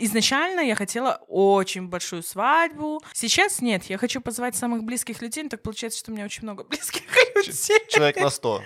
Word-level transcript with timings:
Изначально 0.00 0.60
я 0.60 0.76
хотела 0.76 1.20
очень 1.26 1.88
большую 1.88 2.22
свадьбу. 2.22 3.02
Сейчас 3.12 3.60
нет, 3.60 3.84
я 3.84 3.98
хочу 3.98 4.20
позвать 4.20 4.54
самых 4.54 4.84
близких 4.84 5.20
людей, 5.20 5.42
но 5.42 5.48
так 5.48 5.60
получается, 5.62 5.98
что 5.98 6.12
у 6.12 6.14
меня 6.14 6.24
очень 6.24 6.44
много 6.44 6.62
близких 6.68 7.02
людей. 7.34 7.80
Человек 7.88 8.16
на 8.20 8.30
сто. 8.30 8.62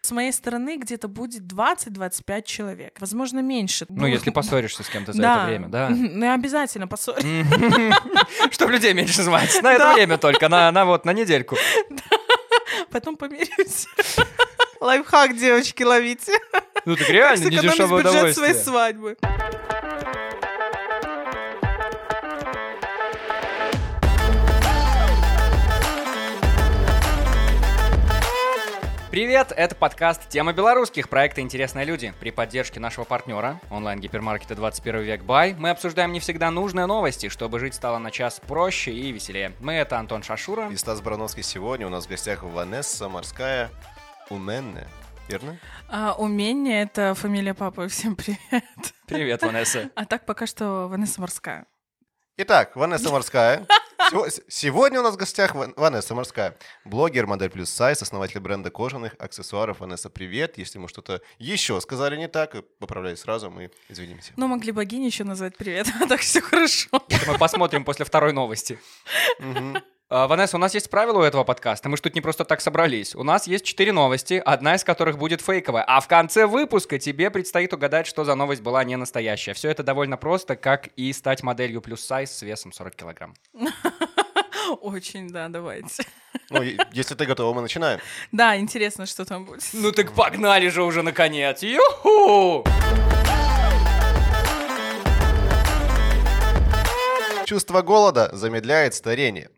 С 0.00 0.10
моей 0.10 0.32
стороны 0.32 0.76
где-то 0.78 1.08
будет 1.08 1.42
20-25 1.42 2.42
человек, 2.44 2.96
возможно, 2.98 3.40
меньше. 3.40 3.84
Ну, 3.90 4.06
если 4.06 4.30
поссоришься 4.30 4.82
с 4.82 4.88
кем-то 4.88 5.12
за 5.12 5.20
Да. 5.20 5.36
это 5.36 5.46
время, 5.48 5.68
да. 5.68 5.88
Ну, 6.20 6.24
я 6.24 6.34
обязательно 6.34 6.88
поссорюсь. 6.88 7.24
Чтобы 8.50 8.72
людей 8.72 8.94
меньше 8.94 9.22
звать. 9.22 9.62
На 9.62 9.74
это 9.74 9.92
время 9.92 10.16
только, 10.16 10.48
на 10.48 10.84
вот, 10.86 11.04
на 11.04 11.12
недельку. 11.12 11.56
Потом 12.90 13.16
помирюсь. 13.16 13.86
Лайфхак, 14.80 15.36
девочки, 15.36 15.82
ловите. 15.82 16.32
Ну, 16.86 16.96
так 16.96 17.08
реально, 17.10 17.44
не 17.50 17.58
дешевое 17.58 18.02
бюджет 18.02 18.12
своей 18.34 18.52
удовольствие. 18.52 18.54
свадьбы. 18.54 19.16
Привет, 29.10 29.52
это 29.56 29.74
подкаст 29.74 30.28
«Тема 30.28 30.52
белорусских» 30.52 31.08
проекта 31.08 31.40
«Интересные 31.40 31.84
люди». 31.84 32.14
При 32.20 32.30
поддержке 32.30 32.78
нашего 32.78 33.04
партнера, 33.04 33.60
онлайн-гипермаркета 33.68 34.54
21 34.54 35.00
век 35.00 35.24
Бай, 35.24 35.52
мы 35.58 35.70
обсуждаем 35.70 36.12
не 36.12 36.20
всегда 36.20 36.52
нужные 36.52 36.86
новости, 36.86 37.28
чтобы 37.28 37.58
жить 37.58 37.74
стало 37.74 37.98
на 37.98 38.12
час 38.12 38.40
проще 38.46 38.92
и 38.92 39.10
веселее. 39.10 39.52
Мы— 39.58 39.72
это 39.74 39.98
Антон 39.98 40.22
Шашура. 40.22 40.70
И 40.70 40.76
Стас 40.76 41.00
Барановский 41.00 41.42
сегодня 41.42 41.88
у 41.88 41.90
нас 41.90 42.06
в 42.06 42.08
гостях 42.08 42.44
Ванесса 42.44 43.08
Морская 43.08 43.70
Уменная. 44.28 44.86
Верно? 45.28 45.58
А, 45.88 46.14
умение— 46.16 46.82
это 46.84 47.14
фамилия 47.14 47.52
папы. 47.52 47.88
Всем 47.88 48.14
привет. 48.14 48.62
Привет, 49.08 49.42
Ванесса. 49.42 49.90
А 49.96 50.04
так 50.04 50.24
пока 50.24 50.46
что 50.46 50.86
Ванесса 50.86 51.20
Морская. 51.20 51.66
Итак, 52.36 52.76
Ванесса 52.76 53.10
Морская. 53.10 53.66
Сегодня 54.48 54.98
у 55.00 55.02
нас 55.04 55.14
в 55.14 55.18
гостях 55.18 55.54
Ван- 55.54 55.72
Ванесса 55.76 56.14
Морская. 56.16 56.56
Блогер, 56.84 57.28
модель 57.28 57.48
плюс 57.50 57.70
сайз, 57.70 58.02
основатель 58.02 58.40
бренда 58.40 58.70
кожаных 58.70 59.14
аксессуаров. 59.20 59.78
Ванесса, 59.80 60.10
привет. 60.10 60.58
Если 60.58 60.78
мы 60.78 60.88
что-то 60.88 61.22
еще 61.38 61.80
сказали 61.80 62.16
не 62.16 62.26
так, 62.26 62.56
поправляй 62.80 63.16
сразу, 63.16 63.50
мы 63.50 63.70
извинимся. 63.88 64.32
Ну, 64.36 64.48
могли 64.48 64.72
богини 64.72 65.04
еще 65.06 65.22
назвать 65.22 65.56
привет. 65.56 65.86
так 66.08 66.20
все 66.20 66.40
хорошо. 66.40 66.88
Это 67.08 67.30
мы 67.30 67.38
посмотрим 67.38 67.84
после 67.84 68.04
второй 68.04 68.32
новости. 68.32 68.80
Мгм. 69.38 69.76
А, 70.12 70.26
Ванесса, 70.26 70.56
у 70.56 70.60
нас 70.60 70.74
есть 70.74 70.90
правила 70.90 71.20
у 71.20 71.22
этого 71.22 71.44
подкаста. 71.44 71.88
Мы 71.88 71.96
же 71.96 72.02
тут 72.02 72.16
не 72.16 72.20
просто 72.20 72.44
так 72.44 72.60
собрались. 72.60 73.14
У 73.14 73.22
нас 73.22 73.46
есть 73.46 73.64
четыре 73.64 73.92
новости, 73.92 74.42
одна 74.44 74.74
из 74.74 74.82
которых 74.82 75.18
будет 75.18 75.40
фейковая. 75.40 75.84
А 75.84 76.00
в 76.00 76.08
конце 76.08 76.46
выпуска 76.46 76.98
тебе 76.98 77.30
предстоит 77.30 77.72
угадать, 77.72 78.08
что 78.08 78.24
за 78.24 78.34
новость 78.34 78.60
была 78.60 78.82
не 78.82 78.96
настоящая. 78.96 79.54
Все 79.54 79.70
это 79.70 79.84
довольно 79.84 80.16
просто, 80.16 80.56
как 80.56 80.88
и 80.96 81.12
стать 81.12 81.44
моделью 81.44 81.80
плюс 81.80 82.00
сайз 82.00 82.36
с 82.36 82.42
весом 82.42 82.72
40 82.72 82.96
килограмм. 82.96 83.34
Очень, 84.80 85.30
да, 85.30 85.48
давайте. 85.48 86.02
Ну, 86.50 86.60
если 86.90 87.14
ты 87.14 87.24
готова, 87.24 87.54
мы 87.54 87.62
начинаем. 87.62 88.00
Да, 88.32 88.56
интересно, 88.58 89.06
что 89.06 89.24
там 89.24 89.44
будет. 89.44 89.62
Ну 89.72 89.92
так 89.92 90.10
погнали 90.10 90.70
же 90.70 90.82
уже 90.82 91.02
наконец. 91.02 91.62
Юху! 91.62 92.64
Чувство 97.44 97.82
голода 97.82 98.30
замедляет 98.32 98.94
старение. 98.94 99.50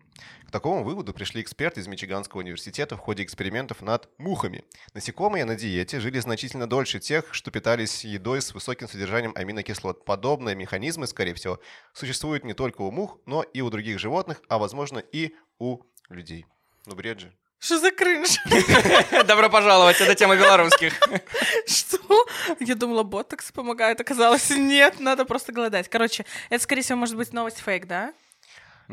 К 0.53 0.61
такому 0.61 0.84
выводу 0.84 1.14
пришли 1.14 1.41
эксперты 1.41 1.81
из 1.81 1.86
Мичиганского 1.86 2.41
университета 2.41 2.98
в 2.98 3.00
ходе 3.00 3.22
экспериментов 3.22 3.81
над 3.81 4.11
мухами. 4.19 4.64
Насекомые 4.92 5.47
на 5.47 5.55
диете 5.55 5.98
жили 5.98 6.19
значительно 6.19 6.67
дольше 6.67 7.00
тех, 7.00 7.33
что 7.33 7.50
питались 7.50 8.05
едой 8.05 8.42
с 8.42 8.53
высоким 8.53 8.86
содержанием 8.86 9.33
аминокислот. 9.34 10.05
Подобные 10.05 10.55
механизмы, 10.55 11.06
скорее 11.06 11.33
всего, 11.33 11.59
существуют 11.94 12.44
не 12.44 12.53
только 12.53 12.83
у 12.83 12.91
мух, 12.91 13.19
но 13.25 13.42
и 13.42 13.62
у 13.62 13.70
других 13.70 13.98
животных, 13.98 14.42
а 14.50 14.59
возможно 14.59 14.98
и 14.98 15.34
у 15.59 15.78
людей. 16.11 16.44
Ну, 16.84 16.97
бред 16.97 17.20
же. 17.20 17.33
Что 17.59 17.78
за 17.78 17.91
кринж? 17.91 18.37
Добро 19.27 19.48
пожаловать, 19.48 20.03
это 20.03 20.15
тема 20.15 20.37
белорусских. 20.37 21.00
Что? 21.66 22.27
Я 22.60 22.75
думала, 22.75 23.04
ботокс 23.04 23.53
помогает. 23.53 24.03
Оказалось, 24.03 24.50
нет, 24.50 25.00
надо 25.00 25.25
просто 25.25 25.50
голодать. 25.50 25.88
Короче, 25.88 26.27
это, 26.50 26.62
скорее 26.62 26.82
всего, 26.82 26.98
может 26.98 27.16
быть 27.16 27.32
новость 27.32 27.60
фейк, 27.60 27.87
да? 27.87 28.12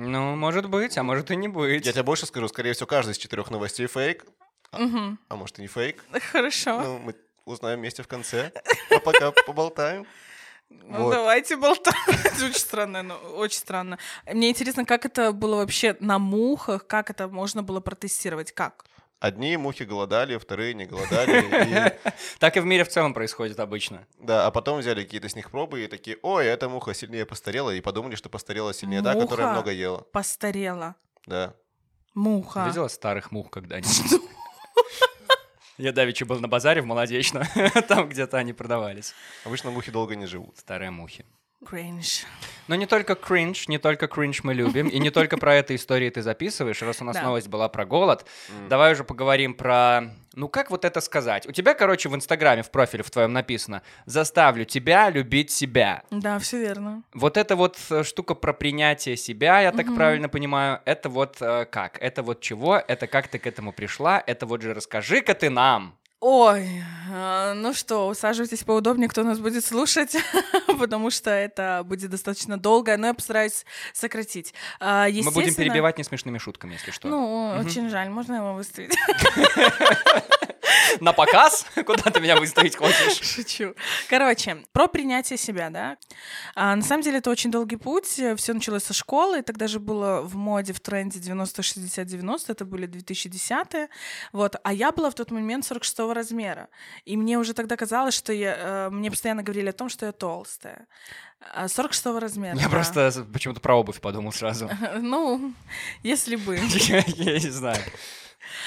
Ну, 0.02 0.36
может 0.38 0.70
быть, 0.70 0.98
а 0.98 1.04
может 1.04 1.30
и 1.30 1.36
не 1.36 1.50
быть. 1.50 1.86
Я 1.86 1.92
тебе 1.92 2.04
больше 2.04 2.26
скажу, 2.26 2.48
скорее 2.48 2.72
всего, 2.74 2.88
каждый 2.88 3.12
из 3.12 3.18
четырех 3.18 3.52
новостей 3.52 3.88
фейк, 3.88 4.26
Угу. 4.72 5.18
а 5.28 5.36
может 5.36 5.60
и 5.60 5.62
не 5.64 5.68
фейк. 5.68 6.04
Хорошо. 6.32 6.82
Ну, 6.82 7.00
мы 7.00 7.16
узнаем 7.46 7.80
вместе 7.80 8.02
в 8.04 8.08
конце. 8.08 8.52
А 8.92 9.00
пока 9.00 9.32
поболтаем. 9.46 10.06
Ну, 10.70 11.04
вот. 11.04 11.12
давайте 11.16 11.58
болтать. 11.58 11.96
Это 12.24 12.46
очень 12.46 12.54
странно, 12.60 13.04
ну, 13.04 13.16
очень 13.16 13.58
странно. 13.58 13.98
Мне 14.32 14.52
интересно, 14.52 14.86
как 14.86 15.04
это 15.06 15.32
было 15.32 15.56
вообще 15.56 15.98
на 16.00 16.20
мухах, 16.20 16.86
как 16.86 17.10
это 17.10 17.28
можно 17.28 17.64
было 17.64 17.80
протестировать, 17.80 18.52
как? 18.54 18.86
Одни 19.20 19.58
мухи 19.58 19.84
голодали, 19.84 20.38
вторые 20.38 20.74
не 20.74 20.86
голодали. 20.86 21.42
и- 21.42 22.12
Так 22.40 22.56
и 22.56 22.62
в 22.62 22.66
мире 22.66 22.84
в 22.86 22.90
целом 22.90 23.14
происходит 23.14 23.60
обычно. 23.60 24.08
Да, 24.18 24.48
а 24.48 24.52
потом 24.52 24.80
взяли 24.80 25.04
какие-то 25.04 25.28
с 25.28 25.36
них 25.36 25.52
пробы 25.52 25.84
и 25.84 25.88
такие, 25.88 26.18
ой, 26.22 26.46
эта 26.46 26.70
муха 26.70 26.94
сильнее 26.94 27.26
постарела, 27.26 27.72
и 27.72 27.82
подумали, 27.82 28.16
что 28.16 28.30
постарела 28.30 28.74
сильнее 28.74 29.02
та, 29.02 29.16
которая 29.16 29.52
много 29.52 29.72
ела. 29.72 30.00
Постарела. 30.14 30.96
Да. 31.26 31.54
Муха. 32.16 32.66
Видела 32.66 32.88
старых 32.88 33.32
мух 33.32 33.50
когда-нибудь? 33.52 34.22
Я 35.78 35.92
давеча 35.92 36.26
был 36.26 36.40
на 36.40 36.48
базаре 36.48 36.82
в 36.82 36.86
Молодечно, 36.86 37.48
там 37.88 38.10
где-то 38.10 38.38
они 38.38 38.54
продавались. 38.54 39.14
Обычно 39.46 39.72
мухи 39.72 39.92
долго 39.92 40.16
не 40.16 40.26
живут. 40.28 40.58
Старые 40.58 40.92
мухи. 40.92 41.26
Кринж. 41.66 42.26
Но 42.70 42.76
не 42.76 42.86
только 42.86 43.16
кринж, 43.16 43.68
не 43.68 43.80
только 43.80 44.08
кринж 44.08 44.44
мы 44.44 44.54
любим, 44.54 44.88
и 44.88 44.98
не 45.00 45.10
только 45.10 45.38
про 45.38 45.56
это 45.56 45.76
истории 45.76 46.10
ты 46.10 46.22
записываешь. 46.22 46.82
Раз 46.82 47.02
у 47.02 47.04
нас 47.04 47.16
Да. 47.18 47.24
новость 47.24 47.50
была 47.50 47.68
про 47.68 47.86
голод, 47.86 48.26
давай 48.70 48.94
уже 48.94 49.04
поговорим 49.04 49.54
про... 49.54 50.12
Ну 50.36 50.48
как 50.48 50.70
вот 50.72 50.86
это 50.86 51.02
сказать? 51.02 51.48
У 51.48 51.52
тебя, 51.52 51.74
короче, 51.74 52.08
в 52.08 52.16
Инстаграме, 52.16 52.64
в 52.64 52.70
профиле 52.72 53.04
в 53.04 53.12
твоем 53.12 53.34
написано 53.34 53.82
«Заставлю 54.06 54.64
тебя 54.64 55.10
любить 55.10 55.52
себя». 55.52 56.04
Да, 56.12 56.40
все 56.40 56.60
верно. 56.60 57.04
Вот 57.14 57.36
эта 57.36 57.56
вот 57.58 57.78
э, 57.90 58.04
штука 58.04 58.36
про 58.36 58.54
принятие 58.54 59.18
себя, 59.18 59.60
я 59.60 59.72
так 59.72 59.94
правильно 59.94 60.30
понимаю, 60.30 60.80
это 60.86 61.10
вот 61.10 61.38
э, 61.42 61.66
как? 61.66 61.98
Это 62.00 62.24
вот 62.24 62.40
чего? 62.40 62.78
Это 62.78 63.08
как 63.08 63.28
ты 63.28 63.40
к 63.40 63.48
этому 63.48 63.74
пришла? 63.74 64.24
Это 64.26 64.46
вот 64.46 64.62
же 64.62 64.74
расскажи-ка 64.74 65.34
ты 65.34 65.50
нам. 65.50 65.99
Ой, 66.22 66.84
а, 67.12 67.54
ну 67.54 67.74
что, 67.74 68.08
усаживайтесь 68.08 68.64
поудобнее, 68.64 69.08
кто 69.08 69.24
нас 69.24 69.40
будет 69.40 69.66
слушать, 69.66 70.18
потому 70.80 71.12
что 71.12 71.32
это 71.32 71.84
будет 71.86 72.10
достаточно 72.10 72.60
долго, 72.60 72.98
но 72.98 73.08
я 73.08 73.14
постараюсь 73.14 73.66
сократить. 73.94 74.54
А, 74.82 75.08
Мы 75.08 75.32
будем 75.32 75.56
перебивать 75.56 75.98
несмешными 75.98 76.38
шутками, 76.38 76.74
если 76.74 76.92
что. 76.92 77.08
Ну, 77.08 77.56
очень 77.60 77.90
жаль, 77.90 78.10
можно 78.10 78.36
его 78.36 78.54
выставить? 78.54 78.98
На 81.00 81.14
показ? 81.14 81.66
Куда 81.86 82.12
ты 82.12 82.20
меня 82.20 82.36
выставить 82.36 82.76
хочешь? 82.76 83.20
Шучу. 83.22 83.76
Короче, 84.10 84.64
про 84.72 84.88
принятие 84.88 85.38
себя, 85.38 85.70
да. 85.70 85.98
А, 86.56 86.76
на 86.76 86.82
самом 86.82 87.04
деле 87.04 87.20
это 87.20 87.30
очень 87.30 87.52
долгий 87.52 87.78
путь. 87.78 88.06
Все 88.06 88.54
началось 88.54 88.84
со 88.84 88.94
школы. 88.94 89.42
Тогда 89.42 89.68
же 89.68 89.80
было 89.80 90.22
в 90.22 90.36
моде, 90.36 90.74
в 90.74 90.80
тренде 90.80 91.20
90-60-90. 91.20 92.46
Это 92.48 92.66
были 92.66 92.88
2010-е. 92.88 93.90
Вот. 94.32 94.56
А 94.64 94.74
я 94.74 94.92
была 94.92 95.10
в 95.10 95.16
тот 95.16 95.32
момент 95.32 95.66
46 95.66 96.00
размера. 96.14 96.70
И 97.06 97.18
мне 97.18 97.38
уже 97.38 97.54
тогда 97.54 97.76
казалось, 97.76 98.14
что 98.14 98.34
я... 98.34 98.56
э, 98.58 98.90
мне 98.90 99.10
постоянно 99.10 99.44
говорили 99.44 99.70
о 99.70 99.74
том, 99.74 99.90
что 99.90 100.06
я 100.06 100.12
толстая. 100.12 100.88
А, 101.54 101.68
46 101.68 102.06
размера. 102.20 102.58
Я 102.58 102.64
да. 102.64 102.70
просто 102.70 103.26
почему-то 103.32 103.62
про 103.62 103.76
обувь 103.76 104.02
подумал 104.02 104.32
сразу. 104.32 104.70
Ну, 105.00 105.54
если 106.04 106.36
бы. 106.36 106.56
Я 107.18 107.40
не 107.40 107.50
знаю. 107.50 107.82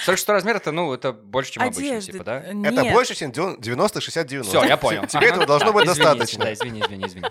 46 0.05 0.29
размер 0.29 0.57
это, 0.57 0.73
ну, 0.73 0.93
это 0.93 1.13
больше, 1.13 1.53
чем 1.53 1.63
обычно, 1.63 1.83
Одежды. 1.83 2.13
типа, 2.13 2.25
да? 2.25 2.39
Это 2.41 2.55
Нет. 2.55 2.93
больше, 2.93 3.15
чем 3.15 3.31
90-60-90. 3.31 4.43
Все, 4.43 4.65
я 4.65 4.77
понял. 4.77 5.07
Тебе 5.07 5.29
этого 5.29 5.47
должно 5.47 5.73
быть 5.73 5.87
достаточно. 5.87 6.53
Извини, 6.53 6.81
извини, 6.81 7.07
извини. 7.07 7.27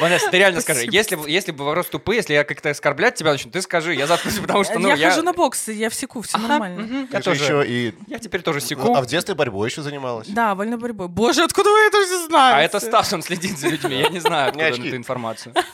Ванесса, 0.00 0.30
ты 0.30 0.38
реально 0.38 0.60
скажи, 0.60 0.86
если, 0.90 1.16
бы- 1.16 1.28
если 1.30 1.52
бы 1.52 1.64
вопрос 1.64 1.86
тупые, 1.86 2.16
если 2.18 2.34
я 2.34 2.44
как-то 2.44 2.70
оскорблять 2.70 3.14
тебя 3.14 3.32
начну, 3.32 3.50
ты 3.50 3.62
скажи, 3.62 3.94
я 3.94 4.06
заткнусь, 4.06 4.38
потому 4.40 4.64
что, 4.64 4.78
ну, 4.78 4.88
я, 4.88 4.94
я... 4.94 5.10
хожу 5.10 5.22
на 5.22 5.32
бокс, 5.32 5.68
я 5.68 5.88
всеку, 5.90 6.20
все 6.22 6.36
Ага, 6.36 6.48
нормально. 6.48 6.82
мгм, 6.82 7.08
Я 7.12 7.20
тоже. 7.20 7.42
еще 7.44 7.64
и... 7.66 7.94
Я 8.08 8.18
теперь 8.18 8.42
тоже 8.42 8.60
секу. 8.60 8.94
А 8.94 9.00
в 9.00 9.06
детстве 9.06 9.34
борьбой 9.34 9.68
еще 9.68 9.82
занималась? 9.82 10.28
Да, 10.28 10.54
вольной 10.54 10.76
борьбой. 10.78 11.08
Боже, 11.08 11.42
откуда 11.44 11.70
вы 11.70 11.78
это 11.86 12.04
все 12.04 12.26
знаете? 12.26 12.56
А 12.58 12.62
это 12.62 12.80
Стас, 12.80 13.12
он 13.12 13.22
следит 13.22 13.58
за 13.58 13.68
людьми. 13.68 13.96
Я 14.00 14.08
не 14.08 14.20
знаю, 14.20 14.48
откуда 14.48 14.66
эту 14.66 14.96
информацию. 14.96 15.54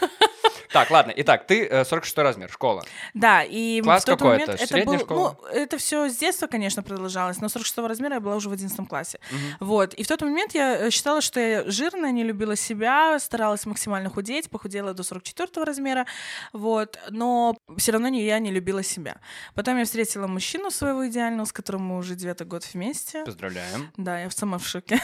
Так, 0.72 0.90
ладно. 0.90 1.12
Итак, 1.16 1.46
ты 1.46 1.66
э, 1.66 1.84
46 1.84 2.18
размер, 2.18 2.50
школа. 2.50 2.84
Да, 3.14 3.42
и 3.42 3.80
Класс 3.82 4.02
в 4.02 4.06
тот 4.06 4.18
какой 4.18 4.32
момент 4.32 4.50
это? 4.50 4.76
это 4.76 4.86
был, 4.86 4.98
школа? 4.98 5.38
ну, 5.40 5.48
это 5.48 5.78
все 5.78 6.08
с 6.08 6.16
детства, 6.16 6.46
конечно, 6.46 6.82
продолжалось, 6.82 7.40
но 7.40 7.48
46 7.48 7.78
размера 7.78 8.14
я 8.14 8.20
была 8.20 8.36
уже 8.36 8.48
в 8.48 8.52
11 8.52 8.88
классе. 8.88 9.18
Вот, 9.58 9.94
и 9.94 10.02
в 10.02 10.08
тот 10.08 10.22
момент 10.22 10.54
я 10.54 10.86
э, 10.86 10.90
считала, 10.90 11.20
что 11.20 11.40
я 11.40 11.70
жирная, 11.70 12.12
не 12.12 12.22
любила 12.22 12.56
себя, 12.56 13.18
старалась 13.18 13.66
максимально 13.66 14.10
худеть, 14.10 14.48
похудела 14.50 14.94
до 14.94 15.02
44 15.02 15.64
размера, 15.64 16.06
вот, 16.52 16.98
но 17.10 17.56
все 17.76 17.92
равно 17.92 18.08
не, 18.08 18.24
я 18.24 18.38
не 18.38 18.50
любила 18.50 18.82
себя. 18.82 19.16
Потом 19.54 19.78
я 19.78 19.84
встретила 19.84 20.26
мужчину 20.26 20.70
своего 20.70 21.08
идеального, 21.08 21.46
с 21.46 21.52
которым 21.52 21.82
мы 21.82 21.98
уже 21.98 22.14
девятый 22.14 22.46
год 22.46 22.64
вместе. 22.72 23.24
Поздравляем. 23.24 23.92
Да, 23.96 24.20
я 24.20 24.30
сама 24.30 24.58
в 24.58 24.66
шоке. 24.66 25.00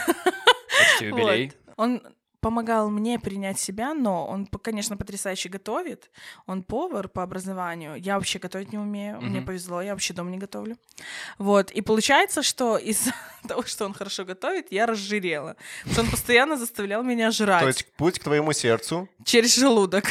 Почти 0.79 1.05
юбилей. 1.05 1.51
Вот. 1.77 1.85
Он 1.85 2.01
помогал 2.47 2.89
мне 2.89 3.19
принять 3.19 3.59
себя, 3.59 3.93
но 3.93 4.25
он, 4.25 4.45
конечно, 4.45 4.95
потрясающе 4.95 5.49
готовит. 5.49 6.09
Он 6.45 6.63
повар 6.63 7.09
по 7.09 7.21
образованию. 7.23 7.95
Я 7.95 8.15
вообще 8.15 8.39
готовить 8.39 8.71
не 8.71 8.77
умею. 8.77 9.19
Мне 9.21 9.39
Мгм. 9.39 9.45
повезло, 9.47 9.81
я 9.81 9.91
вообще 9.91 10.13
дома 10.13 10.29
не 10.31 10.37
готовлю. 10.37 10.77
Вот. 11.37 11.71
И 11.71 11.81
получается, 11.81 12.43
что 12.43 12.77
из-за 12.77 13.11
того, 13.47 13.63
что 13.63 13.85
он 13.85 13.93
хорошо 13.93 14.23
готовит, 14.23 14.71
я 14.71 14.85
разжирела. 14.85 15.55
Потому 15.83 15.93
что 15.93 16.01
он 16.03 16.09
постоянно 16.11 16.55
заставлял 16.57 17.03
меня 17.03 17.31
жрать 17.31 17.61
То 17.61 17.67
есть 17.67 17.85
путь 17.97 18.19
к 18.19 18.23
твоему 18.23 18.53
сердцу. 18.53 19.09
через 19.25 19.55
желудок. 19.55 20.05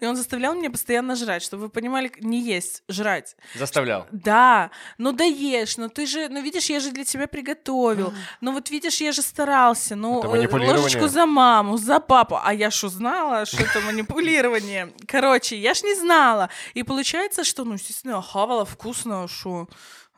И 0.00 0.06
он 0.06 0.16
заставлял 0.16 0.54
меня 0.54 0.70
постоянно 0.70 1.16
жрать, 1.16 1.42
чтобы 1.42 1.62
вы 1.64 1.68
понимали, 1.70 2.12
не 2.20 2.42
есть, 2.42 2.82
жрать. 2.88 3.36
Заставлял. 3.54 4.06
Да, 4.12 4.70
ну 4.98 5.12
да 5.12 5.24
ешь, 5.24 5.78
ну 5.78 5.88
ты 5.88 6.04
же, 6.06 6.28
ну 6.28 6.42
видишь, 6.42 6.68
я 6.70 6.80
же 6.80 6.90
для 6.90 7.04
тебя 7.04 7.26
приготовил. 7.26 8.12
Ну 8.42 8.52
вот 8.52 8.70
видишь, 8.70 9.00
я 9.00 9.12
же 9.12 9.22
старался. 9.22 9.96
Ну, 9.96 10.22
э, 10.22 10.46
ложечку 10.50 11.08
за 11.08 11.24
маму, 11.26 11.69
за 11.76 12.00
папу. 12.00 12.38
А 12.42 12.52
я 12.54 12.70
что 12.70 12.88
знала, 12.88 13.46
что 13.46 13.62
это 13.62 13.80
манипулирование? 13.80 14.92
Короче, 15.06 15.56
я 15.56 15.74
ж 15.74 15.82
не 15.82 15.94
знала. 15.94 16.48
И 16.74 16.82
получается, 16.82 17.44
что, 17.44 17.64
ну, 17.64 17.74
естественно, 17.74 18.20
хавала 18.22 18.64
вкусно, 18.64 19.28
что... 19.28 19.68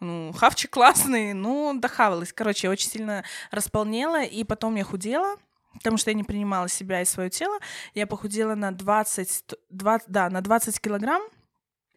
Ну, 0.00 0.32
хавчик 0.32 0.70
классный, 0.72 1.32
ну, 1.32 1.74
дохавалась. 1.78 2.32
Короче, 2.32 2.66
я 2.66 2.72
очень 2.72 2.88
сильно 2.90 3.22
располнела, 3.52 4.24
и 4.24 4.42
потом 4.42 4.74
я 4.74 4.82
худела, 4.82 5.36
потому 5.74 5.96
что 5.96 6.10
я 6.10 6.16
не 6.16 6.24
принимала 6.24 6.68
себя 6.68 7.02
и 7.02 7.04
свое 7.04 7.30
тело. 7.30 7.58
Я 7.94 8.08
похудела 8.08 8.56
на 8.56 8.72
20, 8.72 9.44
т- 9.46 9.56
20, 9.70 10.08
да, 10.08 10.28
на 10.28 10.40
20 10.40 10.80
килограмм. 10.80 11.22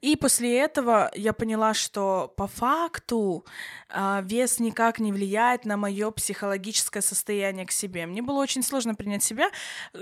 И 0.06 0.16
после 0.16 0.60
этого 0.60 1.10
я 1.16 1.34
поняла, 1.34 1.74
что 1.74 2.31
по 2.38 2.46
факту 2.46 3.44
а, 3.90 4.22
вес 4.24 4.60
никак 4.60 5.00
не 5.00 5.12
влияет 5.12 5.66
на 5.66 5.78
мое 5.78 6.12
психологическое 6.12 7.02
состояние 7.02 7.66
к 7.66 7.72
себе. 7.72 8.06
Мне 8.06 8.22
было 8.22 8.40
очень 8.40 8.62
сложно 8.62 8.94
принять 8.94 9.24
себя. 9.24 9.50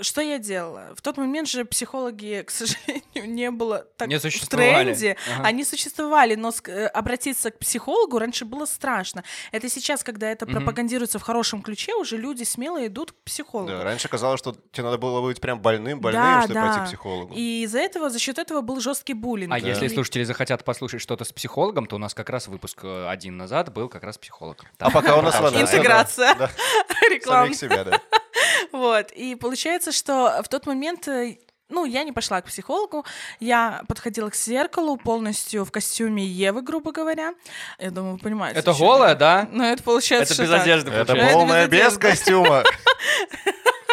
Что 0.01 0.19
я 0.19 0.39
делала? 0.39 0.93
В 0.97 1.01
тот 1.01 1.15
момент 1.15 1.47
же 1.47 1.63
психологи, 1.63 2.43
к 2.45 2.51
сожалению, 2.51 3.33
не 3.33 3.49
было 3.49 3.87
так 3.95 4.09
Не 4.09 4.17
в 4.19 4.47
тренде. 4.49 5.15
Ага. 5.35 5.47
Они 5.47 5.63
существовали, 5.63 6.35
но 6.35 6.51
э, 6.67 6.87
обратиться 6.87 7.51
к 7.51 7.59
психологу 7.59 8.19
раньше 8.19 8.43
было 8.43 8.65
страшно. 8.65 9.23
Это 9.53 9.69
сейчас, 9.69 10.03
когда 10.03 10.29
это 10.29 10.45
Мгм. 10.45 10.55
пропагандируется 10.55 11.17
в 11.17 11.21
хорошем 11.21 11.61
ключе, 11.61 11.95
уже 11.95 12.17
люди 12.17 12.43
смело 12.43 12.85
идут 12.85 13.13
к 13.13 13.15
психологу. 13.23 13.69
Да, 13.69 13.83
раньше 13.85 14.09
казалось, 14.09 14.39
что 14.41 14.53
тебе 14.73 14.83
надо 14.83 14.97
было 14.97 15.21
быть 15.21 15.39
прям 15.39 15.61
больным, 15.61 16.01
больным, 16.01 16.21
Да, 16.21 16.41
чтобы 16.41 16.53
да. 16.55 16.67
пойти 16.67 16.79
к 16.81 16.87
психологу. 16.87 17.33
И 17.35 17.63
из-за 17.63 17.79
этого, 17.79 18.09
за 18.09 18.19
счет 18.19 18.37
этого 18.37 18.59
был 18.59 18.81
жесткий 18.81 19.13
буллинг. 19.13 19.53
А 19.53 19.59
И- 19.59 19.63
если 19.65 19.92
слушатели 19.93 20.23
захотят 20.23 20.63
послушать 20.63 21.01
что-то 21.01 21.23
с 21.25 21.33
психологом, 21.33 21.85
то 21.85 21.95
у 21.95 21.99
нас 21.99 22.13
как 22.13 22.29
раз 22.29 22.47
выпуск 22.47 22.79
э, 22.83 23.07
один 23.07 23.37
назад 23.37 23.73
был 23.73 23.89
как 23.89 24.03
раз 24.03 24.17
психолог. 24.17 24.63
А 24.79 24.89
пока 24.89 25.17
у 25.17 25.21
нас 25.21 25.39
ладно. 25.39 25.61
Интеграция. 25.61 26.35
Да, 26.35 26.49
реклама. 27.09 27.45
самих 27.45 27.57
себя, 27.57 27.83
да. 27.83 28.01
Вот. 28.71 29.11
И 29.11 29.35
получается, 29.35 29.91
что 29.91 30.41
в 30.43 30.47
тот 30.47 30.65
момент 30.65 31.07
э, 31.07 31.37
ну, 31.69 31.85
я 31.85 32.03
не 32.03 32.11
пошла 32.11 32.41
к 32.41 32.45
психологу, 32.45 33.05
я 33.39 33.83
подходила 33.87 34.29
к 34.29 34.35
зеркалу 34.35 34.97
полностью 34.97 35.65
в 35.65 35.71
костюме 35.71 36.25
Евы, 36.25 36.61
грубо 36.61 36.91
говоря. 36.91 37.33
Я 37.79 37.91
думаю, 37.91 38.13
вы 38.13 38.19
понимаете. 38.19 38.59
Это 38.59 38.73
голая, 38.73 39.15
да? 39.15 39.47
Ну, 39.51 39.63
это 39.63 39.81
получается, 39.83 40.33
Это 40.33 40.43
без 40.43 40.49
так. 40.49 40.61
одежды 40.61 40.91
Это 40.91 41.15
полная 41.15 41.67
без 41.67 41.97
костюма. 41.97 42.63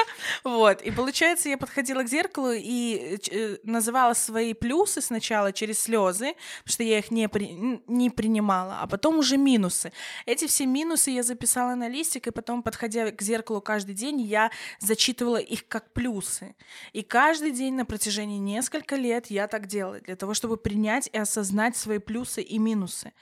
Вот, 0.44 0.82
и 0.82 0.90
получается, 0.90 1.48
я 1.48 1.58
подходила 1.58 2.02
к 2.02 2.08
зеркалу 2.08 2.52
и 2.52 3.18
э, 3.30 3.56
называла 3.64 4.14
свои 4.14 4.54
плюсы 4.54 5.00
сначала 5.00 5.52
через 5.52 5.80
слезы, 5.80 6.34
потому 6.62 6.72
что 6.72 6.82
я 6.82 6.98
их 6.98 7.10
не, 7.10 7.28
при- 7.28 7.80
не 7.86 8.10
принимала, 8.10 8.78
а 8.80 8.86
потом 8.86 9.18
уже 9.18 9.36
минусы. 9.36 9.92
Эти 10.26 10.46
все 10.46 10.66
минусы 10.66 11.10
я 11.10 11.22
записала 11.22 11.74
на 11.74 11.88
листик, 11.88 12.26
и 12.26 12.30
потом, 12.30 12.62
подходя 12.62 13.10
к 13.10 13.22
зеркалу 13.22 13.60
каждый 13.60 13.94
день, 13.94 14.20
я 14.20 14.50
зачитывала 14.78 15.38
их 15.38 15.66
как 15.68 15.92
плюсы. 15.92 16.54
И 16.92 17.02
каждый 17.02 17.50
день 17.50 17.74
на 17.74 17.84
протяжении 17.84 18.38
нескольких 18.38 18.98
лет 18.98 19.26
я 19.30 19.46
так 19.46 19.66
делала, 19.66 20.00
для 20.00 20.16
того, 20.16 20.34
чтобы 20.34 20.56
принять 20.56 21.08
и 21.12 21.18
осознать 21.18 21.76
свои 21.76 21.98
плюсы 21.98 22.42
и 22.42 22.58
минусы. 22.58 23.12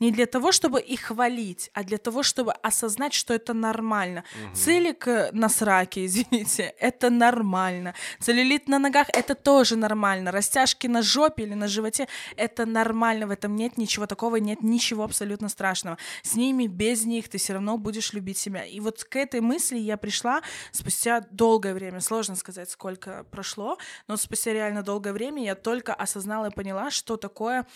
Не 0.00 0.10
для 0.10 0.26
того, 0.26 0.52
чтобы 0.52 0.80
их 0.80 1.00
хвалить, 1.02 1.70
а 1.74 1.84
для 1.84 1.98
того, 1.98 2.22
чтобы 2.22 2.52
осознать, 2.52 3.12
что 3.14 3.34
это 3.34 3.54
нормально. 3.54 4.24
Целик 4.54 5.06
э, 5.08 5.30
на 5.32 5.48
сраке, 5.48 6.06
извините, 6.06 6.23
это 6.78 7.10
нормально. 7.10 7.94
Целлюлит 8.20 8.68
на 8.68 8.78
ногах— 8.78 9.08
это 9.12 9.34
тоже 9.34 9.76
нормально. 9.76 10.30
Растяжки 10.30 10.86
на 10.86 11.02
жопе 11.02 11.44
или 11.44 11.54
на 11.54 11.68
животе— 11.68 12.08
это 12.36 12.66
нормально. 12.66 13.26
В 13.26 13.30
этом 13.30 13.56
нет 13.56 13.78
ничего 13.78 14.06
такого, 14.06 14.36
нет 14.36 14.62
ничего 14.62 15.04
абсолютно 15.04 15.48
страшного. 15.48 15.98
С 16.22 16.34
ними, 16.34 16.66
без 16.66 17.04
них 17.04 17.28
ты 17.28 17.38
все 17.38 17.54
равно 17.54 17.78
будешь 17.78 18.12
любить 18.12 18.38
себя. 18.38 18.64
И 18.64 18.80
вот 18.80 19.04
к 19.04 19.16
этой 19.16 19.40
мысли 19.40 19.78
я 19.78 19.96
пришла 19.96 20.42
спустя 20.72 21.20
долгое 21.30 21.74
время. 21.74 22.00
Сложно 22.00 22.36
сказать, 22.36 22.70
сколько 22.70 23.24
прошло, 23.30 23.78
но 24.08 24.16
спустя 24.16 24.52
реально 24.52 24.82
долгое 24.82 25.12
время 25.12 25.42
я 25.42 25.54
только 25.54 25.94
осознала 25.94 26.46
и 26.46 26.54
поняла, 26.54 26.90
что 26.90 27.16
такое 27.16 27.66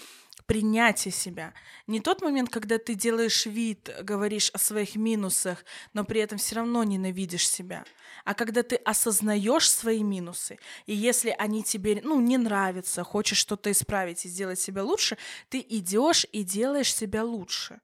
принятие 0.46 1.12
себя. 1.12 1.54
Не 1.86 2.00
тот 2.00 2.22
момент, 2.22 2.50
когда 2.50 2.78
ты 2.78 2.94
делаешь 2.94 3.46
вид, 3.46 3.90
говоришь 4.02 4.50
о 4.50 4.58
своих 4.58 4.96
минусах, 4.96 5.64
но 5.92 6.04
при 6.04 6.20
этом 6.20 6.38
все 6.38 6.56
равно 6.56 6.84
ненавидишь 6.84 7.48
себя, 7.48 7.84
а 8.24 8.34
когда 8.34 8.62
ты 8.62 8.76
осознаешь 8.76 9.70
свои 9.70 10.02
минусы, 10.02 10.58
и 10.86 10.94
если 10.94 11.34
они 11.38 11.62
тебе, 11.62 12.00
ну, 12.02 12.20
не 12.20 12.38
нравятся, 12.38 13.04
хочешь 13.04 13.38
что-то 13.38 13.70
исправить 13.70 14.24
и 14.24 14.28
сделать 14.28 14.60
себя 14.60 14.82
лучше, 14.84 15.18
ты 15.48 15.64
идешь 15.68 16.26
и 16.32 16.42
делаешь 16.42 16.94
себя 16.94 17.24
лучше. 17.24 17.80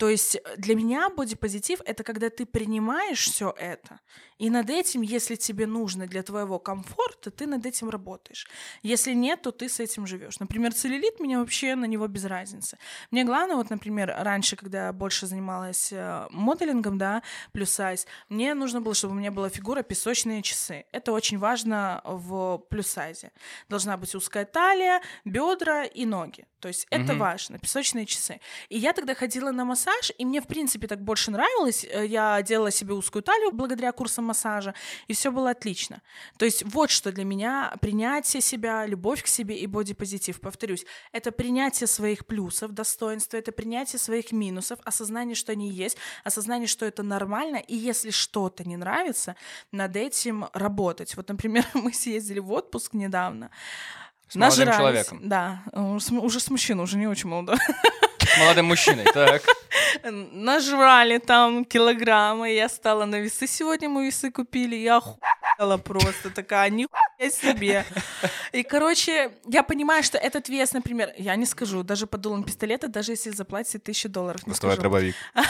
То 0.00 0.08
есть 0.08 0.36
э, 0.36 0.40
для 0.56 0.74
меня 0.74 1.10
бодипозитив— 1.10 1.80
это 1.84 2.02
когда 2.04 2.30
ты 2.30 2.46
принимаешь 2.46 3.26
все 3.30 3.54
это, 3.58 4.00
и 4.38 4.48
над 4.48 4.70
этим, 4.70 5.02
если 5.02 5.34
тебе 5.36 5.66
нужно 5.66 6.06
для 6.06 6.22
твоего 6.22 6.58
комфорта, 6.58 7.30
ты 7.30 7.46
над 7.46 7.66
этим 7.66 7.90
работаешь. 7.90 8.48
Если 8.82 9.12
нет, 9.12 9.42
то 9.42 9.50
ты 9.50 9.68
с 9.68 9.78
этим 9.80 10.06
живешь. 10.06 10.40
Например, 10.40 10.72
целлюлит, 10.72 11.20
мне 11.20 11.38
вообще 11.38 11.74
на 11.74 11.84
него 11.84 12.06
без 12.06 12.24
разницы. 12.24 12.78
Мне 13.10 13.24
главное, 13.24 13.56
вот, 13.56 13.68
например, 13.68 14.14
раньше, 14.18 14.56
когда 14.56 14.86
я 14.86 14.92
больше 14.94 15.26
занималась 15.26 15.92
э, 15.92 16.26
моделингом, 16.30 16.96
да, 16.96 17.22
плюс 17.52 17.68
сайз, 17.70 18.06
мне 18.30 18.54
нужно 18.54 18.80
было, 18.80 18.94
чтобы 18.94 19.12
у 19.14 19.18
меня 19.18 19.30
была 19.30 19.50
фигура 19.50 19.82
песочные 19.82 20.40
часы. 20.40 20.86
Это 20.92 21.12
очень 21.12 21.38
важно 21.38 22.00
в 22.04 22.64
плюс 22.70 22.86
сайзе. 22.86 23.32
Должна 23.68 23.98
быть 23.98 24.14
узкая 24.14 24.46
талия, 24.46 25.02
бедра 25.26 25.84
и 25.84 26.06
ноги. 26.06 26.46
То 26.60 26.68
есть 26.68 26.86
это 26.90 27.12
Мгм. 27.12 27.18
важно, 27.18 27.58
песочные 27.58 28.06
часы. 28.06 28.40
И 28.70 28.78
я 28.78 28.92
тогда 28.92 29.14
ходила 29.14 29.50
на 29.50 29.64
массаж, 29.64 29.89
и 30.18 30.24
мне, 30.24 30.40
в 30.40 30.46
принципе, 30.46 30.86
так 30.86 31.00
больше 31.02 31.30
нравилось. 31.30 31.84
Э, 31.84 32.06
Я 32.06 32.40
делала 32.42 32.70
себе 32.70 32.94
узкую 32.94 33.22
талию 33.22 33.52
благодаря 33.52 33.92
курсам 33.92 34.24
массажа, 34.26 34.74
и 35.08 35.12
все 35.12 35.30
было 35.30 35.50
отлично. 35.50 36.02
То 36.38 36.44
есть 36.44 36.62
вот 36.64 36.90
что 36.90 37.12
для 37.12 37.24
меня 37.24 37.74
принятие 37.80 38.40
себя, 38.42 38.86
любовь 38.86 39.22
к 39.22 39.26
себе 39.26 39.56
и 39.56 39.66
бодипозитив. 39.66 40.40
Повторюсь, 40.40 40.84
это 41.12 41.32
принятие 41.32 41.86
своих 41.86 42.26
плюсов, 42.26 42.72
достоинства, 42.72 43.36
это 43.36 43.52
принятие 43.52 43.98
своих 43.98 44.32
минусов, 44.32 44.78
осознание, 44.84 45.34
что 45.34 45.52
они 45.52 45.68
есть, 45.70 45.96
осознание, 46.24 46.66
что 46.68 46.86
это 46.86 47.02
нормально, 47.02 47.56
и 47.56 47.76
если 47.76 48.10
что-то 48.10 48.64
не 48.64 48.76
нравится, 48.76 49.36
над 49.72 49.96
этим 49.96 50.46
работать. 50.52 51.16
Вот, 51.16 51.28
например, 51.28 51.64
мы 51.74 51.92
съездили 51.92 52.38
в 52.38 52.52
отпуск 52.52 52.92
недавно. 52.94 53.50
С 54.28 54.36
молодым 54.36 54.58
Нажрались. 54.66 54.78
человеком. 54.78 55.20
Да, 55.28 55.62
уже 55.72 56.38
с 56.38 56.50
мужчиной, 56.50 56.84
уже 56.84 56.96
не 56.96 57.08
очень 57.08 57.28
молодой. 57.28 57.56
С 58.34 58.38
молодым 58.38 58.66
мужчиной. 58.66 59.04
Так. 59.04 59.42
Нажрали 60.04 61.18
там 61.18 61.64
килограммы, 61.64 62.52
я 62.52 62.68
стала 62.68 63.04
на 63.04 63.20
весы, 63.20 63.46
сегодня 63.46 63.88
мы 63.88 64.06
весы 64.06 64.30
купили, 64.30 64.76
я 64.76 64.96
охуела 64.96 65.76
просто 65.78 66.30
такая, 66.30 66.70
нихуя 66.70 67.30
себе. 67.30 67.84
И, 68.52 68.62
короче, 68.62 69.32
я 69.46 69.62
понимаю, 69.62 70.02
что 70.02 70.18
этот 70.18 70.48
вес, 70.48 70.72
например, 70.72 71.12
я 71.16 71.36
не 71.36 71.46
скажу, 71.46 71.82
даже 71.82 72.06
под 72.06 72.20
дулом 72.20 72.44
пистолета, 72.44 72.88
даже 72.88 73.12
если 73.12 73.30
заплатите 73.30 73.78
тысячу 73.78 74.08
долларов, 74.08 74.46
не 74.46 74.54
скажу. 74.54 74.80
дробовик. 74.80 75.14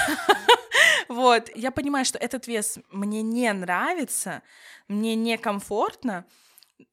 Вот, 1.08 1.50
я 1.56 1.72
понимаю, 1.72 2.04
что 2.04 2.18
этот 2.18 2.46
вес 2.46 2.78
мне 2.92 3.22
не 3.22 3.52
нравится, 3.52 4.42
мне 4.86 5.16
некомфортно, 5.16 6.24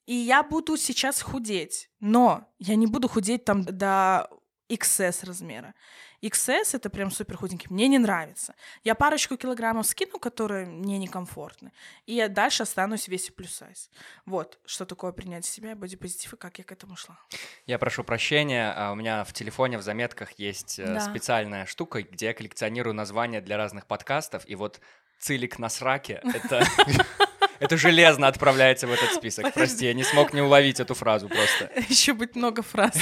и 0.07 0.15
я 0.15 0.41
буду 0.41 0.75
сейчас 0.75 1.21
худеть, 1.21 1.89
но 1.99 2.49
я 2.57 2.75
не 2.75 2.87
буду 2.87 3.07
худеть 3.07 3.45
там 3.45 3.63
до 3.63 4.27
XS 4.69 5.25
размера. 5.25 5.73
XS 6.21 6.75
это 6.75 6.89
прям 6.89 7.11
супер 7.11 7.37
худенький. 7.37 7.67
Мне 7.69 7.87
не 7.87 7.99
нравится. 7.99 8.55
Я 8.83 8.95
парочку 8.95 9.37
килограммов 9.37 9.85
скину, 9.85 10.19
которые 10.19 10.65
мне 10.65 10.97
некомфортны, 10.97 11.71
и 12.05 12.13
я 12.15 12.27
дальше 12.27 12.63
останусь 12.63 13.07
весь 13.07 13.29
плюс 13.29 13.53
сайз. 13.53 13.89
Вот, 14.25 14.57
что 14.65 14.85
такое 14.85 15.11
принять 15.11 15.45
себя, 15.45 15.75
бодипозитив, 15.75 16.33
и 16.33 16.37
как 16.37 16.57
я 16.57 16.63
к 16.63 16.71
этому 16.71 16.95
шла. 16.95 17.19
Я 17.65 17.77
прошу 17.77 18.03
прощения, 18.03 18.73
а 18.75 18.91
у 18.91 18.95
меня 18.95 19.23
в 19.23 19.33
телефоне 19.33 19.77
в 19.77 19.83
заметках 19.83 20.31
есть 20.39 20.79
э, 20.79 20.85
Да. 20.95 20.99
специальная 21.01 21.65
штука, 21.65 22.01
где 22.01 22.27
я 22.27 22.33
коллекционирую 22.33 22.93
названия 22.95 23.39
для 23.41 23.57
разных 23.57 23.85
подкастов, 23.85 24.43
и 24.47 24.55
вот 24.55 24.81
«Цилик 25.19 25.59
на 25.59 25.69
сраке»— 25.69 26.21
это... 26.23 26.63
Это 27.67 27.75
железно 27.75 28.27
отправляется 28.27 28.87
в 28.87 28.93
этот 28.93 29.11
список. 29.13 29.53
Прости, 29.53 29.85
я 29.85 29.93
не 29.93 30.03
смог 30.03 30.31
не 30.31 30.41
уловить 30.41 30.79
эту 30.79 30.93
фразу 30.93 31.27
просто. 31.27 31.69
Еще 31.89 32.13
быть 32.13 32.35
много 32.35 32.61
фраз. 32.61 32.95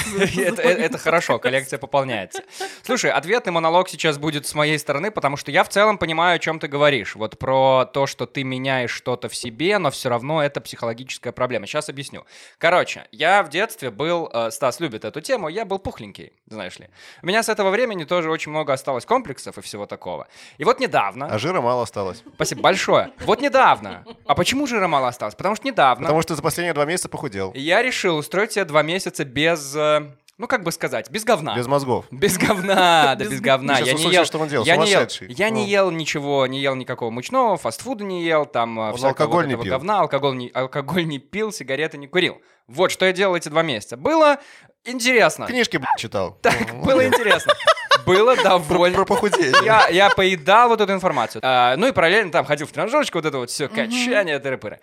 Это, 0.58 0.98
хорошо, 0.98 1.38
коллекция 1.38 1.78
пополняется. 1.78 2.42
Слушай, 2.82 3.12
ответный 3.12 3.52
монолог 3.52 3.88
сейчас 3.88 4.18
будет 4.18 4.44
с 4.46 4.54
моей 4.54 4.78
стороны, 4.78 5.12
потому 5.12 5.36
что 5.36 5.52
я 5.52 5.62
в 5.62 5.68
целом 5.68 5.98
понимаю, 5.98 6.36
о 6.36 6.38
чем 6.40 6.58
ты 6.58 6.66
говоришь. 6.66 7.14
Вот 7.14 7.38
про 7.38 7.84
то, 7.84 8.08
что 8.08 8.26
ты 8.26 8.42
меняешь 8.42 8.90
что-то 8.90 9.28
в 9.28 9.36
себе, 9.36 9.78
но 9.78 9.92
все 9.92 10.08
равно 10.08 10.42
это 10.42 10.60
психологическая 10.60 11.32
проблема. 11.32 11.66
Сейчас 11.66 11.88
объясню. 11.88 12.24
Короче, 12.58 13.06
я 13.12 13.44
в 13.44 13.50
детстве 13.50 13.90
был, 13.90 14.28
э, 14.32 14.50
Стас 14.50 14.80
любит 14.80 15.04
эту 15.04 15.20
тему, 15.20 15.48
я 15.48 15.64
был 15.64 15.78
пухленький, 15.78 16.32
знаешь 16.48 16.78
ли. 16.80 16.88
У 17.22 17.26
меня 17.26 17.44
с 17.44 17.48
этого 17.48 17.70
времени 17.70 18.02
тоже 18.02 18.30
очень 18.30 18.50
много 18.50 18.72
осталось 18.72 19.04
комплексов 19.04 19.58
и 19.58 19.60
всего 19.60 19.86
такого. 19.86 20.26
И 20.58 20.64
вот 20.64 20.80
недавно... 20.80 21.26
А 21.26 21.38
жира 21.38 21.60
мало 21.60 21.84
осталось. 21.84 22.24
Спасибо 22.34 22.62
большое. 22.62 23.12
Вот 23.20 23.40
недавно. 23.40 24.04
А 24.26 24.34
почему 24.34 24.55
жира 24.64 24.88
мало 24.88 25.08
осталось? 25.08 25.34
Потому 25.34 25.56
что 25.56 25.66
недавно 25.66 26.04
Потому 26.04 26.22
что 26.22 26.34
за 26.34 26.40
последние 26.42 26.72
два 26.72 26.86
месяца 26.86 27.10
похудел. 27.10 27.52
я 27.54 27.82
решил 27.82 28.16
устроить 28.16 28.52
себе 28.52 28.64
два 28.64 28.82
месяца 28.82 29.24
без... 29.26 29.76
э, 29.76 30.06
Ну, 30.38 30.46
как 30.46 30.62
бы 30.62 30.70
сказать, 30.72 31.10
без 31.10 31.24
говна. 31.24 31.54
Без 31.56 31.66
мозгов. 31.66 32.04
Без 32.10 32.38
говна, 32.38 33.14
да 33.16 33.24
без 33.24 33.40
говна. 33.40 33.78
Я 33.80 33.92
не 33.94 34.10
ел, 34.10 34.24
что 34.24 34.38
он 34.38 34.48
делал, 34.48 34.64
я 34.64 34.76
не 34.76 34.84
ел, 34.90 35.00
сумасшедший. 35.00 35.32
я 35.32 35.50
не 35.50 35.62
Ну. 35.62 35.66
ел 35.68 35.90
ничего, 35.90 36.46
не 36.46 36.60
ел 36.60 36.74
никакого 36.74 37.10
мучного, 37.10 37.56
фастфуда 37.56 38.04
не 38.04 38.22
ел, 38.24 38.46
там 38.46 38.78
э, 38.78 38.92
алкоголь 39.02 39.46
не 39.48 39.54
пил. 39.56 39.64
говна, 39.72 40.00
алкоголь 40.00 40.36
не, 40.36 40.48
алкоголь 40.54 41.06
не 41.06 41.18
пил, 41.18 41.52
сигареты 41.52 41.98
не 41.98 42.06
курил. 42.06 42.40
Вот 42.68 42.90
что 42.90 43.04
я 43.06 43.12
делал 43.12 43.34
эти 43.36 43.48
два 43.48 43.62
месяца. 43.62 43.96
Было 43.96 44.38
интересно. 44.84 45.46
Книжки, 45.46 45.76
блядь, 45.78 45.98
читал. 45.98 46.38
Так, 46.42 46.54
Ну, 46.72 46.82
было 46.84 47.06
интересно. 47.06 47.52
Было 48.06 48.36
довольно... 48.36 48.96
Про 48.96 49.04
похудение. 49.04 49.64
Я, 49.64 49.88
я 49.88 50.10
поедал 50.10 50.68
вот 50.68 50.80
эту 50.80 50.92
информацию. 50.92 51.40
А, 51.44 51.76
ну 51.76 51.88
и 51.88 51.92
параллельно 51.92 52.32
там 52.32 52.44
ходил 52.44 52.66
в 52.66 52.72
тренажерочку, 52.72 53.18
вот 53.18 53.26
это 53.26 53.38
вот 53.38 53.50
все, 53.50 53.68
качание, 53.68 54.38
тыры-пыры. 54.38 54.78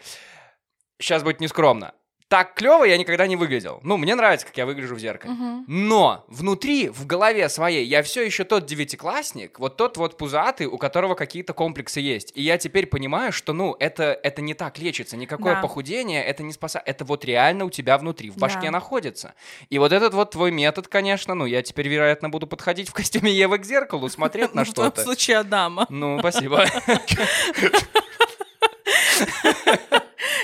Сейчас 1.00 1.24
будет 1.24 1.39
нескромно. 1.39 1.94
Так 2.30 2.56
клево 2.56 2.84
я 2.84 2.98
никогда 2.98 3.27
не 3.27 3.36
выглядел. 3.36 3.80
Ну, 3.84 3.98
мне 3.98 4.15
нравится, 4.15 4.46
как 4.48 4.58
я 4.58 4.65
выгляжу 4.65 4.96
в 4.96 5.00
зеркале. 5.00 5.34
Но 5.68 6.25
внутри, 6.27 6.89
в 6.89 7.06
голове 7.06 7.48
своей, 7.50 7.86
я 7.86 8.01
все 8.01 8.24
еще 8.24 8.44
тот 8.44 8.65
девятиклассник, 8.65 9.60
вот 9.60 9.77
тот 9.77 9.98
вот 9.98 10.18
пузатый, 10.18 10.65
у 10.68 10.77
которого 10.77 11.15
какие-то 11.15 11.53
комплексы 11.53 12.00
есть. 12.00 12.32
И 12.36 12.42
я 12.42 12.58
теперь 12.58 12.88
понимаю, 12.88 13.32
что, 13.32 13.53
ну, 13.53 13.75
это, 13.80 14.18
это 14.24 14.42
не 14.42 14.53
так 14.56 14.80
лечится. 14.80 15.15
Никакое 15.15 15.56
Да. 15.56 15.62
похудение, 15.62 16.24
это 16.24 16.42
не 16.44 16.53
спасает. 16.53 16.88
Это 16.88 17.06
вот 17.06 17.24
реально 17.25 17.65
у 17.65 17.70
тебя 17.70 17.98
внутри, 17.98 18.30
в 18.32 18.38
башке 18.38 18.65
Да. 18.68 18.72
находится. 18.72 19.34
И 19.70 19.77
вот 19.77 19.92
этот 19.92 20.13
вот 20.13 20.32
твой 20.32 20.51
метод, 20.51 20.88
конечно, 20.88 21.36
ну, 21.36 21.46
я 21.46 21.62
теперь, 21.62 21.88
вероятно, 21.88 22.30
буду 22.30 22.48
подходить 22.48 22.89
в 22.89 22.94
костюме 22.94 23.32
Евы 23.32 23.60
к 23.60 23.65
зеркалу, 23.65 24.10
смотреть 24.10 24.50
на 24.56 24.62
Ну, 24.62 24.65
В 24.65 24.70
что-то. 24.70 25.03
случае 25.03 25.38
Адама. 25.38 25.86
Ну, 25.89 26.18
спасибо. 26.20 26.65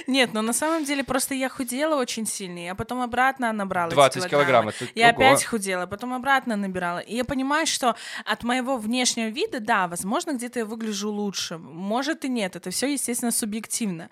Нет, 0.08 0.34
но 0.34 0.42
на 0.42 0.54
самом 0.54 0.86
деле 0.86 1.04
просто 1.04 1.36
я 1.36 1.50
худела 1.50 1.96
очень 1.96 2.26
сильно, 2.26 2.60
я 2.60 2.76
потом 2.76 3.02
обратно 3.02 3.52
набрала 3.54 3.88
эти 3.88 3.96
20 3.96 4.30
килограмм, 4.30 4.70
это- 4.70 5.00
Я 5.00 5.10
опять 5.10 5.46
худела, 5.46 5.86
потом 5.88 6.14
обратно 6.14 6.56
набирала. 6.56 7.00
И 7.00 7.16
я 7.16 7.24
понимаю, 7.26 7.66
что 7.68 7.96
от 8.26 8.44
моего 8.44 8.78
внешнего 8.78 9.28
вида, 9.28 9.60
да, 9.60 9.88
возможно, 9.88 10.32
где-то 10.34 10.60
я 10.60 10.66
выгляжу 10.66 11.12
лучше, 11.12 11.58
может 11.58 12.26
и 12.26 12.30
нет, 12.30 12.56
это 12.56 12.70
все, 12.72 12.88
естественно, 12.92 13.32
субъективно. 13.32 14.10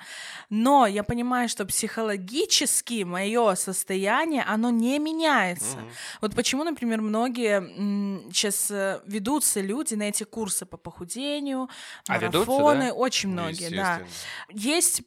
Но 0.50 0.86
я 0.88 1.04
понимаю, 1.04 1.50
что 1.50 1.66
психологически 1.66 3.04
мое 3.04 3.56
состояние, 3.56 4.44
оно 4.44 4.70
не 4.70 5.00
меняется. 5.00 5.78
Вот 6.22 6.36
почему, 6.36 6.64
например, 6.64 7.02
многие 7.02 7.62
сейчас 8.32 8.70
ведутся 9.06 9.62
люди 9.62 9.96
на 9.96 10.04
эти 10.04 10.24
курсы 10.24 10.66
по 10.66 10.78
похудению, 10.78 11.70
А 12.08 12.18
ведутся, 12.18 12.52
марафоны, 12.52 12.88
да? 12.88 12.94
очень 12.94 13.30
многие, 13.30 13.70
да. 13.70 14.02
Есть 14.50 15.02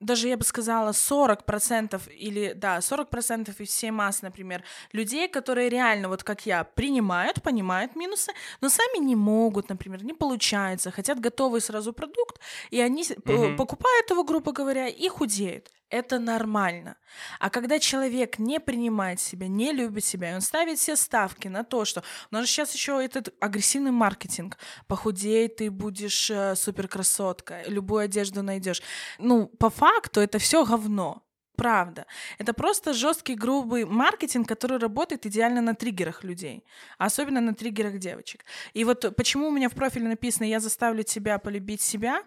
даже 0.00 0.28
я 0.28 0.36
бы 0.36 0.44
сказала 0.44 0.92
40% 0.92 2.08
или 2.08 2.52
да 2.54 2.80
40% 2.80 3.60
из 3.60 3.68
всей 3.68 3.90
массы, 3.90 4.24
например, 4.24 4.64
людей, 4.92 5.28
которые 5.28 5.68
реально 5.68 6.08
вот 6.08 6.24
как 6.24 6.46
я 6.46 6.64
принимают, 6.64 7.42
понимают 7.42 7.96
минусы, 7.96 8.32
но 8.60 8.68
сами 8.68 8.98
не 9.04 9.16
могут, 9.16 9.68
например, 9.68 10.04
не 10.04 10.14
получается, 10.14 10.90
хотят 10.90 11.20
готовый 11.20 11.60
сразу 11.60 11.92
продукт, 11.92 12.40
и 12.70 12.80
они 12.80 13.04
Мгм. 13.24 13.56
покупают 13.56 14.10
его, 14.10 14.24
грубо 14.24 14.52
говоря, 14.52 14.88
и 14.88 15.08
худеют. 15.08 15.70
Это 15.90 16.20
нормально. 16.20 16.96
А 17.40 17.50
когда 17.50 17.80
человек 17.80 18.38
не 18.38 18.60
принимает 18.60 19.20
себя, 19.20 19.48
не 19.48 19.72
любит 19.72 20.04
себя, 20.04 20.30
и 20.30 20.34
он 20.34 20.40
ставит 20.40 20.78
все 20.78 20.94
ставки 20.94 21.48
на 21.48 21.64
то, 21.64 21.84
что 21.84 22.04
у 22.30 22.34
нас 22.34 22.46
же 22.46 22.50
сейчас 22.50 22.72
еще 22.72 23.04
этот 23.04 23.34
агрессивный 23.40 23.90
маркетинг. 23.90 24.56
Похудей, 24.86 25.48
ты 25.48 25.68
будешь 25.68 26.30
э, 26.30 26.54
супер 26.54 26.86
красотка, 26.86 27.64
любую 27.66 28.04
одежду 28.04 28.42
найдешь. 28.42 28.82
Ну, 29.18 29.48
по 29.48 29.68
факту 29.68 30.20
это 30.20 30.38
все 30.38 30.64
говно. 30.64 31.24
Правда. 31.56 32.06
Это 32.38 32.54
просто 32.54 32.94
жесткий, 32.94 33.34
грубый 33.34 33.84
маркетинг, 33.84 34.48
который 34.48 34.78
работает 34.78 35.26
идеально 35.26 35.60
на 35.60 35.74
триггерах 35.74 36.24
людей, 36.24 36.64
особенно 36.96 37.40
на 37.40 37.54
триггерах 37.54 37.98
девочек. 37.98 38.46
И 38.72 38.84
вот 38.84 39.14
почему 39.14 39.48
у 39.48 39.50
меня 39.50 39.68
в 39.68 39.74
профиле 39.74 40.08
написано 40.08 40.46
«Я 40.46 40.60
заставлю 40.60 41.02
тебя 41.02 41.38
полюбить 41.38 41.82
себя», 41.82 42.22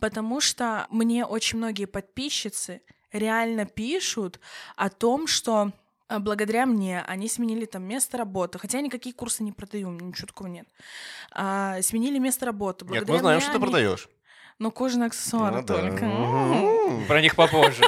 потому 0.00 0.40
что 0.40 0.86
мне 0.88 1.26
очень 1.26 1.58
многие 1.58 1.84
подписчицы 1.84 2.80
реально 3.12 3.64
пишут 3.66 4.40
о 4.76 4.88
том, 4.90 5.26
что 5.26 5.72
а, 6.08 6.18
благодаря 6.18 6.66
мне 6.66 7.02
они 7.02 7.28
сменили 7.28 7.64
там 7.66 7.82
место 7.84 8.18
работы, 8.18 8.58
хотя 8.58 8.78
я 8.78 8.84
никакие 8.84 9.14
курсы 9.14 9.42
не 9.42 9.52
продаю, 9.52 9.88
у 9.88 9.92
меня 9.92 10.06
ничего 10.06 10.26
такого 10.26 10.48
нет. 10.48 10.66
А, 11.32 11.80
сменили 11.82 12.18
место 12.18 12.46
работы. 12.46 12.84
Нет, 12.84 12.90
Благодаря 13.04 13.12
мы 13.14 13.18
знаем, 13.20 13.36
мне 13.38 13.42
что 13.42 13.52
ты 13.52 13.56
они- 13.58 13.64
продаешь. 13.64 14.08
Ну, 14.58 14.70
кожаные 14.70 15.06
аксессуары 15.06 15.56
Ну 15.56 15.62
да. 15.62 15.74
только. 15.74 17.06
Про 17.08 17.22
них 17.22 17.34
попозже. 17.34 17.82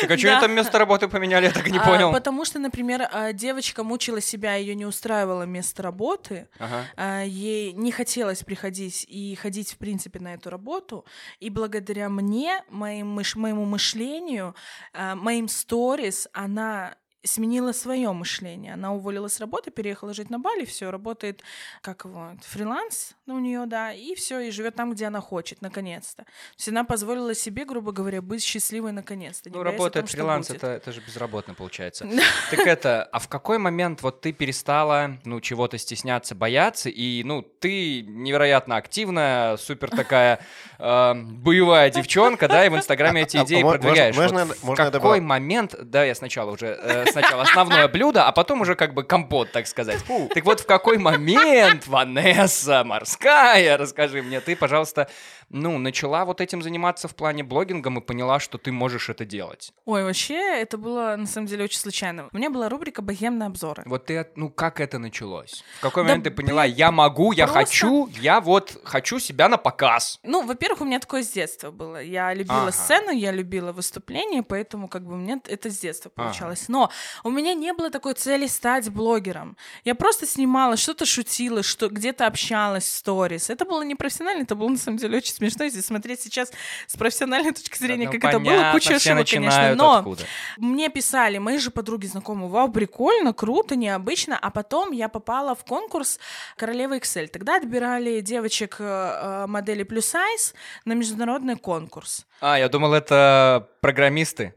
Так 0.00 0.10
а 0.10 0.18
что 0.18 0.26
Да. 0.28 0.40
там 0.40 0.52
место 0.52 0.78
работы 0.78 1.08
поменяли, 1.08 1.46
я 1.46 1.52
так 1.52 1.66
и 1.68 1.70
не 1.70 1.78
А, 1.78 1.84
понял. 1.84 2.12
потому 2.12 2.44
что, 2.44 2.58
например, 2.58 3.08
а, 3.10 3.32
девочка 3.32 3.84
мучила 3.84 4.20
себя, 4.20 4.54
ее 4.54 4.74
не 4.74 4.86
устраивало 4.86 5.42
место 5.44 5.82
работы, 5.82 6.48
Ага. 6.58 6.84
а, 6.96 7.22
ей 7.22 7.72
не 7.72 7.92
хотелось 7.92 8.42
приходить 8.42 9.04
и 9.08 9.34
ходить, 9.34 9.72
в 9.72 9.78
принципе, 9.78 10.20
на 10.20 10.34
эту 10.34 10.50
работу. 10.50 11.04
И 11.38 11.50
благодаря 11.50 12.08
мне, 12.08 12.62
моим 12.68 13.20
моему 13.34 13.64
мышлению, 13.64 14.54
моим 14.94 15.48
сторис, 15.48 16.28
она 16.32 16.94
сменила 17.22 17.72
свое 17.72 18.12
мышление. 18.12 18.74
Она 18.74 18.92
уволилась 18.92 19.34
с 19.34 19.40
работы, 19.40 19.70
переехала 19.70 20.14
жить 20.14 20.30
на 20.30 20.38
Бали, 20.38 20.64
все, 20.64 20.90
работает, 20.90 21.42
как 21.82 22.04
его, 22.04 22.30
фриланс 22.42 23.14
у 23.26 23.38
нее, 23.38 23.66
да, 23.66 23.92
и 23.92 24.14
все, 24.14 24.40
и 24.40 24.50
живет 24.50 24.74
там, 24.74 24.92
где 24.92 25.06
она 25.06 25.20
хочет, 25.20 25.62
наконец-то. 25.62 26.24
То 26.24 26.30
есть 26.56 26.68
она 26.68 26.84
позволила 26.84 27.34
себе, 27.34 27.64
грубо 27.64 27.92
говоря, 27.92 28.22
быть 28.22 28.42
счастливой 28.42 28.92
наконец-то. 28.92 29.50
не 29.50 29.56
Ну, 29.56 29.62
работает 29.62 30.06
том, 30.06 30.12
фриланс, 30.12 30.50
это, 30.50 30.68
это 30.68 30.92
же 30.92 31.00
безработно 31.00 31.54
получается. 31.54 32.08
Так 32.50 32.60
это, 32.60 33.04
а 33.04 33.18
в 33.18 33.28
какой 33.28 33.58
момент 33.58 34.02
вот 34.02 34.20
ты 34.20 34.32
перестала, 34.32 35.18
ну, 35.24 35.40
чего-то 35.40 35.78
стесняться, 35.78 36.34
бояться, 36.34 36.88
и, 36.88 37.22
ну, 37.24 37.42
ты 37.42 38.02
невероятно 38.02 38.76
активная, 38.76 39.56
супер 39.56 39.90
такая 39.90 40.40
э, 40.78 41.14
боевая 41.14 41.90
девчонка, 41.90 42.48
да, 42.48 42.64
и 42.64 42.68
в 42.68 42.76
Инстаграме 42.76 43.22
эти 43.22 43.36
А, 43.36 43.44
идеи 43.44 43.60
а 43.60 43.64
мо- 43.64 43.70
продвигаешь. 43.72 44.16
Вот 44.16 44.78
в 44.78 44.90
какой 44.90 45.20
момент, 45.20 45.74
да, 45.80 46.04
я 46.04 46.14
сначала 46.14 46.50
уже, 46.50 46.66
э, 46.66 47.09
сначала 47.10 47.42
основное 47.42 47.88
блюдо, 47.88 48.26
а 48.26 48.32
потом 48.32 48.60
уже 48.60 48.74
как 48.74 48.94
бы 48.94 49.04
компот, 49.04 49.52
так 49.52 49.66
сказать. 49.66 50.00
Так 50.34 50.44
вот, 50.44 50.60
в 50.60 50.66
какой 50.66 50.98
момент, 50.98 51.86
Ванесса 51.86 52.84
Морская, 52.84 53.76
расскажи 53.76 54.22
мне, 54.22 54.40
ты, 54.40 54.56
пожалуйста, 54.56 55.08
ну, 55.50 55.78
начала 55.78 56.24
вот 56.24 56.40
этим 56.40 56.62
заниматься 56.62 57.08
в 57.08 57.14
плане 57.14 57.42
блогингом 57.42 57.98
и 57.98 58.00
поняла, 58.00 58.38
что 58.40 58.56
ты 58.56 58.72
можешь 58.72 59.08
это 59.10 59.24
делать? 59.24 59.72
Ой, 59.84 60.04
вообще, 60.04 60.34
это 60.60 60.78
было 60.78 61.16
на 61.18 61.26
самом 61.26 61.46
деле 61.48 61.64
очень 61.64 61.78
случайно. 61.78 62.28
У 62.32 62.36
меня 62.36 62.50
была 62.50 62.68
рубрика 62.68 63.02
«Богемные 63.02 63.48
обзоры». 63.48 63.82
Вот 63.86 64.06
ты, 64.06 64.26
ну 64.36 64.48
как 64.48 64.80
это 64.80 64.98
началось? 64.98 65.64
В 65.78 65.82
какой 65.82 66.04
Да, 66.04 66.08
момент 66.08 66.24
ты 66.24 66.30
поняла, 66.30 66.64
я 66.64 66.90
могу, 66.92 67.32
я 67.32 67.46
просто- 67.46 67.58
хочу, 67.58 68.06
я 68.20 68.40
вот 68.40 68.80
хочу 68.84 69.18
себя 69.18 69.48
на 69.48 69.56
показ? 69.56 70.20
Ну, 70.22 70.46
во-первых, 70.46 70.80
у 70.82 70.84
меня 70.84 71.00
такое 71.00 71.22
с 71.22 71.28
детства 71.30 71.70
было. 71.70 72.00
Я 72.02 72.32
любила 72.32 72.62
Ага. 72.62 72.72
сцену, 72.72 73.10
я 73.10 73.32
любила 73.32 73.72
выступления, 73.72 74.42
поэтому 74.42 74.88
как 74.88 75.04
бы 75.04 75.14
у 75.14 75.16
меня 75.16 75.40
это 75.48 75.68
с 75.70 75.78
детства 75.78 76.10
Ага. 76.14 76.24
получалось. 76.28 76.68
Но 76.68 76.90
у 77.24 77.30
меня 77.30 77.54
не 77.54 77.72
было 77.72 77.90
такой 77.90 78.14
цели 78.14 78.46
стать 78.46 78.88
блогером. 78.90 79.56
Я 79.84 79.94
просто 79.96 80.26
снимала, 80.26 80.76
что-то 80.76 81.04
шутила, 81.06 81.62
что 81.64 81.88
где-то 81.88 82.26
общалась 82.26 82.84
в 82.84 82.92
сторис. 82.92 83.50
Это 83.50 83.64
было 83.64 83.82
не 83.82 83.96
профессионально, 83.96 84.42
это 84.42 84.54
было 84.54 84.68
на 84.68 84.78
самом 84.78 84.98
деле 84.98 85.18
очень 85.18 85.34
смешно. 85.40 85.64
Если 85.64 85.80
смотреть 85.80 86.20
сейчас 86.20 86.52
с 86.86 86.96
профессиональной 86.96 87.52
точки 87.52 87.78
зрения, 87.78 88.06
Ну, 88.06 88.12
как 88.12 88.24
это 88.24 88.38
было, 88.38 88.50
понятно, 88.50 88.72
куча 88.72 88.94
ошибок, 88.96 89.26
конечно. 89.28 89.74
Но 89.74 89.96
откуда. 89.96 90.22
мне 90.58 90.88
писали 90.88 91.38
мои 91.38 91.58
же 91.58 91.70
подруги 91.70 92.06
знакомые, 92.06 92.48
вау, 92.48 92.70
прикольно, 92.70 93.32
круто, 93.32 93.76
необычно. 93.76 94.38
А 94.38 94.50
потом 94.50 94.92
я 94.92 95.08
попала 95.08 95.54
в 95.54 95.64
конкурс 95.64 96.18
Королева 96.56 96.96
Excel. 96.98 97.28
Тогда 97.28 97.56
отбирали 97.56 98.20
девочек 98.20 98.76
э, 98.78 98.84
э, 98.84 99.46
модели 99.46 99.82
плюс 99.82 100.06
сайз 100.06 100.54
на 100.84 100.92
международный 100.92 101.56
конкурс. 101.56 102.26
А, 102.40 102.58
я 102.58 102.68
думал, 102.68 102.92
это 102.94 103.68
программисты. 103.80 104.54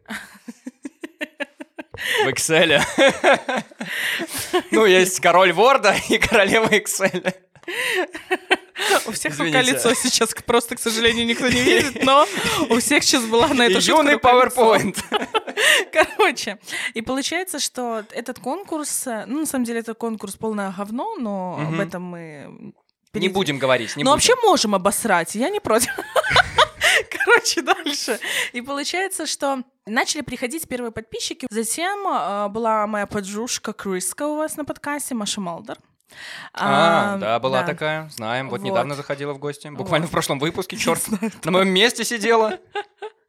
В 2.25 2.28
Excel. 2.28 2.82
Ну, 4.72 4.86
есть 4.86 5.20
король 5.20 5.52
Ворда 5.54 5.96
и 6.10 6.18
королева 6.18 6.68
Excel. 6.68 7.34
Всех 9.12 9.34
Извините. 9.34 9.60
рука 9.60 9.72
лицо 9.72 9.94
сейчас 9.94 10.34
просто, 10.46 10.75
к 10.75 10.80
сожалению, 10.80 11.25
никто 11.25 11.48
не 11.48 11.62
видит, 11.62 12.04
но 12.04 12.28
у 12.70 12.80
всех 12.80 13.04
сейчас 13.04 13.24
была 13.25 13.48
на 13.48 13.63
это 13.63 13.80
Юный 13.80 14.16
PowerPoint. 14.16 14.98
Короче, 15.92 16.60
и 16.94 17.02
получается, 17.02 17.60
что 17.60 18.04
этот 18.12 18.40
конкурс, 18.40 19.08
э, 19.08 19.25
ну, 19.28 19.42
на 19.42 19.46
самом 19.46 19.66
деле, 19.66 19.80
это 19.80 19.94
конкурс 19.94 20.36
полное 20.36 20.74
говно, 20.75 21.16
но 21.18 21.60
об 21.68 21.80
этом 21.80 22.04
мы... 22.04 22.74
Не 23.13 23.30
будем 23.30 23.60
говорить, 23.60 23.96
не 23.96 24.04
будем. 24.04 24.13
вообще 24.13 24.34
можем 24.44 24.74
обосрать, 24.74 25.36
я 25.36 25.50
не 25.50 25.60
против. 25.60 25.92
Короче, 27.25 27.62
дальше. 27.62 28.20
И 28.54 28.62
получается, 28.62 29.25
что 29.28 29.63
начали 29.86 30.22
приходить 30.22 30.68
первые 30.68 30.92
подписчики. 30.92 31.48
Затем 31.50 32.08
э, 32.08 32.48
была 32.50 32.88
моя 32.88 33.06
подружка 33.06 33.74
Криска 33.74 34.28
у 34.28 34.38
вас 34.38 34.58
на 34.58 34.66
подкасте, 34.66 35.16
Маша 35.16 35.42
Малдер. 35.42 35.78
А, 36.53 37.13
А, 37.15 37.17
да, 37.17 37.39
была 37.39 37.62
да. 37.62 37.67
такая, 37.67 38.10
знаем. 38.10 38.50
Вот 38.50 38.62
Вот. 38.62 38.65
недавно 38.70 38.96
заходила 38.96 39.34
в 39.34 39.39
гости. 39.39 39.67
Буквально 39.67 40.05
Вот. 40.05 40.10
в 40.10 40.12
прошлом 40.12 40.39
выпуске, 40.39 40.77
черт, 40.77 41.01
на 41.43 41.51
моем 41.51 41.70
месте 41.70 42.03
сидела. 42.03 42.60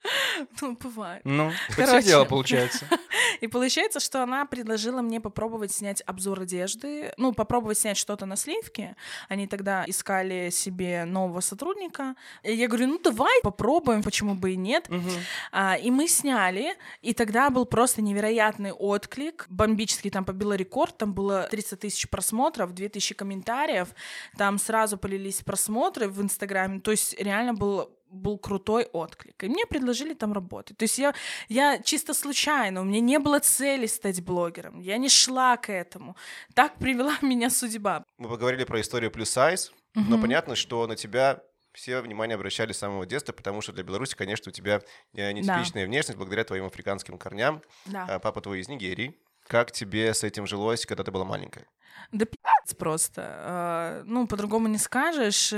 Ну, 0.61 0.77
бывает. 0.81 1.23
Ну, 1.25 1.53
подсидела, 1.77 2.25
получается. 2.25 2.87
И 3.41 3.49
получается, 3.49 4.01
что 4.01 4.23
она 4.23 4.45
предложила 4.47 5.03
мне 5.03 5.21
попробовать 5.21 5.73
снять 5.73 6.03
обзор 6.07 6.41
одежды, 6.41 7.13
ну, 7.17 7.33
попробовать 7.33 7.79
снять 7.79 7.97
что-то 7.97 8.27
на 8.27 8.37
сливке. 8.37 8.97
Они 9.29 9.47
тогда 9.47 9.85
искали 9.87 10.51
себе 10.51 11.05
нового 11.05 11.41
сотрудника. 11.41 12.15
И 12.43 12.53
я 12.53 12.69
говорю, 12.69 12.89
ну, 12.89 12.99
давай 12.99 13.41
попробуем, 13.43 14.03
почему 14.03 14.35
бы 14.35 14.53
и 14.53 14.57
нет. 14.57 14.89
Мгм. 14.89 15.11
А, 15.53 15.77
и 15.77 15.91
мы 15.91 16.09
сняли, 16.09 16.77
и 17.03 17.15
тогда 17.15 17.51
был 17.51 17.65
просто 17.65 18.03
невероятный 18.03 18.73
отклик, 18.73 19.47
бомбический, 19.49 20.11
там 20.11 20.25
побило 20.25 20.55
рекорд, 20.55 20.97
там 20.97 21.15
было 21.15 21.47
30 21.51 21.81
тысяч 21.81 22.09
просмотров, 22.09 22.73
2000 22.73 23.15
комментариев, 23.15 23.89
там 24.37 24.59
сразу 24.59 24.97
полились 24.97 25.43
просмотры 25.43 26.09
в 26.09 26.21
Инстаграме, 26.21 26.81
то 26.81 26.91
есть 26.91 27.19
реально 27.21 27.55
был 27.55 27.94
был 28.11 28.39
крутой 28.39 28.85
отклик. 28.93 29.43
И 29.43 29.49
мне 29.49 29.67
предложили 29.67 30.15
там 30.15 30.33
работать. 30.33 30.77
То 30.79 30.85
есть 30.85 30.99
я, 30.99 31.15
я 31.49 31.79
чисто 31.83 32.15
случайно, 32.15 32.81
у 32.81 32.85
меня 32.85 33.01
не 33.01 33.19
было 33.19 33.41
цели 33.41 33.87
стать 33.87 34.23
блогером, 34.23 34.81
я 34.81 34.97
не 34.99 35.09
шла 35.09 35.57
к 35.57 35.71
этому. 35.73 36.17
Так 36.55 36.77
привела 36.79 37.15
меня 37.23 37.51
судьба. 37.51 38.05
Мы 38.19 38.29
поговорили 38.29 38.65
про 38.65 38.81
историю 38.81 39.11
плюс 39.11 39.31
сайз, 39.31 39.73
но 39.95 40.03
Мгм. 40.03 40.23
понятно, 40.23 40.55
что 40.57 40.87
на 40.87 40.97
тебя 40.97 41.43
все 41.73 42.01
внимание 42.01 42.37
обращали 42.37 42.73
с 42.73 42.79
самого 42.79 43.05
детства, 43.05 43.33
потому 43.33 43.61
что 43.61 43.73
для 43.73 43.83
Беларуси, 43.83 44.15
конечно, 44.15 44.51
у 44.51 44.53
тебя 44.53 44.81
э, 45.13 45.33
нетипичная 45.33 45.87
внешность 45.87 46.17
благодаря 46.19 46.45
твоим 46.45 46.67
африканским 46.67 47.19
корням. 47.19 47.63
Да. 47.87 48.07
А 48.09 48.19
Папа 48.21 48.41
твой 48.41 48.61
из 48.61 48.69
Нигерии. 48.69 49.19
Как 49.49 49.73
тебе 49.73 50.15
с 50.15 50.23
этим 50.23 50.47
жилось, 50.47 50.87
когда 50.87 51.03
ты 51.03 51.11
была 51.11 51.25
маленькая? 51.25 51.67
Да 52.13 52.25
пи***ц 52.27 52.77
просто. 52.77 53.23
Э, 53.23 54.03
Ну, 54.07 54.27
по-другому 54.29 54.69
не 54.69 54.79
скажешь. 54.79 55.53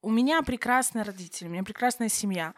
У 0.00 0.10
меня 0.10 0.42
прекрасные 0.42 1.02
родители, 1.02 1.48
у 1.48 1.50
меня 1.50 1.64
прекрасная 1.64 2.08
семья, 2.08 2.54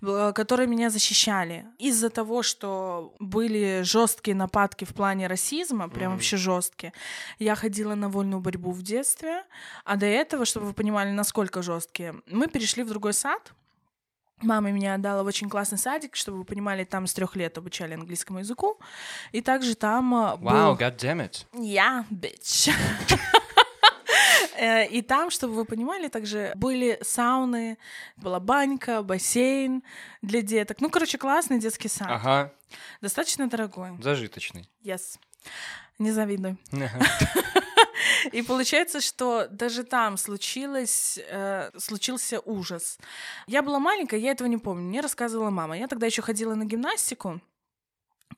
э, 0.00 0.32
которые 0.32 0.68
меня 0.68 0.90
защищали. 0.90 1.66
Из-за 1.78 2.08
того, 2.08 2.42
что 2.44 3.14
были 3.18 3.82
жесткие 3.82 4.36
нападки 4.36 4.84
в 4.84 4.94
плане 4.94 5.26
расизма, 5.26 5.88
прям 5.88 6.10
Мгм. 6.10 6.16
вообще 6.18 6.36
жесткие, 6.36 6.92
я 7.40 7.56
ходила 7.56 7.96
на 7.96 8.08
вольную 8.08 8.40
борьбу 8.40 8.70
в 8.70 8.82
детстве. 8.82 9.44
А 9.84 9.96
до 9.96 10.06
этого, 10.06 10.44
чтобы 10.44 10.66
вы 10.66 10.72
понимали, 10.72 11.10
насколько 11.10 11.62
жесткие, 11.62 12.14
мы 12.26 12.46
перешли 12.46 12.84
в 12.84 12.88
другой 12.88 13.12
сад. 13.12 13.52
Мама 14.40 14.70
меня 14.70 14.94
отдала 14.94 15.24
в 15.24 15.26
очень 15.26 15.48
классный 15.48 15.78
садик, 15.78 16.14
чтобы 16.14 16.38
вы 16.38 16.44
понимали, 16.44 16.84
там 16.84 17.08
с 17.08 17.12
трех 17.12 17.34
лет 17.34 17.58
обучали 17.58 17.94
английскому 17.94 18.38
языку. 18.38 18.78
И 19.32 19.40
также 19.40 19.74
там 19.74 20.14
э, 20.14 20.36
был... 20.36 20.76
God 20.76 20.96
damn 20.96 21.28
it. 21.28 21.44
Я, 21.60 22.04
bitch. 22.08 22.70
Э, 24.58 24.86
И 24.86 25.02
там, 25.02 25.30
чтобы 25.30 25.54
вы 25.54 25.64
понимали, 25.64 26.08
также 26.08 26.52
были 26.56 26.98
сауны, 27.02 27.78
была 28.16 28.40
банька, 28.40 29.02
бассейн 29.02 29.82
для 30.22 30.42
деток. 30.42 30.80
Ну, 30.80 30.90
короче, 30.90 31.16
классный 31.18 31.58
детский 31.60 31.88
сад. 31.88 32.08
Ага, 32.10 32.52
Достаточно 33.00 33.48
дорогой. 33.48 33.90
зажиточный. 34.02 34.68
Yes. 34.84 35.18
Не 35.98 36.10
завидуй. 36.12 36.56
И 38.32 38.42
получается, 38.42 39.00
что 39.00 39.46
даже 39.50 39.84
там 39.84 40.16
случилось, 40.16 41.18
э, 41.30 41.70
случился 41.78 42.40
ужас. 42.40 42.98
Я 43.46 43.62
была 43.62 43.78
маленькая, 43.78 44.20
я 44.20 44.30
этого 44.32 44.48
не 44.48 44.58
помню. 44.58 44.82
Мне 44.84 45.00
рассказывала 45.00 45.50
мама. 45.50 45.76
Я 45.78 45.86
тогда 45.88 46.06
еще 46.06 46.22
ходила 46.22 46.54
на 46.54 46.64
гимнастику. 46.64 47.40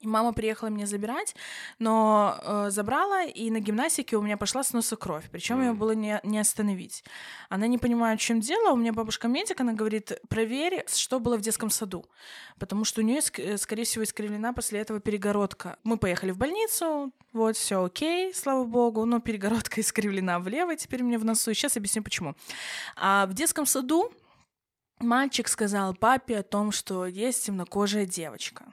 И 0.00 0.06
мама 0.06 0.32
приехала 0.32 0.68
меня 0.68 0.86
забирать, 0.86 1.36
но 1.78 2.38
э, 2.42 2.70
забрала, 2.70 3.24
и 3.24 3.50
на 3.50 3.60
гимнастике 3.60 4.16
у 4.16 4.22
меня 4.22 4.38
пошла 4.38 4.62
с 4.62 4.72
носа 4.72 4.96
кровь. 4.96 5.28
Причем 5.30 5.60
ее 5.60 5.70
М. 5.70 5.76
было 5.76 5.90
не, 5.90 6.20
не 6.24 6.38
остановить. 6.38 7.04
Она 7.50 7.66
не 7.66 7.76
понимает, 7.76 8.18
в 8.18 8.22
чем 8.22 8.40
дело. 8.40 8.72
У 8.72 8.76
меня 8.76 8.94
бабушка 8.94 9.28
медик, 9.28 9.60
она 9.60 9.74
говорит, 9.74 10.18
проверь, 10.30 10.84
что 10.88 11.20
было 11.20 11.36
в 11.36 11.42
детском 11.42 11.68
саду. 11.68 12.06
Потому 12.58 12.84
что 12.84 13.02
у 13.02 13.04
нее, 13.04 13.20
скорее 13.20 13.84
всего, 13.84 14.02
искривлена 14.02 14.54
после 14.54 14.80
этого 14.80 15.00
перегородка. 15.00 15.76
Мы 15.84 15.98
поехали 15.98 16.30
в 16.30 16.38
больницу, 16.38 17.12
вот, 17.34 17.58
все 17.58 17.84
окей, 17.84 18.32
слава 18.32 18.64
богу, 18.64 19.04
но 19.04 19.20
перегородка 19.20 19.80
искривлена 19.82 20.38
влево, 20.38 20.76
теперь 20.76 21.02
меня 21.02 21.18
в 21.18 21.26
носу. 21.26 21.52
Сейчас 21.52 21.76
объясню, 21.76 22.02
почему. 22.02 22.34
А 22.96 23.26
в 23.26 23.34
детском 23.34 23.66
саду 23.66 24.10
мальчик 24.98 25.46
сказал 25.46 25.94
папе 25.94 26.38
о 26.38 26.42
том, 26.42 26.72
что 26.72 27.04
есть 27.04 27.44
темнокожая 27.44 28.06
девочка. 28.06 28.72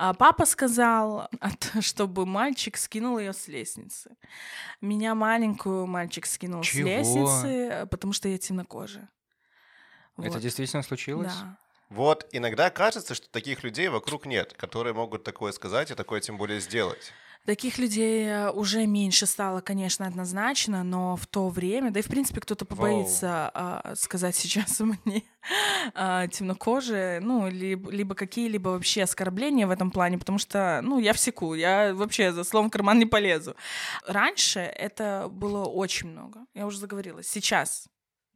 А 0.00 0.14
папа 0.14 0.46
сказал, 0.46 1.28
от- 1.40 1.72
чтобы 1.84 2.24
мальчик 2.24 2.76
скинул 2.76 3.18
ее 3.18 3.32
с 3.32 3.48
лестницы. 3.48 4.16
Меня 4.80 5.14
маленькую 5.16 5.86
мальчик 5.86 6.24
скинул 6.24 6.62
Чего? 6.62 6.88
с 6.88 6.90
лестницы, 6.92 7.86
потому 7.90 8.12
что 8.12 8.28
я 8.28 8.38
темнокожая. 8.38 9.10
Это 10.18 10.30
Вот. 10.30 10.40
действительно 10.40 10.82
случилось? 10.84 11.32
Да. 11.34 11.58
Вот 11.90 12.28
иногда 12.32 12.70
кажется, 12.70 13.14
что 13.14 13.28
таких 13.30 13.64
людей 13.64 13.88
вокруг 13.88 14.24
нет, 14.26 14.52
которые 14.54 14.92
могут 14.94 15.24
такое 15.24 15.52
сказать 15.52 15.90
и 15.90 15.94
такое 15.94 16.20
тем 16.20 16.38
более 16.38 16.60
сделать. 16.60 17.12
Таких 17.48 17.78
людей 17.78 18.26
э, 18.26 18.50
уже 18.50 18.84
меньше 18.84 19.24
стало, 19.24 19.62
конечно, 19.62 20.06
однозначно, 20.06 20.84
но 20.84 21.16
в 21.16 21.26
то 21.26 21.48
время, 21.48 21.90
да 21.90 22.00
и 22.00 22.02
в 22.02 22.08
принципе 22.08 22.42
кто-то 22.42 22.66
побоится 22.66 23.50
а, 23.54 23.94
сказать 23.96 24.36
сейчас 24.36 24.80
мне 25.06 25.22
а, 25.94 26.26
темнокожие, 26.26 27.20
ну, 27.20 27.48
либо, 27.48 27.90
либо 27.90 28.14
какие-либо 28.14 28.68
вообще 28.68 29.04
оскорбления 29.04 29.66
в 29.66 29.70
этом 29.70 29.90
плане, 29.90 30.18
потому 30.18 30.36
что, 30.36 30.80
ну, 30.82 30.98
я 30.98 31.14
всеку, 31.14 31.54
я 31.54 31.94
вообще 31.94 32.32
за 32.32 32.44
словом 32.44 32.68
в 32.68 32.70
карман 32.70 32.98
не 32.98 33.06
полезу. 33.06 33.56
Раньше 34.06 34.60
это 34.60 35.28
было 35.30 35.64
очень 35.64 36.08
много, 36.10 36.40
я 36.52 36.66
уже 36.66 36.76
заговорилась. 36.76 37.28
Сейчас. 37.28 37.88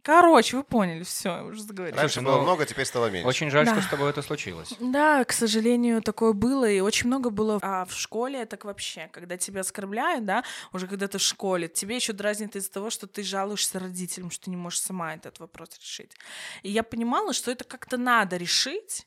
Короче, 0.03 0.57
вы 0.57 0.65
поняли, 0.65 1.05
все, 1.05 1.29
я 1.31 1.45
уже 1.45 1.63
заговорилась. 1.63 2.01
Раньше 2.01 2.15
Слушай, 2.15 2.27
было 2.27 2.37
ну, 2.39 2.43
много, 2.43 2.67
теперь 2.67 2.85
стало 2.85 3.09
меньше. 3.09 3.29
Очень 3.29 3.51
жаль, 3.51 3.67
Да. 3.67 3.75
что 3.75 3.83
с 3.83 3.89
тобой 3.89 4.11
это 4.11 4.21
случилось. 4.23 4.75
Да, 4.81 5.25
к 5.25 5.33
сожалению, 5.33 6.03
такое 6.03 6.33
было, 6.33 6.69
и 6.69 6.81
очень 6.81 7.07
много 7.07 7.31
было. 7.31 7.61
А 7.63 7.85
в 7.85 7.93
школе 7.95 8.45
так 8.47 8.65
вообще, 8.65 9.09
когда 9.13 9.37
тебя 9.37 9.61
оскорбляют, 9.61 10.25
да, 10.25 10.43
уже 10.73 10.89
когда 10.89 11.07
ты 11.07 11.19
в 11.19 11.23
школе, 11.23 11.69
тебе 11.69 11.95
еще 11.97 12.13
дразнит 12.13 12.57
из-за 12.57 12.73
того, 12.73 12.91
что 12.91 13.07
ты 13.07 13.23
жалуешься 13.23 13.79
родителям, 13.79 14.33
что 14.33 14.47
ты 14.47 14.51
не 14.51 14.57
можешь 14.57 14.81
сама 14.81 15.15
этот 15.15 15.39
вопрос 15.39 15.71
решить. 15.81 16.17
И 16.63 16.71
я 16.71 16.83
понимала, 16.83 17.33
что 17.33 17.53
это 17.53 17.63
как-то 17.63 17.97
надо 17.97 18.37
решить. 18.37 19.07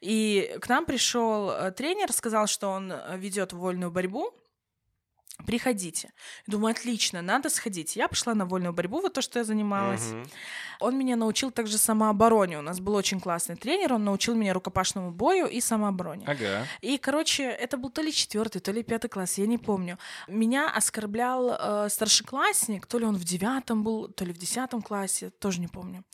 И 0.00 0.56
к 0.60 0.68
нам 0.68 0.84
пришел 0.84 1.50
э, 1.50 1.72
тренер, 1.72 2.12
сказал, 2.12 2.46
что 2.46 2.68
он 2.68 2.92
ведет 3.16 3.52
вольную 3.54 3.90
борьбу. 3.90 4.32
Приходите. 5.46 6.12
Думаю, 6.46 6.72
отлично, 6.72 7.20
надо 7.20 7.50
сходить. 7.50 7.96
Я 7.96 8.06
пошла 8.06 8.34
на 8.34 8.46
вольную 8.46 8.72
борьбу, 8.72 9.00
вот 9.00 9.14
то, 9.14 9.20
что 9.20 9.40
я 9.40 9.44
занималась. 9.44 10.12
Мгм. 10.12 10.26
Он 10.80 10.96
меня 10.96 11.16
научил 11.16 11.50
также 11.50 11.76
самообороне. 11.76 12.58
У 12.58 12.62
нас 12.62 12.78
был 12.78 12.94
очень 12.94 13.20
классный 13.20 13.56
тренер, 13.56 13.94
он 13.94 14.04
научил 14.04 14.34
меня 14.36 14.54
рукопашному 14.54 15.10
бою 15.10 15.46
и 15.46 15.60
самообороне. 15.60 16.24
Ага. 16.26 16.66
И, 16.80 16.98
короче, 16.98 17.44
это 17.44 17.76
был 17.76 17.90
то 17.90 18.00
ли 18.00 18.12
четвертый, 18.12 18.60
то 18.60 18.70
ли 18.70 18.84
пятый 18.84 19.08
класс, 19.08 19.36
я 19.38 19.46
не 19.46 19.58
помню. 19.58 19.98
Меня 20.28 20.70
оскорблял 20.70 21.50
э, 21.50 21.88
старшеклассник, 21.90 22.86
то 22.86 22.98
ли 22.98 23.04
он 23.04 23.16
в 23.16 23.24
девятом 23.24 23.82
был, 23.82 24.08
то 24.08 24.24
ли 24.24 24.32
в 24.32 24.38
десятом 24.38 24.82
классе, 24.82 25.30
тоже 25.30 25.60
не 25.60 25.68
помню. 25.68 26.04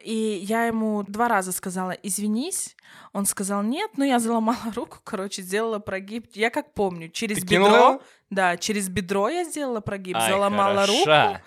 И 0.00 0.14
я 0.14 0.64
ему 0.66 1.02
два 1.02 1.28
раза 1.28 1.52
сказала 1.52 1.90
«извинись». 1.90 2.76
Он 3.12 3.26
сказал 3.26 3.62
«нет», 3.62 3.90
но 3.96 4.04
я 4.04 4.18
заломала 4.18 4.72
руку, 4.74 4.98
короче, 5.02 5.42
сделала 5.42 5.78
прогиб. 5.78 6.26
Я 6.34 6.50
как 6.50 6.72
помню, 6.74 7.08
через 7.08 7.38
Ты 7.38 7.42
бедро... 7.42 7.64
кинула? 7.64 8.00
Да, 8.30 8.56
через 8.56 8.88
бедро 8.88 9.28
я 9.28 9.44
сделала 9.44 9.80
прогиб, 9.80 10.16
Ай, 10.16 10.30
заломала 10.30 10.86
руку. 10.86 11.04
хороша. 11.04 11.42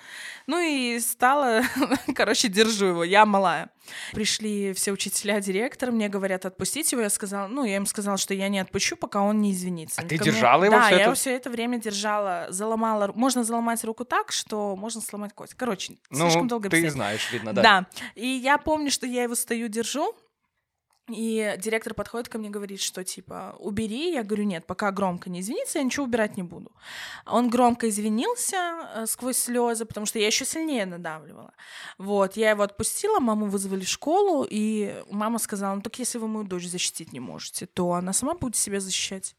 Ну 0.47 0.59
и 0.59 0.99
стала, 0.99 1.61
короче, 2.15 2.47
держу 2.49 2.87
его, 2.87 3.03
я 3.03 3.25
малая. 3.25 3.69
Пришли 4.11 4.73
все 4.73 4.91
учителя, 4.91 5.39
директор, 5.39 5.91
мне 5.91 6.09
говорят 6.09 6.45
отпустить 6.45 6.91
его. 6.91 7.01
Я 7.03 7.09
сказала, 7.09 7.47
ну, 7.47 7.63
я 7.63 7.75
им 7.75 7.85
сказала, 7.85 8.17
что 8.17 8.33
я 8.33 8.49
не 8.49 8.59
отпущу, 8.59 8.95
пока 8.97 9.21
он 9.21 9.39
не 9.41 9.51
извинится. 9.51 10.01
А 10.01 10.03
ты 10.05 10.17
Ко 10.17 10.23
мне- 10.23 10.31
держала 10.33 10.63
его 10.63 10.75
Да, 10.75 10.81
всё 10.81 10.89
я 10.89 10.95
это- 10.95 11.03
его 11.05 11.15
все 11.15 11.35
это 11.35 11.49
время 11.51 11.79
держала, 11.79 12.47
заломала. 12.49 13.11
Можно 13.13 13.43
заломать 13.43 13.83
руку 13.83 14.03
так, 14.03 14.31
что 14.31 14.75
можно 14.75 14.99
сломать 15.01 15.33
кость. 15.33 15.53
Короче, 15.53 15.93
Ну, 16.09 16.17
слишком 16.25 16.47
долго 16.47 16.69
ты 16.69 16.77
объяснять. 16.77 16.93
знаешь, 16.93 17.31
видно, 17.31 17.53
да. 17.53 17.61
Да. 17.61 17.85
И 18.15 18.27
я 18.27 18.57
помню, 18.57 18.89
что 18.91 19.05
я 19.05 19.23
его 19.23 19.35
стою, 19.35 19.67
держу. 19.67 20.15
И 21.09 21.55
директор 21.57 21.93
подходит 21.93 22.29
ко 22.29 22.37
мне 22.37 22.47
и 22.47 22.51
говорит, 22.51 22.79
что 22.79 23.03
типа 23.03 23.55
убери. 23.59 24.13
Я 24.13 24.23
говорю, 24.23 24.43
нет, 24.43 24.65
пока 24.65 24.91
громко 24.91 25.29
не 25.29 25.41
извиниться, 25.41 25.79
я 25.79 25.83
ничего 25.83 26.05
убирать 26.05 26.37
не 26.37 26.43
буду. 26.43 26.71
Он 27.25 27.49
громко 27.49 27.89
извинился 27.89 28.89
э, 28.95 29.05
сквозь 29.07 29.37
слезы, 29.37 29.85
потому 29.85 30.05
что 30.05 30.19
я 30.19 30.27
еще 30.27 30.45
сильнее 30.45 30.85
надавливала. 30.85 31.53
Вот, 31.97 32.37
я 32.37 32.51
его 32.51 32.63
отпустила, 32.63 33.19
маму 33.19 33.47
вызвали 33.47 33.83
в 33.83 33.89
школу, 33.89 34.47
и 34.49 35.03
мама 35.09 35.39
сказала, 35.39 35.75
ну 35.75 35.81
так 35.81 35.97
если 35.99 36.17
вы 36.17 36.27
мою 36.27 36.45
дочь 36.45 36.67
защитить 36.67 37.13
не 37.13 37.19
можете, 37.19 37.65
то 37.65 37.93
она 37.93 38.13
сама 38.13 38.35
будет 38.35 38.55
себя 38.55 38.79
защищать. 38.79 39.35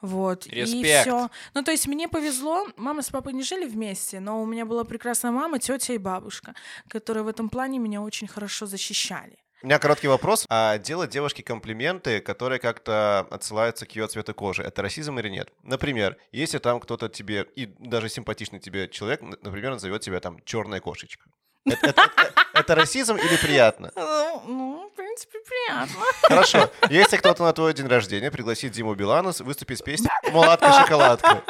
Вот. 0.00 0.46
И 0.46 0.50
Респект. 0.50 1.02
все. 1.02 1.30
Ну, 1.54 1.62
то 1.62 1.72
есть 1.72 1.88
мне 1.88 2.08
повезло. 2.08 2.68
Мама 2.76 3.02
с 3.02 3.10
папой 3.10 3.32
не 3.32 3.42
жили 3.42 3.66
вместе, 3.66 4.20
но 4.20 4.40
у 4.40 4.46
меня 4.46 4.64
была 4.64 4.84
прекрасная 4.84 5.32
мама, 5.32 5.58
тетя 5.58 5.94
и 5.94 5.98
бабушка, 5.98 6.54
которые 6.88 7.24
в 7.24 7.28
этом 7.28 7.48
плане 7.48 7.78
меня 7.78 8.00
очень 8.00 8.28
хорошо 8.28 8.66
защищали. 8.66 9.38
У 9.60 9.66
меня 9.66 9.80
короткий 9.80 10.06
вопрос. 10.06 10.46
А 10.48 10.78
делать 10.78 11.10
девушке 11.10 11.42
комплименты, 11.42 12.20
которые 12.20 12.60
как-то 12.60 13.26
отсылаются 13.30 13.86
к 13.86 13.96
ее 13.96 14.06
цвету 14.06 14.32
кожи, 14.32 14.62
это 14.62 14.82
расизм 14.82 15.18
или 15.18 15.28
нет? 15.28 15.52
Например, 15.64 16.16
если 16.30 16.58
там 16.58 16.78
кто-то 16.78 17.08
тебе, 17.08 17.44
и 17.56 17.66
даже 17.66 18.08
симпатичный 18.08 18.60
тебе 18.60 18.88
человек, 18.88 19.20
например, 19.20 19.72
назовет 19.72 20.02
тебя 20.02 20.20
там 20.20 20.38
черная 20.44 20.78
кошечка. 20.78 21.28
Это, 21.64 22.10
это- 22.54 22.74
расизм 22.74 23.16
или 23.16 23.36
приятно? 23.36 23.90
Ну, 23.94 24.42
ну, 24.46 24.90
в 24.92 24.96
принципе, 24.96 25.38
приятно. 25.40 26.02
Хорошо. 26.22 26.70
Если 26.90 27.16
кто-то 27.16 27.42
на 27.42 27.52
твой 27.52 27.74
день 27.74 27.86
рождения 27.86 28.30
пригласит 28.30 28.72
Диму 28.72 28.94
Билана 28.94 29.32
выступить 29.40 29.78
с 29.78 29.82
песней 29.82 30.10
«Мулатка-шоколадка», 30.30 31.42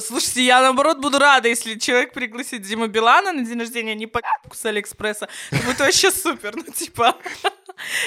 Слушайте, 0.00 0.44
я 0.44 0.60
наоборот 0.60 0.98
буду 0.98 1.18
рада, 1.18 1.48
если 1.48 1.78
человек 1.78 2.12
пригласит 2.12 2.62
Дима 2.62 2.88
Билана 2.88 3.32
на 3.32 3.44
день 3.44 3.58
рождения, 3.58 3.92
а 3.92 3.94
не 3.94 4.06
по 4.06 4.20
с 4.52 4.64
Алиэкспресса. 4.64 5.28
Это 5.50 5.64
будет 5.64 5.80
вообще 5.80 6.10
супер, 6.10 6.54
ну 6.56 6.64
типа... 6.64 7.16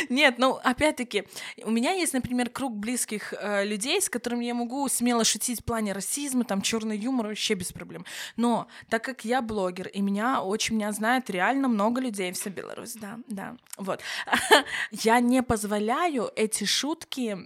Нет, 0.09 0.35
ну, 0.37 0.59
опять-таки, 0.63 1.23
у 1.63 1.71
меня 1.71 1.93
есть, 1.93 2.11
например, 2.11 2.49
круг 2.49 2.75
близких 2.75 3.33
э, 3.33 3.63
людей, 3.63 4.01
с 4.01 4.09
которыми 4.09 4.43
я 4.43 4.53
могу 4.53 4.87
смело 4.89 5.23
шутить 5.23 5.61
в 5.61 5.63
плане 5.63 5.93
расизма, 5.93 6.43
там, 6.43 6.61
черный 6.61 6.97
юмор, 6.97 7.27
вообще 7.27 7.53
без 7.53 7.71
проблем. 7.71 8.05
Но 8.35 8.67
так 8.89 9.01
как 9.03 9.23
я 9.23 9.41
блогер, 9.41 9.87
и 9.87 10.01
меня 10.01 10.41
очень 10.41 10.75
меня 10.75 10.89
знает 11.21 11.29
реально 11.29 11.67
много 11.67 12.01
людей, 12.01 12.31
вся 12.31 12.49
Беларусь, 12.49 12.93
да, 12.95 13.19
да, 13.27 13.55
вот. 13.77 14.01
Я 14.91 15.19
не 15.19 15.43
позволяю 15.43 16.31
эти 16.35 16.65
шутки 16.65 17.37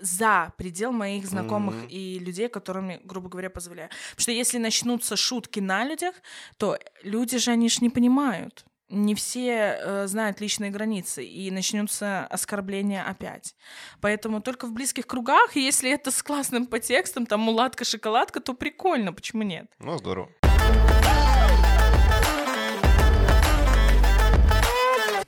за 0.00 0.52
предел 0.56 0.92
моих 0.92 1.26
знакомых 1.26 1.74
Мгм. 1.74 1.88
и 1.88 2.18
людей, 2.20 2.48
которыми, 2.48 3.00
грубо 3.04 3.28
говоря, 3.28 3.50
позволяю. 3.50 3.88
Потому 4.10 4.22
что 4.22 4.32
если 4.32 4.58
начнутся 4.58 5.16
шутки 5.16 5.60
на 5.60 5.84
людях, 5.84 6.14
то 6.56 6.78
люди 7.02 7.38
же, 7.38 7.50
они 7.50 7.68
ж 7.68 7.80
не 7.82 7.90
понимают. 7.90 8.64
Не 8.90 9.14
все 9.14 9.76
э, 9.82 10.06
знают 10.06 10.40
личные 10.40 10.70
границы, 10.70 11.22
и 11.22 11.50
начнутся 11.50 12.26
оскорбления 12.30 13.04
опять. 13.04 13.54
Поэтому 14.00 14.40
только 14.40 14.66
в 14.66 14.72
близких 14.72 15.06
кругах, 15.06 15.56
если 15.56 15.90
это 15.90 16.10
с 16.10 16.22
классным 16.22 16.66
подтекстом, 16.66 17.26
там 17.26 17.40
мулатка, 17.40 17.84
шоколадка, 17.84 18.40
то 18.40 18.54
прикольно, 18.54 19.12
почему 19.12 19.42
нет? 19.42 19.66
ну 19.80 19.98
здорово. 19.98 20.30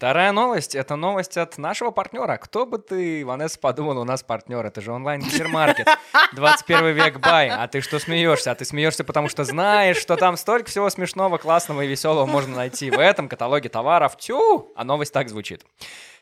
Вторая 0.00 0.32
новость— 0.32 0.74
это 0.76 0.96
новость 0.96 1.36
от 1.36 1.58
нашего 1.58 1.90
партнера. 1.90 2.38
Кто 2.38 2.64
бы 2.64 2.78
ты, 2.78 3.22
Ванесса, 3.22 3.58
подумал, 3.58 3.98
у 3.98 4.04
нас 4.04 4.22
партнер. 4.22 4.64
Это 4.64 4.80
же 4.80 4.92
онлайн-гипермаркет. 4.92 5.86
21 6.32 6.94
век 6.94 7.20
бай. 7.20 7.50
А 7.50 7.68
ты 7.68 7.82
что 7.82 7.98
смеешься? 7.98 8.50
А 8.50 8.54
ты 8.54 8.64
смеешься, 8.64 9.04
потому 9.04 9.28
что 9.28 9.44
знаешь, 9.44 9.98
что 9.98 10.16
там 10.16 10.38
столько 10.38 10.70
всего 10.70 10.88
смешного, 10.88 11.36
классного 11.36 11.82
и 11.82 11.86
веселого 11.86 12.24
можно 12.24 12.56
найти 12.56 12.90
в 12.90 12.98
этом 12.98 13.28
каталоге 13.28 13.68
товаров. 13.68 14.16
Тю! 14.16 14.72
А 14.74 14.84
новость 14.84 15.12
так 15.12 15.28
звучит. 15.28 15.66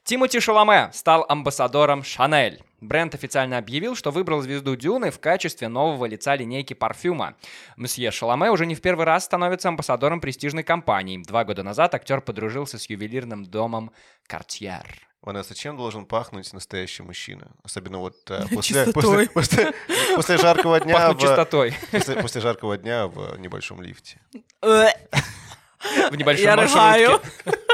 Тимоти 0.09 0.41
Шаломе 0.41 0.89
стал 0.95 1.27
амбассадором 1.29 2.03
Шанель. 2.03 2.63
Бренд 2.81 3.15
официально 3.15 3.59
объявил, 3.59 3.95
что 3.95 4.11
выбрал 4.11 4.41
звезду 4.41 4.75
Дюны 4.75 5.11
в 5.11 5.21
качестве 5.21 5.69
нового 5.69 6.07
лица 6.07 6.35
линейки 6.35 6.73
парфюма. 6.73 7.35
Мсье 7.77 8.11
Шаломе 8.11 8.51
уже 8.51 8.65
не 8.65 8.75
в 8.75 8.81
первый 8.81 9.05
раз 9.05 9.27
становится 9.27 9.69
амбассадором 9.69 10.23
престижной 10.23 10.63
компании. 10.63 11.23
Два 11.23 11.45
года 11.45 11.63
назад 11.63 11.95
актер 11.95 12.23
подружился 12.23 12.79
с 12.79 12.89
ювелирным 12.89 13.45
домом 13.45 13.91
Cartier. 14.27 14.87
Ванесса, 15.21 15.55
чем 15.55 15.77
должен 15.77 16.07
пахнуть 16.07 16.51
настоящий 16.55 17.03
мужчина? 17.03 17.51
Особенно 17.63 17.99
вот 17.99 18.17
э, 18.31 18.47
после, 18.55 18.87
после, 18.91 19.27
после- 19.35 19.75
после 20.17 20.39
жаркого 20.39 20.81
дня 20.81 21.13
в, 21.13 21.19
чистотой. 21.19 21.75
после, 21.91 22.15
после 22.17 22.41
жаркого 22.41 22.79
дня 22.79 23.09
в 23.09 23.39
небольшом 23.39 23.83
лифте. 23.83 24.19
В 24.63 26.17
небольшом 26.17 26.47
Я 26.47 26.57
маршрутке. 26.57 27.68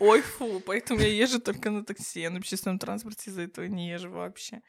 Ой, 0.00 0.22
фу, 0.22 0.60
поэтому 0.66 1.00
я 1.00 1.08
езжу 1.08 1.40
только 1.40 1.70
на 1.70 1.84
такси, 1.84 2.20
я 2.20 2.30
на 2.30 2.38
общественном 2.38 2.78
транспорте 2.78 3.30
из-за 3.30 3.42
этого 3.42 3.64
не 3.66 3.88
езжу 3.90 4.10
вообще. 4.10 4.60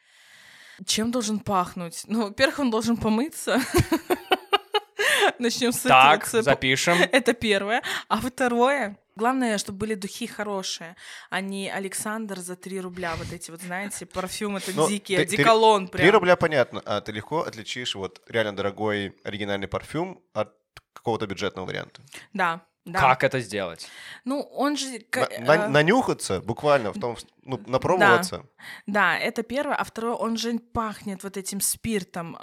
Чем 0.86 1.10
должен 1.10 1.38
пахнуть? 1.40 2.04
Ну, 2.06 2.24
во-первых, 2.28 2.58
он 2.60 2.70
должен 2.70 2.96
помыться. 2.96 3.60
Начнем 5.38 5.72
с 5.72 5.80
Так, 5.80 6.26
этого. 6.28 6.42
запишем. 6.42 6.98
Это 7.12 7.32
первое. 7.32 7.82
А 8.08 8.20
второе, 8.20 8.98
главное, 9.16 9.58
чтобы 9.58 9.78
были 9.78 9.94
духи 9.94 10.26
хорошие, 10.26 10.96
а 11.30 11.40
не 11.40 11.70
Александр 11.70 12.38
за 12.40 12.56
3 12.56 12.80
рубля. 12.80 13.14
Вот 13.16 13.32
эти 13.32 13.50
вот, 13.50 13.60
знаете, 13.62 14.06
парфюм 14.06 14.56
это 14.56 14.72
Ну, 14.74 14.88
дикий, 14.88 15.16
ты- 15.16 15.24
ты- 15.26 15.34
одеколон 15.34 15.88
прям. 15.88 16.02
Три 16.02 16.10
рубля 16.10 16.36
понятно, 16.36 16.82
а 16.84 17.00
ты 17.00 17.12
легко 17.12 17.40
отличишь 17.42 17.94
вот 17.94 18.20
реально 18.28 18.56
дорогой 18.56 19.16
оригинальный 19.24 19.68
парфюм 19.68 20.22
от 20.34 20.54
какого-то 20.92 21.26
бюджетного 21.26 21.66
варианта. 21.66 22.02
Да, 22.34 22.60
да. 22.84 22.98
Как 22.98 23.24
это 23.24 23.40
сделать? 23.40 23.88
Ну, 24.24 24.40
он 24.40 24.76
же... 24.76 24.86
На- 24.92 24.98
ка- 25.10 25.28
на- 25.40 25.64
а, 25.64 25.68
нанюхаться 25.68 26.40
буквально, 26.40 26.92
в 26.92 26.98
том, 27.00 27.16
ну, 27.44 27.60
напробоваться. 27.66 28.44
Да, 28.86 29.18
это 29.18 29.42
первое. 29.42 29.76
А 29.76 29.84
второе, 29.84 30.14
он 30.14 30.36
же 30.36 30.58
пахнет 30.58 31.22
вот 31.22 31.36
этим 31.36 31.60
спиртом. 31.60 32.38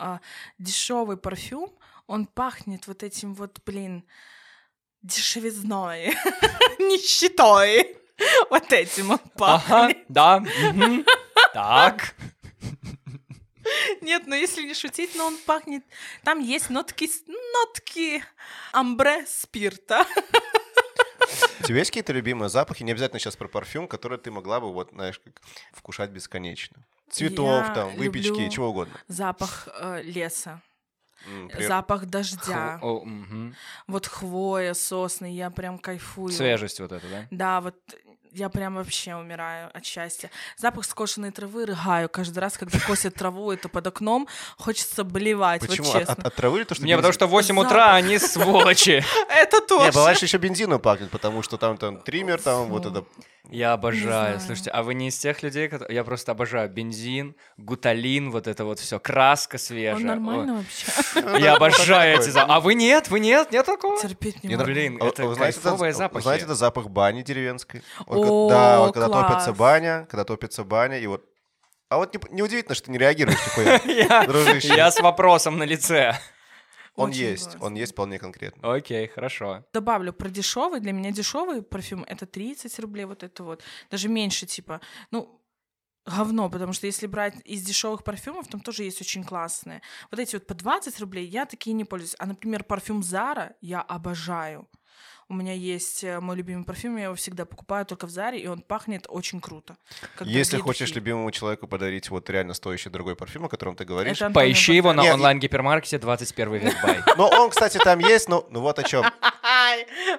дешевый 0.59 1.17
парфюм, 1.17 1.71
он 2.05 2.25
пахнет 2.27 2.87
вот 2.87 3.03
этим 3.03 3.33
вот, 3.33 3.59
блин, 3.65 4.03
дешевизной, 5.01 6.15
нищетой. 6.79 7.97
Вот 8.49 8.73
этим 8.73 9.11
он 9.11 9.19
Ага, 9.39 9.59
пахнет. 9.69 9.97
да. 10.09 10.39
мгм. 10.39 11.05
Так. 11.53 12.15
Нет, 14.01 14.23
ну 14.27 14.35
если 14.35 14.63
не 14.63 14.73
шутить, 14.73 15.15
но 15.15 15.27
он 15.27 15.37
пахнет... 15.45 15.83
Там 16.23 16.39
есть 16.39 16.69
нотки, 16.69 17.09
нотки 17.27 18.23
амбре 18.71 19.25
спирта. 19.27 20.05
У 21.59 21.63
тебя 21.63 21.79
есть 21.79 21.91
какие-то 21.91 22.13
любимые 22.13 22.49
запахи? 22.49 22.83
Не 22.83 22.91
обязательно 22.91 23.19
сейчас 23.19 23.35
про 23.35 23.47
парфюм, 23.47 23.87
которые 23.87 24.19
ты 24.19 24.31
могла 24.31 24.59
бы, 24.59 24.71
вот, 24.71 24.91
знаешь, 24.91 25.19
как 25.19 25.33
вкушать 25.73 26.09
бесконечно. 26.11 26.85
Цветов, 27.09 27.67
Я 27.67 27.73
там, 27.73 27.95
выпечки, 27.95 28.27
люблю 28.29 28.49
чего 28.49 28.69
угодно. 28.69 28.93
Запах 29.07 29.67
э, 29.79 30.01
леса, 30.03 30.61
при- 31.51 31.65
запах 31.65 32.05
дождя, 32.05 32.77
Ху- 32.79 32.87
о, 32.87 33.05
мгм. 33.05 33.55
вот 33.87 34.07
хвоя, 34.07 34.73
сосны, 34.73 35.33
я 35.33 35.49
прям 35.49 35.79
кайфую. 35.79 36.31
Свежесть 36.31 36.79
вот 36.79 36.91
эта, 36.91 37.07
да? 37.07 37.27
Да, 37.31 37.61
вот 37.61 37.75
я 38.37 38.49
прям 38.49 38.75
вообще 38.75 39.15
умираю 39.15 39.69
от 39.73 39.83
счастья. 39.83 40.29
Запах 40.57 40.85
скошенной 40.85 41.31
травы 41.31 41.65
рыгаю 41.65 42.07
каждый 42.07 42.37
раз, 42.39 42.57
когда 42.57 42.79
косят 42.79 43.15
траву, 43.15 43.51
это 43.51 43.67
под 43.67 43.87
окном, 43.87 44.27
хочется 44.57 45.03
блевать, 45.03 45.61
Почему? 45.61 45.87
вот 45.87 45.95
От, 45.95 45.99
честно. 46.01 46.13
от- 46.13 46.27
от 46.27 46.35
травы 46.35 46.59
или 46.59 46.63
то, 46.65 46.75
что 46.75 46.85
Не, 46.85 46.93
потому 46.95 47.07
бензин? 47.09 47.13
что 47.13 47.27
в 47.27 47.31
8 47.31 47.55
Запах. 47.55 47.71
утра 47.71 47.93
они 47.95 48.19
сволочи. 48.19 49.03
Это 49.29 49.61
тоже. 49.61 49.85
Не, 49.87 49.91
бывает, 49.91 50.21
еще 50.21 50.37
бензином 50.37 50.79
пахнет, 50.79 51.09
потому 51.09 51.41
что 51.41 51.57
там, 51.57 51.77
там 51.77 51.97
триммер, 52.01 52.39
там 52.41 52.67
вот 52.69 52.85
это... 52.85 53.03
Я 53.49 53.71
обожаю. 53.71 54.41
Слушайте, 54.41 54.71
а 54.71 54.83
вы 54.83 54.93
не 54.93 55.07
из 55.07 55.17
тех 55.17 55.41
людей, 55.41 55.69
которые... 55.69 55.95
Я 55.95 56.03
просто 56.03 56.33
обожаю 56.33 56.69
бензин, 56.69 57.33
гуталин, 57.55 58.29
вот 58.29 58.45
это 58.45 58.65
вот 58.65 58.77
все, 58.79 58.99
краска 58.99 59.57
свежая. 59.57 59.95
Он 59.95 60.03
нормально 60.05 60.55
вообще? 60.55 61.39
Я 61.41 61.55
обожаю 61.55 62.19
эти 62.19 62.29
запахи. 62.29 62.51
А 62.57 62.59
вы 62.59 62.73
нет? 62.73 63.07
Вы 63.09 63.21
нет? 63.21 63.49
Нет 63.53 63.65
такого? 63.65 64.01
Терпеть 64.01 64.43
не 64.43 64.49
могу. 64.49 64.59
ну, 64.59 64.65
Блин, 64.65 64.97
а- 65.01 65.07
это 65.07 65.31
а 65.31 65.35
кайфовые 65.35 65.89
это, 65.91 65.97
запахи. 65.97 66.23
Знаете, 66.23 66.43
это 66.43 66.55
запах 66.55 66.89
бани 66.89 67.21
деревенской? 67.21 67.79
Ка- 67.79 68.03
О, 68.29 68.49
да, 68.49 68.79
вот 68.81 68.93
когда 68.93 69.07
класс. 69.07 69.27
топится 69.31 69.53
баня, 69.53 70.05
когда 70.09 70.23
топится 70.23 70.63
баня, 70.63 70.99
и 70.99 71.07
вот... 71.07 71.25
А 71.89 71.97
вот 71.97 72.13
не- 72.13 72.35
неудивительно, 72.35 72.75
что 72.75 72.85
ты 72.85 72.91
не 72.91 72.97
реагируешь. 72.97 73.37
Я 73.85 74.25
Дружище. 74.25 74.75
я 74.75 74.91
с 74.91 74.99
вопросом 74.99 75.57
на 75.57 75.63
лице. 75.63 76.13
Он 76.95 77.11
Очень 77.11 77.19
есть, 77.21 77.43
классно. 77.43 77.65
он 77.65 77.75
есть 77.75 77.91
вполне 77.93 78.17
конкретно. 78.19 78.73
Окей, 78.73 79.07
хорошо. 79.07 79.63
Добавлю 79.71 80.11
про 80.13 80.29
дешевый. 80.29 80.79
Для 80.79 80.91
меня 80.91 81.11
дешевый 81.11 81.61
парфюм 81.61 82.03
это 82.07 82.25
30 82.25 82.79
рублей, 82.79 83.05
вот 83.05 83.23
это 83.23 83.43
вот. 83.43 83.61
Даже 83.91 84.09
меньше, 84.09 84.47
типа, 84.47 84.81
ну, 85.11 85.39
говно, 86.07 86.49
потому 86.49 86.73
что 86.73 86.87
если 86.87 87.05
брать 87.05 87.35
из 87.45 87.61
дешевых 87.63 88.03
парфюмов, 88.03 88.47
там 88.47 88.61
тоже 88.61 88.83
есть 88.83 88.99
очень 88.99 89.23
классные. 89.23 89.81
Вот 90.09 90.19
эти 90.19 90.35
вот 90.35 90.47
по 90.47 90.55
20 90.55 90.99
рублей 90.99 91.25
я 91.27 91.45
такие 91.45 91.73
не 91.73 91.85
пользуюсь. 91.85 92.15
А, 92.17 92.25
например, 92.25 92.63
парфюм 92.63 93.03
Зара 93.03 93.53
я 93.61 93.81
обожаю. 93.81 94.67
У 95.29 95.33
меня 95.33 95.51
есть 95.51 96.05
э, 96.05 96.21
мой 96.21 96.37
любимый 96.37 96.63
парфюм, 96.63 96.95
я 96.95 97.05
его 97.05 97.15
всегда 97.15 97.43
покупаю 97.43 97.85
только 97.85 98.07
в 98.07 98.09
Заре, 98.09 98.39
и 98.39 98.47
он 98.47 98.61
пахнет 98.61 99.07
очень 99.09 99.41
круто. 99.41 99.75
Если 100.21 100.57
хочешь 100.57 100.87
духи. 100.87 100.99
любимому 100.99 101.31
человеку 101.31 101.67
подарить 101.67 102.09
вот 102.09 102.29
реально 102.29 102.53
стоящий 102.53 102.89
дорогой 102.89 103.17
парфюм, 103.17 103.43
о 103.43 103.49
котором 103.49 103.75
ты 103.75 103.83
говоришь, 103.83 104.19
Поищи 104.33 104.73
его 104.73 104.93
на 104.93 105.03
онлайн-гипермаркете 105.03 105.97
21 105.99 106.53
век 106.53 106.75
бай. 106.81 107.03
но 107.17 107.27
он, 107.27 107.49
кстати, 107.49 107.77
там 107.77 107.99
есть, 107.99 108.29
но 108.29 108.47
ну 108.51 108.61
вот 108.61 108.79
о 108.79 108.83
чем. 108.83 109.03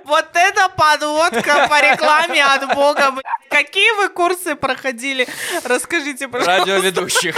Вот 0.05 0.29
это 0.35 0.69
подводка 0.77 1.67
по 1.69 1.81
рекламе 1.81 2.45
от 2.45 2.75
Бога. 2.75 3.15
Какие 3.49 3.91
вы 4.03 4.11
курсы 4.11 4.57
проходили? 4.57 5.27
Расскажите, 5.65 6.29
пожалуйста. 6.29 6.59
Радиоведущих. 6.59 7.35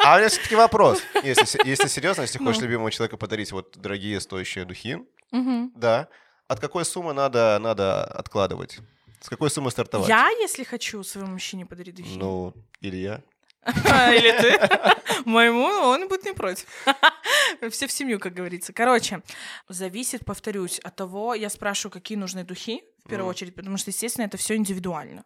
А 0.00 0.16
у 0.16 0.18
меня 0.18 0.28
все-таки 0.28 0.56
вопрос. 0.56 1.00
Если, 1.22 1.64
если 1.64 1.86
серьезно, 1.86 2.22
если 2.22 2.38
хочешь 2.38 2.56
Ну. 2.56 2.64
любимому 2.64 2.90
человеку 2.90 3.16
подарить 3.16 3.52
вот 3.52 3.76
дорогие 3.76 4.20
стоящие 4.20 4.64
духи, 4.64 4.98
да, 5.30 6.08
от 6.48 6.60
какой 6.60 6.84
суммы 6.84 7.12
надо, 7.12 7.58
надо 7.60 8.04
откладывать? 8.04 8.78
С 9.20 9.28
какой 9.28 9.50
суммы 9.50 9.70
стартовать? 9.70 10.08
Я, 10.08 10.28
если 10.40 10.62
хочу 10.64 11.02
своему 11.02 11.32
мужчине 11.32 11.66
подарить 11.66 11.96
духи, 11.96 12.16
Ну, 12.18 12.54
или 12.80 12.96
я. 12.96 13.22
или 13.66 14.30
ты, 14.40 15.24
моему, 15.24 15.64
он 15.64 16.08
будет 16.08 16.24
не 16.24 16.32
против. 16.32 16.66
Все 17.70 17.86
в 17.88 17.92
семью, 17.92 18.20
как 18.20 18.34
говорится. 18.34 18.72
Короче, 18.72 19.22
зависит, 19.68 20.24
повторюсь, 20.24 20.78
от 20.78 20.94
того, 20.94 21.34
я 21.34 21.50
спрашиваю, 21.50 21.92
какие 21.92 22.16
нужны 22.16 22.44
духи, 22.44 22.84
в 23.04 23.08
первую 23.08 23.28
очередь, 23.28 23.54
потому 23.54 23.76
что, 23.76 23.90
естественно, 23.90 24.26
это 24.26 24.36
все 24.36 24.54
индивидуально. 24.54 25.24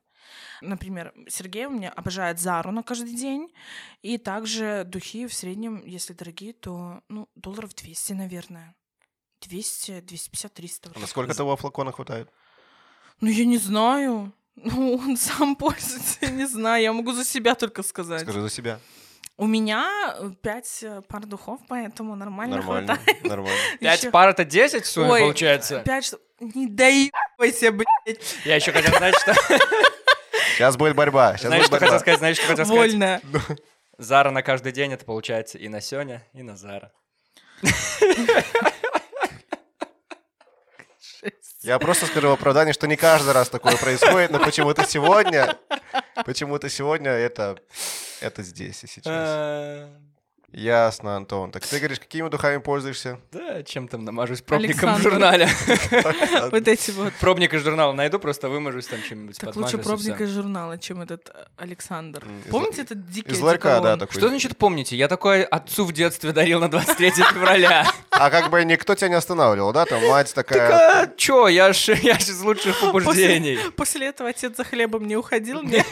Например, 0.62 1.12
Сергей 1.28 1.66
у 1.66 1.70
меня 1.70 1.90
обожает 1.90 2.38
Зару 2.38 2.70
на 2.70 2.82
каждый 2.82 3.14
день, 3.14 3.52
и 4.02 4.16
также 4.18 4.84
духи 4.86 5.26
в 5.26 5.34
среднем, 5.34 5.82
если 5.84 6.12
дорогие, 6.12 6.52
то, 6.52 7.02
ну, 7.08 7.28
долларов 7.34 7.74
200, 7.74 8.12
наверное. 8.12 8.74
200, 9.40 10.00
250, 10.00 10.52
300. 10.54 10.90
А 10.94 10.98
насколько 10.98 11.34
того 11.34 11.56
флакона 11.56 11.92
хватает? 11.92 12.28
Ну, 13.20 13.28
я 13.28 13.44
не 13.44 13.58
знаю. 13.58 14.32
Ну, 14.62 14.96
он 14.96 15.16
сам 15.16 15.56
пользуется, 15.56 16.18
я 16.20 16.28
не 16.30 16.46
знаю. 16.46 16.82
Я 16.82 16.92
могу 16.92 17.12
за 17.12 17.24
себя 17.24 17.54
только 17.54 17.82
сказать. 17.82 18.20
Скажи 18.22 18.42
за 18.42 18.50
себя. 18.50 18.78
У 19.38 19.46
меня 19.46 19.88
э, 20.18 20.32
пять 20.42 20.82
э, 20.82 21.00
пар 21.08 21.24
духов, 21.24 21.60
поэтому 21.66 22.14
нормально, 22.14 22.56
Нормально, 22.56 22.94
хватает. 22.96 23.24
нормально. 23.24 23.58
Пять 23.80 24.10
пар 24.10 24.28
это 24.30 24.44
10 24.44 24.84
в 24.84 24.86
сумме, 24.86 25.12
Ой, 25.12 25.20
получается? 25.22 25.80
Пять. 25.80 26.12
Не 26.40 26.66
доебайся, 26.66 27.72
блядь. 27.72 28.36
Я 28.44 28.56
еще 28.56 28.70
хотел 28.72 28.94
знать, 28.98 29.14
что... 29.18 29.34
Сейчас 30.56 30.76
будет 30.76 30.94
борьба. 30.94 31.38
Сейчас 31.38 31.46
Знаешь, 31.46 31.62
будет 31.62 31.66
что 31.68 31.78
хотел 31.78 31.88
борьба. 31.88 32.00
сказать? 32.00 32.18
Знаешь, 32.18 32.36
что 32.36 32.46
хотел 32.48 32.66
сказать? 32.66 32.92
Вольно. 32.92 33.20
Зара 33.96 34.30
на 34.30 34.42
каждый 34.42 34.72
день, 34.72 34.92
это 34.92 35.06
получается 35.06 35.56
и 35.56 35.68
на 35.68 35.80
Сёня, 35.80 36.22
и 36.34 36.42
на 36.42 36.56
Зара. 36.56 36.92
Я 41.62 41.78
просто 41.78 42.06
скажу 42.06 42.28
в 42.28 42.32
оправдании, 42.32 42.72
что 42.72 42.86
не 42.86 42.96
каждый 42.96 43.32
раз 43.32 43.48
такое 43.48 43.76
происходит, 43.76 44.30
но 44.30 44.38
почему-то 44.38 44.84
сегодня, 44.86 45.56
почему-то 46.24 46.68
сегодня 46.68 47.10
это, 47.10 47.58
это 48.20 48.42
здесь 48.42 48.82
и 48.84 48.86
сейчас. 48.86 49.90
Ясно, 50.52 51.16
Антон. 51.16 51.52
Так 51.52 51.64
ты 51.64 51.78
говоришь, 51.78 52.00
какими 52.00 52.28
духами 52.28 52.58
пользуешься? 52.58 53.20
Да, 53.30 53.62
чем 53.62 53.86
там 53.86 54.04
намажусь? 54.04 54.42
Пробником 54.42 54.94
в 54.94 54.94
Александр. 54.96 55.10
журнале. 55.10 55.48
Вот 56.50 56.66
эти 56.66 56.90
вот. 56.90 57.12
Пробник 57.14 57.54
из 57.54 57.62
журнала 57.62 57.92
найду, 57.92 58.18
просто 58.18 58.48
вымажусь 58.48 58.86
там 58.86 59.00
чем-нибудь, 59.02 59.38
Так 59.38 59.54
лучше 59.54 59.78
пробник 59.78 60.20
из 60.20 60.30
журнала, 60.30 60.76
чем 60.78 61.02
этот 61.02 61.28
э, 61.28 61.44
Александр. 61.56 62.24
Помните 62.50 62.82
этот 62.82 63.08
дикий 63.08 63.30
Из 63.30 63.40
ларька, 63.40 63.80
да, 63.80 63.96
такой. 63.96 64.18
Что 64.18 64.28
значит 64.28 64.56
помните? 64.56 64.96
Я 64.96 65.06
такой 65.06 65.44
отцу 65.44 65.84
в 65.84 65.92
детстве 65.92 66.32
дарил 66.32 66.58
на 66.60 66.68
23 66.68 67.10
февраля. 67.10 67.86
А 68.10 68.30
как 68.30 68.50
бы 68.50 68.64
никто 68.64 68.94
тебя 68.94 69.08
не 69.08 69.14
останавливал, 69.14 69.72
да? 69.72 69.86
Там 69.86 70.04
мать 70.08 70.34
такая... 70.34 70.68
Так, 70.68 71.10
а 71.12 71.16
чё, 71.16 71.46
я 71.48 71.72
ж 71.72 71.94
я 72.02 72.18
ж 72.18 72.28
из 72.28 72.40
лучших 72.42 72.80
побуждений. 72.80 73.58
после 73.76 74.08
этого 74.08 74.30
отец 74.30 74.56
за 74.56 74.64
хлебом 74.64 75.06
не 75.06 75.16
уходил, 75.16 75.62
нет? 75.62 75.86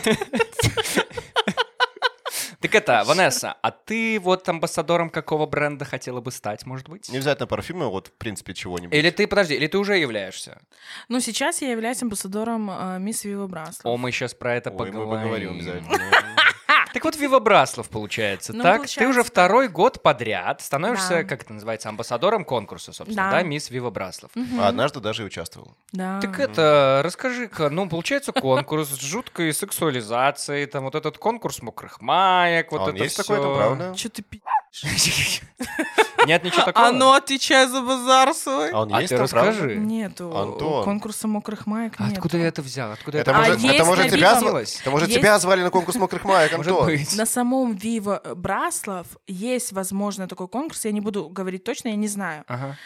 Так 2.61 2.75
это, 2.75 3.05
Ванесса, 3.07 3.57
а 3.63 3.71
ты 3.71 4.19
вот 4.19 4.49
амбассадором 4.49 5.11
какого 5.11 5.47
бренда 5.47 5.85
хотела 5.85 6.21
бы 6.21 6.33
стать, 6.33 6.67
может 6.67 6.89
быть? 6.89 7.09
Не 7.09 7.19
обязательно 7.19 7.47
парфюмы, 7.47 7.89
вот, 7.89 8.09
в 8.09 8.13
принципе, 8.13 8.53
чего-нибудь. 8.53 8.93
Или 8.95 9.11
ты, 9.11 9.29
подожди, 9.29 9.55
или 9.55 9.69
ты 9.69 9.79
уже 9.79 9.97
являешься? 9.97 10.61
Ну, 11.09 11.21
сейчас 11.21 11.63
я 11.63 11.71
являюсь 11.71 12.03
амбассадором 12.03 12.69
э, 12.71 12.99
мисс 12.99 13.25
Вива 13.25 13.47
Браслов. 13.47 13.85
О, 13.85 13.97
мы 13.97 14.11
сейчас 14.11 14.35
про 14.35 14.57
это 14.57 14.71
Ой, 14.71 14.77
мы 14.77 14.87
поговорим. 14.87 15.11
поговорим 15.21 15.51
обязательно. 15.55 15.99
Так 16.93 17.05
вот, 17.05 17.17
Вива 17.17 17.39
Браслов, 17.39 17.89
получается, 17.89 18.53
Ну, 18.53 18.63
так? 18.63 18.73
Ты 18.75 18.79
получается, 18.79 19.09
уже 19.11 19.23
да. 19.23 19.25
второй 19.29 19.69
год 19.69 20.03
подряд 20.03 20.61
становишься, 20.63 21.09
Да. 21.09 21.25
как 21.25 21.43
это 21.43 21.53
называется, 21.53 21.89
амбассадором 21.89 22.45
конкурса, 22.45 22.93
собственно, 22.93 23.31
Да. 23.31 23.37
да, 23.39 23.43
мисс 23.43 23.71
Вива 23.71 23.91
Браслов. 23.91 24.31
А 24.61 24.69
однажды 24.69 25.01
даже 25.01 25.23
и 25.23 25.27
участвовал. 25.27 25.75
Да. 25.93 26.21
Так 26.21 26.39
это, 26.41 27.03
расскажи-ка, 27.05 27.71
ну, 27.71 27.89
получается 27.89 28.33
конкурс 28.33 28.89
с 28.89 29.01
жуткой 29.01 29.53
сексуализацией, 29.53 30.67
там 30.67 30.85
вот 30.85 30.95
этот 30.95 31.19
конкурс 31.19 31.63
мокрых 31.63 32.01
маек, 32.01 32.73
вот 32.73 32.89
А 32.89 32.91
это 32.91 33.03
есть 33.03 33.15
всё. 33.15 33.23
такой 33.23 33.43
там, 33.43 33.57
правда? 33.57 33.95
Что 33.97 34.09
ты 34.11 34.23
пи***? 34.23 34.41
Нет 36.27 36.45
ничего 36.45 36.63
такого? 36.63 36.89
А 36.89 36.93
ну, 36.93 37.13
отвечай 37.13 37.67
за 37.67 37.81
базар 37.81 38.35
свой. 38.35 38.71
А 38.71 38.83
он 38.83 38.95
А 38.95 39.01
есть 39.01 39.11
ты 39.11 39.17
там, 39.19 39.29
правда? 39.29 39.51
расскажи. 39.51 39.77
Нету. 39.77 40.37
Антон. 40.37 40.85
Конкурса 40.85 41.27
мокрых 41.29 41.67
маек 41.67 41.95
А 41.99 42.05
нет. 42.09 42.13
Откуда 42.19 42.39
я 42.39 42.49
это 42.49 42.61
взял? 42.63 42.93
Откуда 42.93 43.19
Это 43.19 43.31
это 43.31 43.39
А 43.41 43.43
может, 43.85 44.05
это 44.07 44.17
тебя, 44.17 44.39
Вива? 44.39 44.51
зва- 44.61 44.81
это 44.81 44.91
может 44.91 45.09
Есть- 45.09 45.21
тебя 45.21 45.39
звали 45.39 45.63
на 45.63 45.71
конкурс 45.71 45.97
мокрых 45.97 46.25
маек, 46.25 46.53
Антон. 46.53 46.91
На 47.17 47.27
самом 47.27 47.75
Вива 47.75 48.21
Браслов 48.37 49.07
есть, 49.27 49.73
возможно, 49.73 50.29
такой 50.29 50.49
конкурс. 50.49 50.85
Я 50.85 50.93
не 50.93 51.01
буду 51.01 51.29
говорить 51.29 51.65
точно, 51.65 51.89
я 51.89 51.97
не 51.97 52.09
знаю. 52.09 52.45
Ага. 52.47 52.77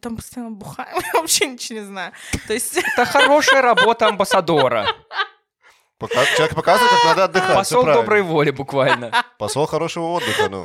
Там 0.00 0.16
постоянно 0.16 0.50
бухаем, 0.52 0.98
я 1.14 1.20
вообще 1.20 1.46
ничего 1.46 1.80
не 1.80 1.84
знаю. 1.86 2.12
То 2.46 2.52
есть 2.54 2.76
Это 2.96 3.04
хорошая 3.04 3.62
работа 3.62 4.06
амбассадора. 4.06 4.86
Человек 6.36 6.54
показывает, 6.54 6.92
как 6.92 7.04
надо 7.06 7.24
отдыхать. 7.24 7.56
Посол 7.56 7.84
доброй 7.84 8.22
воли 8.22 8.50
буквально. 8.50 9.10
Посол 9.36 9.66
хорошего 9.66 10.04
отдыха, 10.12 10.48
ну. 10.48 10.64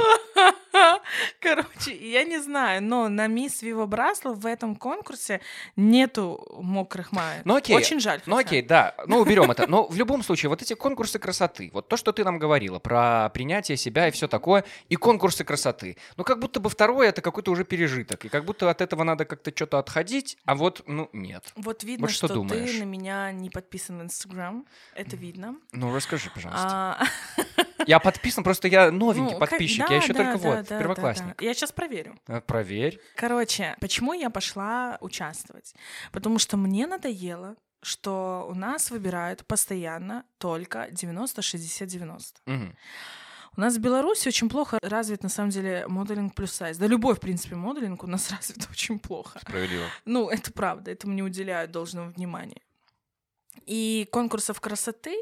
Короче, 1.40 1.96
я 1.96 2.24
не 2.24 2.40
знаю, 2.40 2.84
но 2.84 3.10
на 3.10 3.28
мисс 3.28 3.62
Вива 3.62 3.86
Браслов 3.86 4.38
в 4.40 4.46
этом 4.46 4.76
конкурсе 4.76 5.42
нету 5.76 6.46
мокрых 6.60 7.12
маек. 7.12 7.46
Ну 7.46 7.56
окей. 7.56 7.76
Очень 7.76 8.00
жаль. 8.00 8.22
Ну 8.26 8.38
окей, 8.38 8.62
да, 8.62 8.96
ну 9.08 9.20
уберем 9.20 9.52
это. 9.52 9.68
Но 9.68 9.88
в 9.88 9.96
любом 9.96 10.24
случае, 10.24 10.50
вот 10.50 10.62
эти 10.62 10.74
конкурсы 10.74 11.20
красоты, 11.20 11.70
вот 11.74 11.88
то, 11.88 11.98
что 11.98 12.12
ты 12.12 12.24
нам 12.24 12.40
говорила 12.40 12.80
про 12.80 13.30
принятие 13.30 13.78
себя 13.78 14.08
и 14.08 14.12
все 14.12 14.28
такое, 14.28 14.66
и 14.90 14.96
конкурсы 14.96 15.44
красоты. 15.44 15.98
Ну 16.18 16.24
как 16.24 16.40
будто 16.40 16.60
бы 16.60 16.70
второе 16.70 17.10
это 17.10 17.22
какой-то 17.22 17.52
уже 17.52 17.66
пережиток, 17.66 18.26
и 18.26 18.30
как 18.30 18.46
будто 18.46 18.70
от 18.70 18.82
этого 18.82 19.04
надо 19.04 19.26
как-то 19.26 19.52
что-то 19.56 19.80
отходить, 19.80 20.38
а 20.46 20.56
вот, 20.56 20.84
ну, 20.88 21.10
нет. 21.14 21.52
Вот 21.56 21.84
видно, 21.84 22.08
Вот 22.08 22.12
что 22.12 22.28
что, 22.28 22.36
думаешь? 22.36 22.72
ты 22.72 22.80
на 22.80 22.84
меня 22.84 23.32
не 23.32 23.50
подписан 23.50 24.00
в 24.00 24.04
Инстаграм. 24.04 24.66
Это 24.96 25.16
видно. 25.16 25.56
Ну 25.72 25.94
расскажи, 25.96 26.30
пожалуйста. 26.34 26.98
А, 27.00 27.06
Я 27.88 28.00
подписан, 28.00 28.44
просто 28.44 28.68
я 28.68 28.92
новенький 28.92 29.34
ну, 29.34 29.40
подписчик, 29.40 29.88
да, 29.88 29.94
я 29.94 30.02
еще 30.02 30.14
да, 30.14 30.24
только 30.24 30.40
да, 30.40 30.56
вот, 30.58 30.63
да, 30.68 30.76
да, 30.78 30.80
первоклассник. 30.80 31.36
да. 31.38 31.46
Я 31.46 31.54
сейчас 31.54 31.72
проверю. 31.72 32.18
Э, 32.28 32.42
Проверь. 32.42 33.00
Короче, 33.16 33.76
почему 33.80 34.14
я 34.14 34.30
пошла 34.30 34.98
участвовать? 35.02 35.74
Потому 36.12 36.40
что 36.40 36.58
мне 36.58 36.88
надоело, 36.88 37.56
что 37.82 38.48
у 38.50 38.56
нас 38.56 38.92
выбирают 38.92 39.46
постоянно 39.46 40.26
только 40.38 40.88
90-60-90. 40.90 42.22
Мгм. 42.46 42.76
У 43.56 43.62
нас 43.62 43.76
в 43.76 43.80
Беларуси 43.80 44.28
очень 44.30 44.50
плохо 44.50 44.80
развит, 44.82 45.22
на 45.22 45.30
самом 45.30 45.52
деле, 45.52 45.86
моделинг 45.88 46.34
плюс 46.34 46.52
сайз. 46.52 46.78
Да 46.78 46.88
любой, 46.88 47.14
в 47.14 47.20
принципе, 47.20 47.56
моделинг 47.56 48.04
у 48.04 48.08
нас 48.08 48.32
развит 48.32 48.68
очень 48.72 48.98
плохо. 49.00 49.40
Справедливо. 49.42 49.86
Ну, 50.06 50.30
это 50.30 50.52
правда, 50.52 50.92
этому 50.92 51.14
не 51.14 51.22
уделяют 51.22 51.72
должного 51.72 52.10
внимания. 52.10 52.62
И 53.66 54.08
конкурсов 54.12 54.60
красоты 54.60 55.16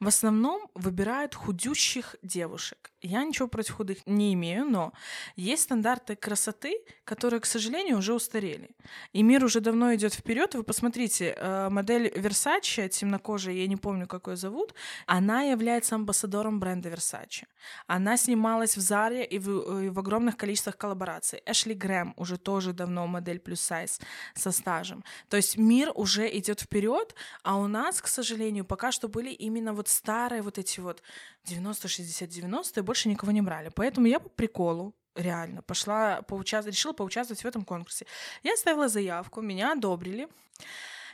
в 0.00 0.06
основном 0.06 0.68
выбирают 0.74 1.34
худющих 1.34 2.16
девушек. 2.22 2.91
Я 3.02 3.24
ничего 3.24 3.48
против 3.48 3.74
худых 3.74 3.98
не 4.06 4.32
имею, 4.34 4.64
но 4.64 4.92
есть 5.34 5.62
стандарты 5.62 6.14
красоты, 6.14 6.80
которые, 7.04 7.40
к 7.40 7.46
сожалению, 7.46 7.98
уже 7.98 8.14
устарели. 8.14 8.70
И 9.12 9.24
мир 9.24 9.44
уже 9.44 9.60
давно 9.60 9.92
идет 9.94 10.14
вперед. 10.14 10.54
Вы 10.54 10.62
посмотрите, 10.62 11.34
э, 11.36 11.68
модель 11.68 12.06
Versace, 12.08 12.88
темнокожая, 12.88 13.54
я 13.54 13.66
не 13.66 13.76
помню, 13.76 14.06
как 14.06 14.28
ее 14.28 14.36
зовут, 14.36 14.74
она 15.06 15.42
является 15.42 15.96
амбассадором 15.96 16.60
бренда 16.60 16.90
Versace. 16.90 17.44
Она 17.88 18.16
снималась 18.16 18.76
в 18.76 18.80
Заре 18.80 19.24
и 19.24 19.38
в, 19.40 19.82
и 19.82 19.88
в 19.88 19.98
огромных 19.98 20.36
количествах 20.36 20.76
коллабораций. 20.76 21.42
Эшли 21.44 21.74
Грэм 21.74 22.14
уже 22.16 22.38
тоже 22.38 22.72
давно 22.72 23.08
модель 23.08 23.40
плюс 23.40 23.60
сайз 23.60 24.00
со 24.34 24.52
стажем. 24.52 25.02
То 25.28 25.36
есть 25.36 25.56
мир 25.56 25.90
уже 25.94 26.28
идет 26.38 26.60
вперед, 26.60 27.16
а 27.42 27.56
у 27.56 27.66
нас, 27.66 28.00
к 28.00 28.06
сожалению, 28.06 28.64
пока 28.64 28.92
что 28.92 29.08
были 29.08 29.30
именно 29.30 29.72
вот 29.72 29.88
старые 29.88 30.42
вот 30.42 30.58
эти 30.58 30.78
вот 30.78 31.02
90, 31.44 31.88
60, 31.88 32.28
90 32.28 32.80
и 32.80 32.82
больше 32.92 33.08
никого 33.08 33.32
не 33.32 33.40
брали. 33.40 33.70
Поэтому 33.74 34.06
я 34.06 34.20
по 34.20 34.28
приколу 34.28 34.94
реально 35.14 35.62
пошла 35.62 36.20
поучаствовать, 36.28 36.76
решила 36.76 36.92
поучаствовать 36.92 37.42
в 37.42 37.46
этом 37.46 37.64
конкурсе. 37.64 38.06
Я 38.42 38.52
оставила 38.52 38.88
заявку, 38.88 39.40
меня 39.40 39.72
одобрили. 39.72 40.28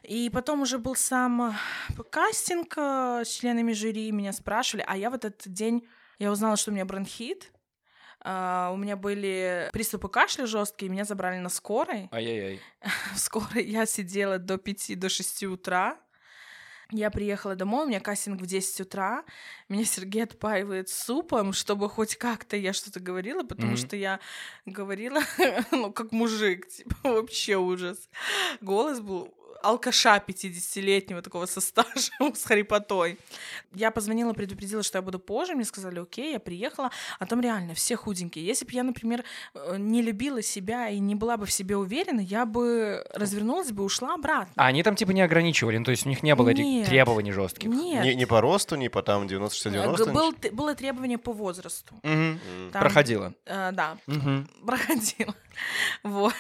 И 0.03 0.29
потом 0.31 0.63
уже 0.63 0.79
был 0.79 0.97
сам 0.97 1.43
э, 1.43 2.03
кастинг 2.11 2.75
э, 2.77 3.23
с 3.25 3.29
членами 3.29 3.73
жюри, 3.73 4.11
меня 4.11 4.33
спрашивали, 4.33 4.85
а 4.89 4.97
я 4.97 5.11
в 5.11 5.15
этот 5.15 5.43
день, 5.47 5.87
я 6.19 6.33
узнала, 6.33 6.57
что 6.57 6.71
у 6.73 6.75
меня 6.75 6.85
бронхит, 6.85 7.53
а, 8.21 8.71
у 8.73 8.77
меня 8.77 8.97
были 8.97 9.71
приступы 9.73 10.09
кашля 10.09 10.47
жесткие, 10.47 10.91
меня 10.91 11.05
забрали 11.05 11.39
на 11.39 11.49
скорой. 11.49 12.09
Ай-яй-яй. 12.13 12.61
В 13.15 13.19
скорой 13.19 13.65
я 13.65 13.87
сидела 13.87 14.39
до 14.39 14.59
5 14.59 14.99
до 14.99 15.09
6 15.09 15.45
утра. 15.45 15.97
Я 16.91 17.11
приехала 17.11 17.55
домой, 17.55 17.85
у 17.85 17.89
меня 17.89 18.01
кастинг 18.01 18.41
в 18.41 18.47
10 18.47 18.81
утра, 18.81 19.25
меня 19.69 19.85
Сергей 19.85 20.25
отпаивает 20.25 20.89
супом, 20.89 21.53
чтобы 21.53 21.89
хоть 21.91 22.17
как-то 22.17 22.57
я 22.57 22.73
что-то 22.73 22.99
говорила, 22.99 23.43
потому 23.43 23.73
Мгм. 23.73 23.77
что 23.77 23.95
я 23.97 24.21
говорила, 24.65 25.21
ну, 25.71 25.93
как 25.93 26.13
мужик, 26.13 26.67
типа, 26.71 26.97
вообще 27.03 27.57
ужас. 27.57 28.09
Голос 28.63 29.01
был 29.01 29.35
алкаша 29.63 30.23
50-летнего 30.27 31.23
такого 31.23 31.47
со 31.47 31.61
стажем, 31.61 32.35
с 32.35 32.45
хрипотой. 32.45 33.19
Я 33.75 33.91
позвонила, 33.91 34.33
предупредила, 34.33 34.83
что 34.83 34.99
я 34.99 35.03
буду 35.03 35.19
позже, 35.19 35.55
мне 35.55 35.65
сказали, 35.65 36.01
окей, 36.01 36.33
я 36.33 36.41
приехала, 36.41 36.91
а 37.19 37.27
там 37.27 37.41
реально 37.41 37.75
все 37.75 37.97
худенькие. 37.97 38.47
Если 38.47 38.65
бы 38.65 38.73
я, 38.73 38.83
например, 38.83 39.25
э, 39.55 39.77
не 39.79 40.03
любила 40.03 40.43
себя 40.43 40.89
и 40.89 40.99
не 40.99 41.15
была 41.15 41.37
бы 41.37 41.47
в 41.47 41.53
себе 41.53 41.77
уверена, 41.77 42.21
я 42.21 42.47
бы 42.47 43.05
развернулась 43.15 43.71
бы 43.73 43.83
и 43.83 43.87
ушла 43.87 44.15
обратно. 44.15 44.53
А 44.57 44.67
они 44.67 44.83
там 44.83 44.95
типа 44.97 45.11
не 45.11 45.23
ограничивали, 45.23 45.79
ну, 45.79 45.85
то 45.85 45.91
есть 45.91 46.07
у 46.07 46.09
них 46.09 46.23
не 46.23 46.35
было 46.35 46.51
этих 46.51 46.65
Нет. 46.65 46.87
требований 46.89 47.33
жестких. 47.33 47.69
Нет. 47.69 48.05
Не, 48.05 48.15
не 48.15 48.27
по 48.27 48.41
росту, 48.41 48.77
не 48.77 48.89
по 48.89 49.03
там 49.03 49.25
90-60-90. 49.27 50.09
Э, 50.09 50.13
Был, 50.13 50.35
было 50.53 50.75
требование 50.75 51.19
по 51.19 51.33
возрасту. 51.33 51.95
М. 52.03 52.39
Там, 52.73 52.81
Проходила. 52.83 53.35
э, 53.47 53.71
да, 53.73 53.99
Мгм. 54.07 54.49
проходила. 54.67 55.35
Вот. 56.03 56.35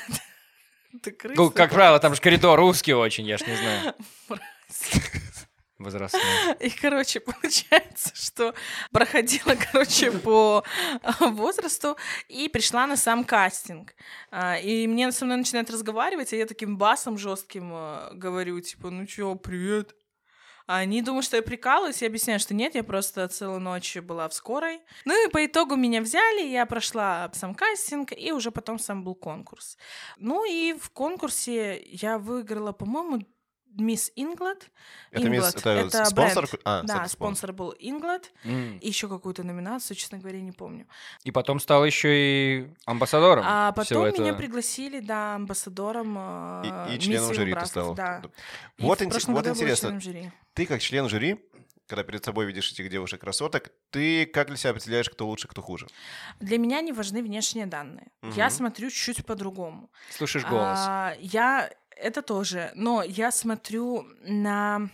Ты 1.03 1.11
крыса. 1.13 1.41
Ну, 1.41 1.51
как 1.51 1.71
правило, 1.71 1.99
там 1.99 2.15
же 2.15 2.21
коридор 2.21 2.61
узкий 2.61 2.95
очень, 2.95 3.27
я 3.27 3.39
ж 3.39 3.47
не 3.47 3.55
знаю. 3.57 3.95
Возрастной. 5.79 6.23
И, 6.61 6.71
короче, 6.71 7.21
получается, 7.21 8.11
что 8.15 8.53
проходила, 8.91 9.55
короче, 9.55 10.11
по 10.11 10.65
а, 11.03 11.27
возрасту 11.29 11.97
и 12.29 12.49
пришла 12.49 12.87
на 12.87 12.97
сам 12.97 13.25
кастинг. 13.25 13.95
А, 14.31 14.57
И 14.59 14.89
мне 14.89 15.13
со 15.13 15.25
мной 15.25 15.37
начинают 15.37 15.71
разговаривать, 15.71 16.33
а 16.33 16.37
я 16.37 16.47
таким 16.47 16.77
басом 16.79 17.17
жестким 17.17 17.71
а, 17.73 18.11
говорю, 18.13 18.61
типа, 18.61 18.91
ну 18.91 19.07
чё, 19.07 19.37
привет. 19.37 19.95
Они 20.69 21.01
думают, 21.01 21.25
что 21.25 21.37
я 21.37 21.43
прикалываюсь, 21.43 22.03
я 22.03 22.09
объясняю, 22.09 22.39
что 22.39 22.53
нет, 22.53 22.75
я 22.75 22.85
просто 22.85 23.27
целую 23.29 23.59
ночь 23.59 23.97
была 23.97 24.29
в 24.29 24.35
скорой. 24.35 24.83
Ну 25.07 25.27
и 25.27 25.31
по 25.31 25.47
итогу 25.47 25.77
меня 25.77 26.03
взяли, 26.03 26.47
я 26.47 26.67
прошла 26.67 27.31
сам 27.33 27.55
кастинг, 27.55 28.13
и 28.13 28.33
уже 28.33 28.51
потом 28.51 28.79
сам 28.79 29.03
был 29.03 29.15
конкурс. 29.15 29.79
Ну 30.19 30.45
и 30.45 30.75
в 30.75 30.91
конкурсе 30.91 31.83
я 31.87 32.19
выиграла, 32.19 32.73
по-моему, 32.73 33.23
Мисс 33.79 34.11
Инглад. 34.17 34.69
Это, 35.13 35.29
мисс- 35.29 35.55
Inglot. 35.55 35.87
это 35.87 36.05
спонсор? 36.05 36.47
бренд. 36.47 36.61
А, 36.65 36.83
да, 36.83 37.01
это 37.03 37.09
спонсор. 37.09 37.53
был 37.53 37.75
Инглад. 37.79 38.31
М. 38.45 38.79
И 38.79 38.89
еще 38.89 39.09
какую-то 39.09 39.45
номинацию, 39.45 39.97
честно 39.97 40.19
говоря, 40.19 40.41
не 40.41 40.53
помню. 40.53 40.87
И 41.25 41.31
потом 41.31 41.61
стал 41.61 41.85
еще 41.85 42.09
и 42.11 42.69
амбассадором. 42.87 43.45
А 43.47 43.73
потом 43.73 44.03
меня 44.07 44.09
этого. 44.11 44.37
пригласили, 44.37 45.01
да, 45.01 45.37
амбассадором. 45.37 46.17
э, 46.19 46.89
И, 46.91 46.97
и 46.97 46.99
членом 46.99 47.33
жюри 47.35 47.55
ты 47.55 47.67
стала. 47.67 47.95
Да. 47.95 48.23
И 48.77 48.83
Вот, 48.83 48.99
прошлом 48.99 49.35
вот 49.35 49.47
я 49.47 49.53
интересно, 49.53 50.01
ты 50.55 50.67
как 50.67 50.81
член 50.81 51.09
жюри, 51.09 51.41
когда 51.87 52.03
перед 52.03 52.23
собой 52.25 52.45
видишь 52.47 52.71
этих 52.73 52.91
девушек-красоток, 52.91 53.71
ты 53.91 54.27
как 54.27 54.49
для 54.49 54.57
себя 54.57 54.71
определяешь, 54.71 55.09
кто 55.09 55.27
лучше, 55.27 55.49
кто 55.49 55.63
хуже? 55.63 55.87
Для 56.41 56.59
меня 56.59 56.81
не 56.83 56.93
важны 56.93 57.23
внешние 57.23 57.67
данные. 57.67 58.09
Я 58.23 58.47
Мгм. 58.47 58.51
смотрю 58.55 58.91
чуть 58.91 59.25
по-другому. 59.25 59.89
Слышишь 60.11 60.45
голос. 60.45 60.79
А, 60.81 61.15
я 61.21 61.71
это 62.01 62.23
тоже, 62.23 62.71
но 62.75 63.03
я 63.03 63.31
смотрю 63.31 64.07
на 64.23 64.89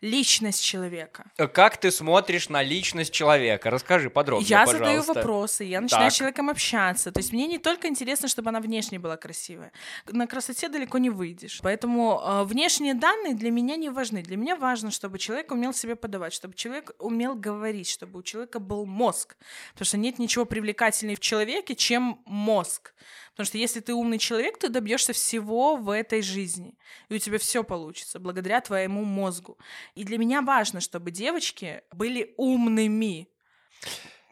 личность 0.00 0.62
человека. 0.64 1.24
Э, 1.38 1.48
Как 1.48 1.76
ты 1.76 1.90
смотришь 1.90 2.48
на 2.48 2.62
личность 2.62 3.12
человека? 3.12 3.70
Расскажи 3.70 4.10
подробнее, 4.10 4.48
я 4.48 4.64
пожалуйста. 4.64 4.84
задаю 4.84 5.02
вопросы, 5.02 5.64
я 5.64 5.80
начинаю 5.80 6.06
Так. 6.06 6.12
с 6.12 6.16
человеком 6.16 6.50
общаться. 6.50 7.10
То 7.12 7.18
есть 7.18 7.32
мне 7.32 7.46
не 7.46 7.58
только 7.58 7.88
интересно, 7.88 8.28
чтобы 8.28 8.50
она 8.50 8.60
внешне 8.60 8.98
была 8.98 9.16
красивая. 9.16 9.72
На 10.06 10.26
красоте 10.26 10.68
далеко 10.68 10.98
не 10.98 11.10
выйдешь. 11.10 11.60
Поэтому 11.62 12.20
э, 12.24 12.44
внешние 12.44 12.94
данные 12.94 13.34
для 13.34 13.50
меня 13.50 13.76
не 13.76 13.90
важны. 13.90 14.22
Для 14.22 14.36
меня 14.36 14.56
важно, 14.56 14.90
чтобы 14.90 15.18
человек 15.18 15.50
умел 15.50 15.72
себя 15.72 15.96
подавать, 15.96 16.32
чтобы 16.32 16.54
человек 16.54 16.92
умел 16.98 17.34
говорить, 17.34 17.88
чтобы 17.88 18.20
у 18.20 18.22
человека 18.22 18.60
был 18.60 18.86
мозг. 18.86 19.36
Потому 19.72 19.86
что 19.86 19.96
нет 19.96 20.18
ничего 20.18 20.44
привлекательнее 20.44 21.16
в 21.16 21.20
человеке, 21.20 21.74
чем 21.74 22.20
мозг. 22.26 22.92
Потому 23.36 23.46
что 23.48 23.58
если 23.58 23.80
ты 23.80 23.92
умный 23.92 24.16
человек, 24.18 24.56
ты 24.58 24.70
добьешься 24.70 25.12
всего 25.12 25.76
в 25.76 25.90
этой 25.90 26.22
жизни. 26.22 26.78
И 27.10 27.16
у 27.16 27.18
тебя 27.18 27.38
все 27.38 27.62
получится 27.62 28.18
благодаря 28.18 28.62
твоему 28.62 29.04
мозгу. 29.04 29.58
И 29.94 30.04
для 30.04 30.16
меня 30.16 30.40
важно, 30.40 30.80
чтобы 30.80 31.10
девочки 31.10 31.82
были 31.92 32.32
умными. 32.38 33.28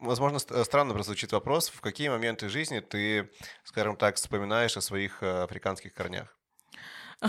Возможно, 0.00 0.38
ст- 0.38 0.64
странно 0.64 0.94
прозвучит 0.94 1.32
вопрос, 1.32 1.68
в 1.68 1.80
какие 1.82 2.08
моменты 2.08 2.48
жизни 2.48 2.80
ты, 2.80 3.30
скажем 3.62 3.96
так, 3.96 4.16
вспоминаешь 4.16 4.76
о 4.76 4.80
своих 4.80 5.22
э, 5.22 5.42
африканских 5.42 5.92
корнях? 5.92 6.34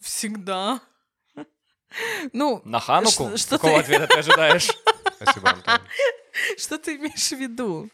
Всегда. 0.00 0.80
Ну, 2.32 2.60
На 2.64 2.80
Хануку? 2.80 3.10
Что- 3.10 3.36
что 3.36 3.58
Какого 3.58 3.74
ты- 3.82 3.94
ответа 3.94 4.06
ты 4.08 4.18
ожидаешь? 4.18 4.68
Спасибо, 5.16 5.50
Антон. 5.50 5.80
что 6.58 6.78
ты 6.78 6.96
имеешь 6.96 7.28
в 7.28 7.38
виду? 7.38 7.88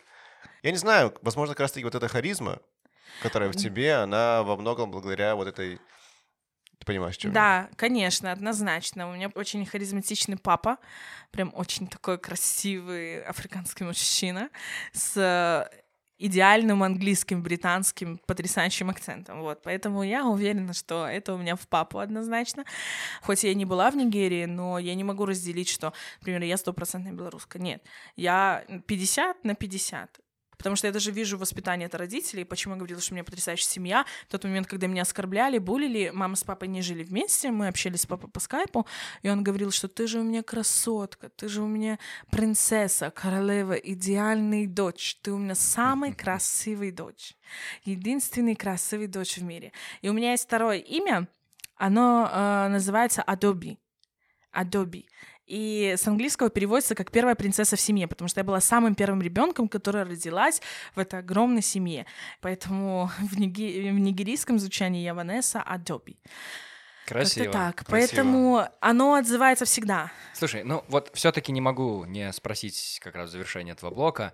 Я 0.62 0.70
не 0.70 0.76
знаю, 0.76 1.14
возможно, 1.22 1.54
как 1.54 1.60
раз-таки 1.60 1.84
вот 1.84 1.94
эта 1.94 2.08
харизма, 2.08 2.60
которая 3.20 3.50
в 3.50 3.56
тебе, 3.56 3.94
она 3.94 4.42
во 4.42 4.56
многом 4.56 4.90
благодаря 4.90 5.34
вот 5.34 5.48
этой... 5.48 5.78
Ты 6.78 6.86
понимаешь, 6.86 7.14
что 7.14 7.30
Да, 7.30 7.68
конечно, 7.76 8.32
однозначно. 8.32 9.08
У 9.08 9.14
меня 9.14 9.28
очень 9.34 9.64
харизматичный 9.66 10.36
папа, 10.36 10.78
прям 11.30 11.52
очень 11.54 11.86
такой 11.86 12.18
красивый 12.18 13.22
африканский 13.22 13.84
мужчина 13.84 14.50
с 14.92 15.68
идеальным 16.18 16.84
английским, 16.84 17.42
британским, 17.42 18.18
потрясающим 18.26 18.90
акцентом. 18.90 19.40
Вот, 19.40 19.62
поэтому 19.62 20.04
я 20.04 20.24
уверена, 20.26 20.72
что 20.72 21.06
это 21.06 21.34
у 21.34 21.38
меня 21.38 21.56
в 21.56 21.66
папу 21.66 21.98
однозначно. 21.98 22.64
Хоть 23.22 23.42
я 23.42 23.50
и 23.50 23.56
не 23.56 23.64
была 23.64 23.90
в 23.90 23.96
Нигерии, 23.96 24.44
но 24.44 24.78
я 24.78 24.94
не 24.94 25.02
могу 25.02 25.26
разделить, 25.26 25.68
что, 25.68 25.92
например, 26.20 26.42
я 26.42 26.56
стопроцентная 26.56 27.12
белоруска. 27.12 27.58
Нет, 27.58 27.84
я 28.14 28.64
50 28.86 29.42
на 29.44 29.56
50. 29.56 30.20
Потому 30.62 30.76
что 30.76 30.86
я 30.86 30.92
даже 30.92 31.10
вижу 31.10 31.36
воспитание 31.36 31.86
от 31.86 31.94
родителей. 31.96 32.44
Почему 32.44 32.74
я 32.74 32.78
говорила, 32.78 33.00
что 33.00 33.14
у 33.14 33.16
меня 33.16 33.24
потрясающая 33.24 33.68
семья? 33.68 34.06
В 34.28 34.30
тот 34.30 34.44
момент, 34.44 34.68
когда 34.68 34.86
меня 34.86 35.02
оскорбляли, 35.02 35.58
булили, 35.58 36.12
мама 36.14 36.36
с 36.36 36.44
папой 36.44 36.68
не 36.68 36.82
жили 36.82 37.02
вместе, 37.02 37.50
мы 37.50 37.66
общались 37.66 38.02
с 38.02 38.06
папой 38.06 38.30
по 38.30 38.38
скайпу, 38.38 38.86
и 39.22 39.28
он 39.28 39.42
говорил, 39.42 39.72
что 39.72 39.88
ты 39.88 40.06
же 40.06 40.20
у 40.20 40.22
меня 40.22 40.44
красотка, 40.44 41.30
ты 41.30 41.48
же 41.48 41.62
у 41.62 41.66
меня 41.66 41.98
принцесса, 42.30 43.10
королева, 43.10 43.72
идеальный 43.72 44.68
дочь, 44.68 45.16
ты 45.20 45.32
у 45.32 45.38
меня 45.38 45.56
самый 45.56 46.12
красивый 46.22 46.92
дочь, 46.92 47.34
единственный 47.82 48.54
красивый 48.54 49.08
дочь 49.08 49.38
в 49.38 49.42
мире. 49.42 49.72
И 50.00 50.08
у 50.08 50.12
меня 50.12 50.30
есть 50.30 50.44
второе 50.44 50.78
имя, 50.78 51.26
оно 51.74 52.30
э, 52.32 52.68
называется 52.68 53.24
Adobe. 53.26 53.78
Adobe. 54.54 55.06
И 55.46 55.94
с 55.96 56.06
английского 56.06 56.50
переводится 56.50 56.94
как 56.94 57.10
первая 57.10 57.34
принцесса 57.34 57.76
в 57.76 57.80
семье, 57.80 58.06
потому 58.06 58.28
что 58.28 58.40
я 58.40 58.44
была 58.44 58.60
самым 58.60 58.94
первым 58.94 59.20
ребенком, 59.20 59.68
которая 59.68 60.04
родилась 60.04 60.62
в 60.94 60.98
этой 60.98 61.20
огромной 61.20 61.62
семье. 61.62 62.06
Поэтому 62.40 63.10
в, 63.18 63.38
ниги- 63.38 63.90
в 63.90 63.98
нигерийском 63.98 64.58
звучании 64.58 65.02
я 65.02 65.14
Ванесса 65.14 65.60
Адоби. 65.62 66.16
Красиво. 67.06 67.44
Как-то 67.44 67.58
так. 67.58 67.86
красиво. 67.86 68.08
Поэтому 68.08 68.68
оно 68.80 69.14
отзывается 69.14 69.64
всегда. 69.64 70.12
Слушай, 70.34 70.62
ну 70.64 70.84
вот 70.88 71.10
все-таки 71.14 71.52
не 71.52 71.60
могу 71.60 72.04
не 72.04 72.32
спросить 72.32 73.00
как 73.02 73.16
раз 73.16 73.30
в 73.30 73.32
завершение 73.32 73.72
этого 73.72 73.90
блока. 73.90 74.32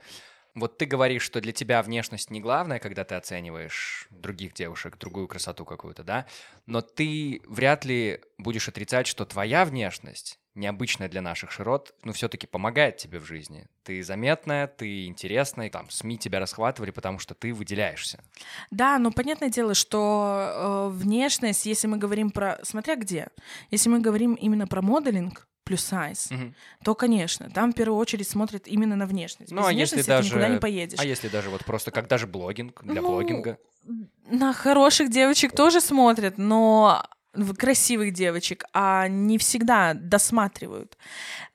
Вот 0.59 0.79
ты 0.79 0.87
говоришь, 0.87 1.23
что 1.23 1.41
для 1.41 1.53
тебя 1.53 1.83
внешность 1.83 2.31
не 2.31 2.41
главное, 2.41 2.79
когда 2.79 3.05
ты 3.05 3.15
оцениваешь 3.15 4.09
других 4.11 4.55
девушек, 4.55 4.99
другую 4.99 5.29
красоту 5.29 5.65
какую-то, 5.65 6.03
да? 6.03 6.27
Но 6.67 6.81
ты 6.81 7.41
вряд 7.47 7.85
ли 7.85 8.21
будешь 8.39 8.69
отрицать, 8.69 9.07
что 9.07 9.25
твоя 9.25 9.65
внешность, 9.65 10.39
необычная 10.55 11.09
для 11.09 11.23
наших 11.23 11.51
широт, 11.53 11.95
ну 12.03 12.13
все-таки 12.13 12.47
помогает 12.47 12.97
тебе 12.97 13.19
в 13.21 13.25
жизни. 13.25 13.67
Ты 13.85 14.03
заметная, 14.03 14.67
ты 14.67 15.07
интересная, 15.07 15.71
там 15.71 15.89
СМИ 15.89 16.19
тебя 16.19 16.41
расхватывали, 16.41 16.91
потому 16.91 17.19
что 17.19 17.35
ты 17.35 17.55
выделяешься. 17.55 18.23
Да, 18.71 18.99
но 18.99 19.13
понятное 19.13 19.49
дело, 19.49 19.75
что 19.75 20.91
э, 20.93 20.97
внешность, 20.97 21.65
если 21.67 21.87
мы 21.87 21.97
говорим 21.97 22.31
про... 22.31 22.59
Смотря 22.63 22.97
где. 22.97 23.29
Если 23.71 23.89
мы 23.89 24.01
говорим 24.01 24.35
именно 24.35 24.67
про 24.67 24.83
моделинг, 24.83 25.47
плюс 25.69 25.85
сайз, 25.85 26.31
Мгм. 26.31 26.55
то, 26.83 26.95
конечно, 26.95 27.51
там 27.51 27.73
в 27.73 27.75
первую 27.77 27.99
очередь 27.99 28.27
смотрят 28.29 28.67
именно 28.67 28.97
на 28.97 29.07
внешность. 29.07 29.53
Ну, 29.53 29.61
Без 29.61 29.69
а 29.69 29.73
если 29.73 30.03
даже... 30.03 30.31
ты 30.31 30.35
никуда 30.35 30.49
не 30.49 30.59
поедешь. 30.59 30.99
А 30.99 31.05
если 31.05 31.29
даже 31.29 31.51
вот 31.51 31.65
просто 31.65 31.91
как 31.91 32.09
даже 32.09 32.27
блогинг, 32.27 32.83
для 32.85 33.03
Ну, 33.03 33.09
блогинга? 33.09 33.59
На 34.31 34.53
хороших 34.53 35.11
девочек 35.11 35.55
тоже 35.55 35.81
смотрят, 35.81 36.39
но 36.39 37.03
красивых 37.57 38.13
девочек, 38.13 38.65
а 38.73 39.09
не 39.09 39.39
всегда 39.39 39.95
досматривают. 39.95 40.97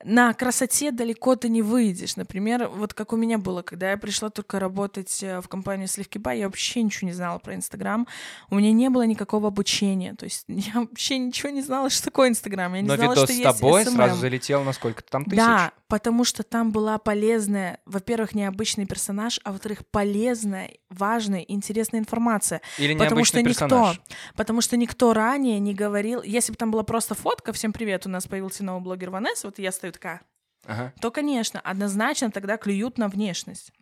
На 0.04 0.32
красоте 0.34 0.90
далеко 0.90 1.36
ты 1.36 1.48
не 1.48 1.62
выйдешь. 1.62 2.16
Например, 2.16 2.68
вот 2.68 2.94
как 2.94 3.12
у 3.12 3.16
меня 3.16 3.38
было, 3.38 3.62
когда 3.62 3.90
я 3.90 3.96
пришла 3.96 4.30
только 4.30 4.60
работать 4.60 5.22
э, 5.22 5.40
в 5.40 5.48
компанию 5.48 5.88
Сливки 5.88 6.18
Бай, 6.18 6.38
я 6.38 6.46
вообще 6.46 6.82
ничего 6.82 7.08
не 7.08 7.14
знала 7.14 7.38
про 7.38 7.54
Инстаграм. 7.54 8.06
У 8.50 8.56
меня 8.56 8.72
не 8.72 8.90
было 8.90 9.02
никакого 9.06 9.48
обучения. 9.48 10.14
То 10.14 10.24
есть 10.24 10.44
я 10.48 10.80
вообще 10.80 11.18
ничего 11.18 11.50
не 11.50 11.62
знала, 11.62 11.90
что 11.90 12.04
такое 12.04 12.28
Инстаграм. 12.28 12.74
Я 12.74 12.80
не 12.80 12.88
Но 12.88 12.96
знала, 12.96 13.12
видос 13.12 13.24
что 13.24 13.32
с 13.32 13.36
есть 13.36 13.58
тобой 13.58 13.82
SMM. 13.82 13.94
сразу 13.94 14.16
залетел 14.16 14.64
на 14.64 14.72
сколько-то 14.72 15.10
там 15.10 15.24
тысяч. 15.24 15.36
Да, 15.36 15.72
Потому 15.88 16.24
что 16.24 16.42
там 16.42 16.72
была 16.72 16.98
полезная, 16.98 17.78
во-первых, 17.84 18.34
необычный 18.34 18.86
персонаж, 18.86 19.38
а 19.44 19.52
во-вторых, 19.52 19.86
полезная, 19.90 20.72
важная, 20.88 21.40
интересная 21.40 22.00
информация. 22.00 22.62
Или 22.78 22.96
Потому 22.96 23.24
что 23.24 23.40
никто, 23.42 23.50
персонаж. 23.52 24.00
потому 24.34 24.60
что 24.60 24.76
никто 24.76 25.12
ранее 25.12 25.60
не 25.60 25.73
говорил, 25.74 26.22
если 26.22 26.52
бы 26.52 26.56
там 26.56 26.70
была 26.70 26.82
просто 26.82 27.14
фотка, 27.14 27.52
всем 27.52 27.72
привет, 27.72 28.06
у 28.06 28.08
нас 28.08 28.26
появился 28.26 28.64
новый 28.64 28.82
блогер 28.82 29.10
Ванесса, 29.10 29.48
вот 29.48 29.58
я 29.58 29.72
стою 29.72 29.92
такая, 29.92 30.22
Ага. 30.66 30.92
то, 31.00 31.10
конечно, 31.10 31.60
однозначно 31.60 32.30
тогда 32.30 32.56
клюют 32.56 32.96
на 32.98 33.08
внешность. 33.08 33.72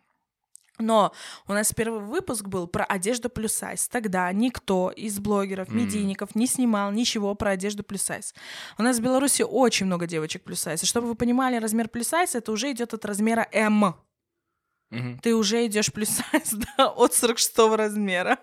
Но 0.79 1.13
у 1.47 1.53
нас 1.53 1.71
первый 1.71 1.99
выпуск 2.01 2.47
был 2.47 2.65
про 2.67 2.83
одежду 2.83 3.29
плюс 3.29 3.53
сайз. 3.53 3.87
Тогда 3.87 4.31
никто 4.33 4.89
из 4.89 5.19
блогеров, 5.19 5.69
М. 5.69 5.77
медийников 5.77 6.33
не 6.33 6.47
снимал 6.47 6.91
ничего 6.91 7.35
про 7.35 7.51
одежду 7.51 7.83
плюс 7.83 8.01
сайз. 8.01 8.33
У 8.79 8.81
нас 8.83 8.97
в 8.97 9.01
Беларуси 9.01 9.43
очень 9.43 9.85
много 9.85 10.07
девочек 10.07 10.43
плюс 10.43 10.61
сайз. 10.61 10.81
И 10.81 10.87
чтобы 10.87 11.07
вы 11.07 11.13
понимали, 11.15 11.57
размер 11.57 11.89
плюс 11.89 12.07
сайз 12.07 12.33
это 12.33 12.51
уже 12.51 12.71
идет 12.71 12.93
от 12.95 13.05
размера 13.05 13.47
М. 13.51 13.95
Ты 15.21 15.35
уже 15.35 15.65
идешь 15.67 15.93
плюс 15.93 16.09
сайз 16.31 16.53
да, 16.77 16.87
от 16.89 17.13
46 17.13 17.75
размера. 17.77 18.39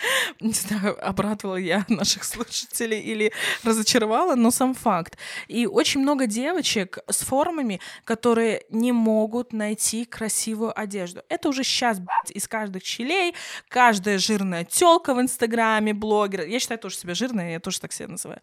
Не 0.40 0.52
знаю, 0.52 0.96
обрадовала 1.06 1.56
я 1.56 1.84
наших 1.88 2.24
слушателей 2.24 3.00
или 3.00 3.32
разочаровала, 3.64 4.34
но 4.34 4.50
сам 4.50 4.74
факт. 4.74 5.16
И 5.48 5.66
очень 5.66 6.00
много 6.00 6.26
девочек 6.26 6.98
с 7.08 7.22
формами, 7.22 7.80
которые 8.04 8.64
не 8.70 8.92
могут 8.92 9.52
найти 9.52 10.04
красивую 10.04 10.78
одежду. 10.78 11.22
Это 11.28 11.48
уже 11.48 11.64
сейчас 11.64 12.00
из 12.28 12.48
каждых 12.48 12.84
щелей, 12.84 13.34
каждая 13.68 14.18
жирная 14.18 14.64
телка 14.64 15.14
в 15.14 15.20
Инстаграме, 15.20 15.94
блогер. 15.94 16.46
Я 16.46 16.60
считаю 16.60 16.78
тоже 16.78 16.96
себя 16.96 17.14
жирной, 17.14 17.52
я 17.52 17.60
тоже 17.60 17.80
так 17.80 17.92
себя 17.92 18.08
называю. 18.08 18.40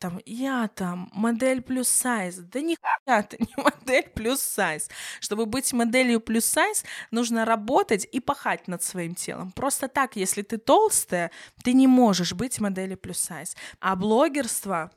Там, 0.00 0.20
я 0.26 0.68
там, 0.68 1.10
модель 1.12 1.62
плюс 1.62 1.88
сайз. 1.88 2.36
Да 2.36 2.60
нихуя 2.60 3.22
ты 3.22 3.38
не 3.38 3.54
модель 3.56 4.08
плюс 4.14 4.40
сайз. 4.40 4.88
Чтобы 5.20 5.46
быть 5.46 5.72
моделью 5.72 6.20
плюс 6.20 6.44
сайз, 6.44 6.84
нужно 7.10 7.44
работать 7.44 8.06
и 8.10 8.20
пахать 8.20 8.68
над 8.68 8.82
своим 8.82 9.14
телом. 9.14 9.52
Просто 9.52 9.88
так, 9.88 10.16
если 10.16 10.42
ты 10.42 10.58
толстая, 10.92 11.30
ты 11.62 11.72
не 11.72 11.86
можешь 11.86 12.32
быть 12.32 12.60
моделью 12.60 12.98
плюс 12.98 13.18
сайз. 13.18 13.56
А 13.80 13.96
блогерство, 13.96 14.90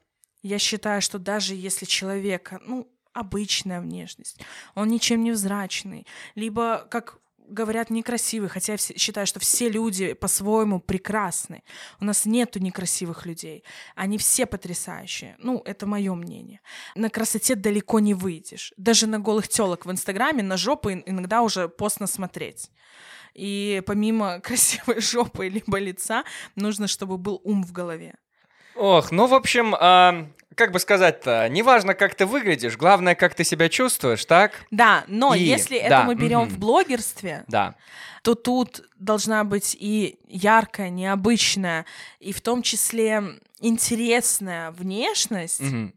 я 0.43 0.60
считаю, 0.60 1.02
что 1.02 1.20
даже 1.20 1.56
если 1.56 1.86
человека, 1.86 2.60
ну, 2.66 2.88
обычная 3.14 3.82
внешность, 3.82 4.39
он 4.76 4.89
ничем 4.89 5.24
не 5.24 5.32
взрачный, 5.32 6.06
либо, 6.36 6.88
как 6.91 7.20
говорят, 7.48 7.91
некрасивый, 7.91 8.50
хотя 8.50 8.74
я 8.74 8.78
считаю, 8.78 9.28
что 9.28 9.39
все 9.39 9.70
люди 9.70 10.14
по-своему 10.14 10.80
прекрасны. 10.80 11.62
У 12.02 12.06
нас 12.06 12.26
нету 12.26 12.60
некрасивых 12.60 13.28
людей. 13.28 13.64
Они 13.96 14.18
все 14.18 14.48
потрясающие. 14.48 15.36
Ну, 15.38 15.62
это 15.64 15.86
мое 15.86 16.16
мнение. 16.16 16.60
На 16.96 17.10
красоте 17.10 17.54
далеко 17.54 18.00
не 18.00 18.16
выйдешь. 18.16 18.74
Даже 18.78 19.06
на 19.06 19.20
голых 19.20 19.48
телок 19.48 19.86
в 19.86 19.91
Инстаграме 19.91 20.41
на 20.41 20.58
жопу 20.58 20.89
ин- 20.89 21.04
иногда 21.06 21.43
уже 21.43 21.70
постно 21.70 22.08
смотреть. 22.08 22.72
И 23.36 23.84
помимо 23.86 24.40
красивой 24.44 25.02
жопы 25.02 25.50
либо 25.50 25.78
лица, 25.78 26.24
нужно, 26.56 26.88
чтобы 26.88 27.18
был 27.18 27.42
ум 27.44 27.64
в 27.64 27.72
голове. 27.72 28.16
Ох, 28.76 29.12
ну, 29.12 29.28
в 29.28 29.34
общем, 29.34 29.76
а, 29.80 30.28
как 30.56 30.72
бы 30.72 30.80
сказать-то, 30.80 31.48
неважно, 31.50 31.94
как 31.94 32.16
ты 32.16 32.26
выглядишь, 32.26 32.76
главное, 32.78 33.16
как 33.16 33.34
ты 33.36 33.44
себя 33.44 33.70
чувствуешь, 33.70 34.26
так? 34.26 34.66
Да, 34.72 35.04
но 35.08 35.34
И, 35.34 35.40
если 35.40 35.78
да, 35.80 35.86
это 35.86 36.04
мы 36.04 36.16
берем 36.16 36.42
мгм. 36.42 36.50
в 36.50 36.58
блогерстве, 36.60 37.46
Да. 37.48 37.76
то 38.22 38.36
тут 38.36 38.82
должна 38.98 39.44
быть 39.44 39.78
и 39.80 40.18
яркая, 40.28 40.90
необычная, 40.90 41.86
и 42.20 42.34
в 42.34 42.42
том 42.42 42.62
числе 42.64 43.24
интересная 43.62 44.72
внешность, 44.72 45.62
Мгм. 45.62 45.94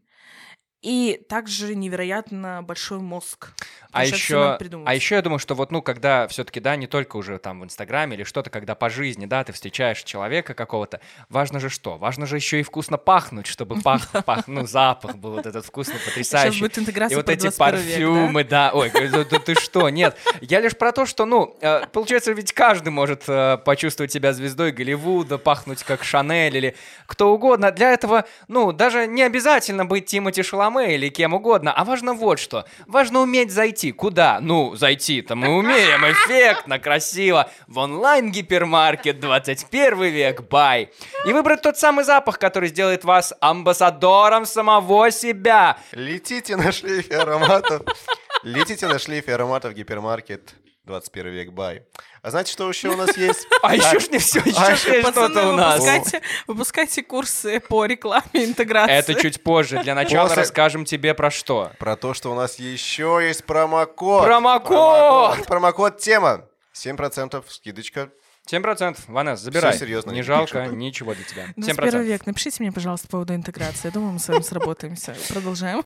И 0.81 1.21
также 1.27 1.75
невероятно 1.75 2.63
большой 2.63 2.99
мозг. 2.99 3.49
А 3.91 4.05
еще, 4.05 4.57
а 4.85 4.93
еще 4.93 5.15
я 5.15 5.21
думаю, 5.21 5.39
что 5.39 5.55
вот, 5.55 5.71
ну, 5.71 5.81
когда 5.81 6.27
все-таки, 6.27 6.59
да, 6.59 6.75
не 6.75 6.85
только 6.85 7.17
уже 7.17 7.39
там 7.39 7.59
в 7.61 7.63
Инстаграме 7.65 8.15
или 8.15 8.23
что-то, 8.23 8.49
когда 8.49 8.75
по 8.75 8.89
жизни, 8.89 9.25
да, 9.25 9.43
ты 9.43 9.51
встречаешь 9.51 10.03
человека 10.03 10.53
какого-то, 10.53 11.01
важно 11.27 11.59
же 11.59 11.69
что? 11.69 11.97
Важно 11.97 12.27
же 12.27 12.35
еще 12.35 12.59
и 12.59 12.63
вкусно 12.63 12.97
пахнуть, 12.97 13.47
чтобы 13.47 13.81
пах, 13.83 14.09
пах, 14.25 14.47
ну, 14.47 14.67
запах 14.67 15.17
был 15.17 15.33
вот 15.33 15.45
этот 15.47 15.65
вкусный, 15.65 15.95
Сейчас 15.95 16.07
потрясающий. 16.07 16.59
будет 16.59 16.77
интеграция 16.77 17.15
И 17.15 17.17
вот 17.17 17.29
эти 17.29 17.41
21 17.41 17.79
век, 17.79 17.87
да? 17.87 17.95
парфюмы, 17.95 18.43
да. 18.43 18.71
Ой, 18.73 18.91
да, 18.91 19.23
да 19.25 19.39
ты 19.39 19.55
что? 19.55 19.89
Нет, 19.89 20.15
я 20.41 20.59
лишь 20.59 20.77
про 20.77 20.91
то, 20.91 21.05
что, 21.05 21.25
ну, 21.25 21.57
э, 21.59 21.87
получается, 21.91 22.31
ведь 22.31 22.53
каждый 22.53 22.89
может 22.89 23.23
э, 23.27 23.57
почувствовать 23.65 24.11
себя 24.11 24.33
звездой 24.33 24.71
Голливуда, 24.71 25.39
пахнуть 25.39 25.83
как 25.83 26.03
Шанель 26.03 26.55
или 26.55 26.75
кто 27.07 27.33
угодно. 27.33 27.71
Для 27.71 27.91
этого, 27.91 28.25
ну, 28.47 28.71
даже 28.71 29.07
не 29.07 29.23
обязательно 29.23 29.85
быть 29.85 30.05
Тимоти 30.05 30.43
Шаломе 30.69 30.95
или 30.95 31.09
кем 31.09 31.33
угодно, 31.33 31.73
а 31.73 31.83
важно 31.83 32.13
вот 32.13 32.39
что. 32.39 32.65
Важно 32.85 33.21
уметь 33.21 33.51
зайти. 33.51 33.91
Куда? 33.91 34.39
Ну, 34.41 34.75
зайти-то 34.75 35.35
мы 35.35 35.57
умеем. 35.57 36.05
Эффектно, 36.05 36.79
красиво. 36.79 37.49
В 37.67 37.79
онлайн-гипермаркет 37.79 39.19
21 39.19 40.03
век. 40.03 40.41
Бай. 40.49 40.91
И 41.25 41.33
выбрать 41.33 41.61
тот 41.61 41.77
самый 41.77 42.05
запах, 42.05 42.37
который 42.37 42.69
сделает 42.69 43.03
вас 43.03 43.33
амбассадором 43.41 44.45
самого 44.45 45.11
себя. 45.11 45.77
Летите 45.91 46.55
на 46.55 46.71
шлейфе 46.71 47.17
ароматов. 47.17 47.81
Летите 48.43 48.87
на 48.87 48.99
шлейфе 48.99 49.33
ароматов 49.33 49.73
гипермаркет 49.73 50.53
21 50.89 51.31
век 51.31 51.51
бай. 51.51 51.83
А 52.23 52.31
знаете, 52.31 52.51
что 52.51 52.67
еще 52.67 52.89
у 52.89 52.97
нас 52.97 53.15
есть? 53.15 53.47
А 53.61 53.75
еще 53.75 53.99
ж 53.99 54.09
не 54.09 54.17
все, 54.17 54.39
еще 54.39 54.57
А, 54.57 54.75
что-то 54.75 55.49
у 55.49 55.51
нас. 55.53 55.83
Выпускайте, 56.47 57.03
курсы 57.03 57.59
по 57.59 57.85
рекламе 57.85 58.25
интеграции. 58.33 58.93
Это 58.93 59.13
чуть 59.13 59.43
позже. 59.43 59.81
Для 59.83 59.93
начала 59.93 60.33
расскажем 60.33 60.85
тебе 60.85 61.13
про 61.13 61.29
что. 61.29 61.71
Про 61.77 61.95
то, 61.95 62.13
что 62.13 62.31
у 62.31 62.35
нас 62.35 62.57
еще 62.57 63.19
есть 63.21 63.45
промокод. 63.45 64.23
Промокод! 64.23 65.45
Промокод, 65.45 65.99
тема. 65.99 66.45
7% 66.73 67.43
скидочка. 67.49 68.09
7%. 68.51 68.97
Ванес, 69.07 69.39
забирай. 69.39 69.71
Всё 69.73 69.81
серьезно, 69.81 70.11
Не 70.11 70.23
жалко, 70.23 70.65
ничего 70.65 71.13
для 71.13 71.23
тебя. 71.23 71.45
21 71.55 72.01
7%. 72.01 72.03
век. 72.03 72.25
Напишите 72.25 72.63
мне, 72.63 72.71
пожалуйста, 72.71 73.07
по 73.07 73.11
поводу 73.11 73.35
интеграции. 73.35 73.87
Я 73.87 73.91
думаю, 73.91 74.13
мы 74.13 74.19
с 74.19 74.27
вами 74.27 74.41
сработаемся. 74.41 75.15
Продолжаем. 75.29 75.83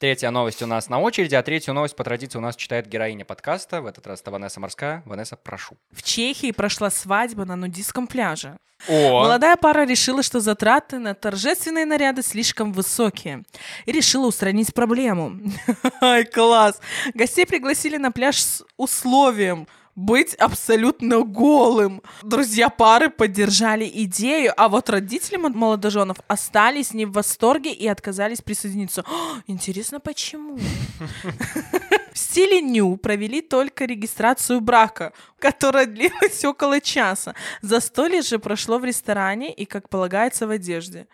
Третья 0.00 0.30
новость 0.30 0.62
у 0.62 0.66
нас 0.66 0.88
на 0.88 1.00
очереди, 1.00 1.34
а 1.34 1.42
третью 1.42 1.74
новость 1.74 1.96
по 1.96 2.04
традиции 2.04 2.38
у 2.38 2.40
нас 2.40 2.54
читает 2.54 2.86
героиня 2.86 3.24
подкаста. 3.24 3.82
В 3.82 3.86
этот 3.86 4.06
раз 4.06 4.20
это 4.20 4.30
Ванесса 4.30 4.60
Морская. 4.60 5.02
Ванесса, 5.04 5.36
прошу. 5.36 5.76
В 5.90 6.04
Чехии 6.04 6.52
прошла 6.52 6.88
свадьба 6.88 7.44
на 7.44 7.56
нудистском 7.56 8.06
пляже. 8.06 8.56
О, 8.86 9.22
Молодая 9.22 9.56
пара 9.56 9.84
решила, 9.84 10.22
что 10.22 10.38
затраты 10.38 11.00
на 11.00 11.14
торжественные 11.14 11.84
наряды 11.84 12.22
слишком 12.22 12.72
высокие. 12.72 13.42
И 13.86 13.92
решила 13.92 14.28
устранить 14.28 14.72
проблему. 14.72 15.40
Ай, 16.00 16.24
класс! 16.24 16.80
Гостей 17.14 17.44
пригласили 17.44 17.96
на 17.96 18.12
пляж 18.12 18.40
с 18.40 18.64
условием 18.76 19.66
быть 19.98 20.34
абсолютно 20.34 21.24
голым. 21.24 22.02
Друзья 22.22 22.68
пары 22.68 23.10
поддержали 23.10 23.90
идею, 23.92 24.52
а 24.56 24.68
вот 24.68 24.88
родители 24.90 25.36
мо- 25.36 25.48
молодоженов 25.48 26.18
остались 26.28 26.94
не 26.94 27.04
в 27.04 27.10
восторге 27.10 27.72
и 27.72 27.88
отказались 27.88 28.40
присоединиться. 28.40 29.04
Интересно, 29.48 29.98
почему? 29.98 30.56
В 32.12 32.18
стиле 32.18 32.60
ню 32.60 32.96
провели 32.96 33.40
только 33.40 33.86
регистрацию 33.86 34.60
брака, 34.60 35.12
которая 35.40 35.86
длилась 35.86 36.44
около 36.44 36.80
часа. 36.80 37.34
Застолье 37.60 38.22
же 38.22 38.38
прошло 38.38 38.78
в 38.78 38.84
ресторане 38.84 39.52
и, 39.52 39.64
как 39.64 39.88
полагается, 39.88 40.46
в 40.46 40.50
одежде. 40.50 41.08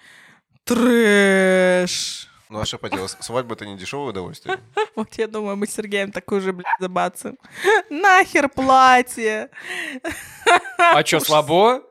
Трэш. 0.64 2.28
Ну 2.50 2.60
а 2.60 2.66
что 2.66 2.78
поделать, 2.78 3.16
свадьба 3.20 3.54
это 3.54 3.66
не 3.66 3.76
дешевое 3.76 4.10
удовольствие. 4.10 4.58
Вот 4.96 5.12
я 5.14 5.26
думаю, 5.26 5.56
мы 5.56 5.66
с 5.66 5.72
Сергеем 5.72 6.12
такой 6.12 6.40
же, 6.40 6.52
блядь, 6.52 6.66
забацаем. 6.78 7.36
Нахер 7.90 8.48
платье. 8.48 9.50
а 10.78 11.04
что, 11.04 11.20
слабо? 11.20 11.82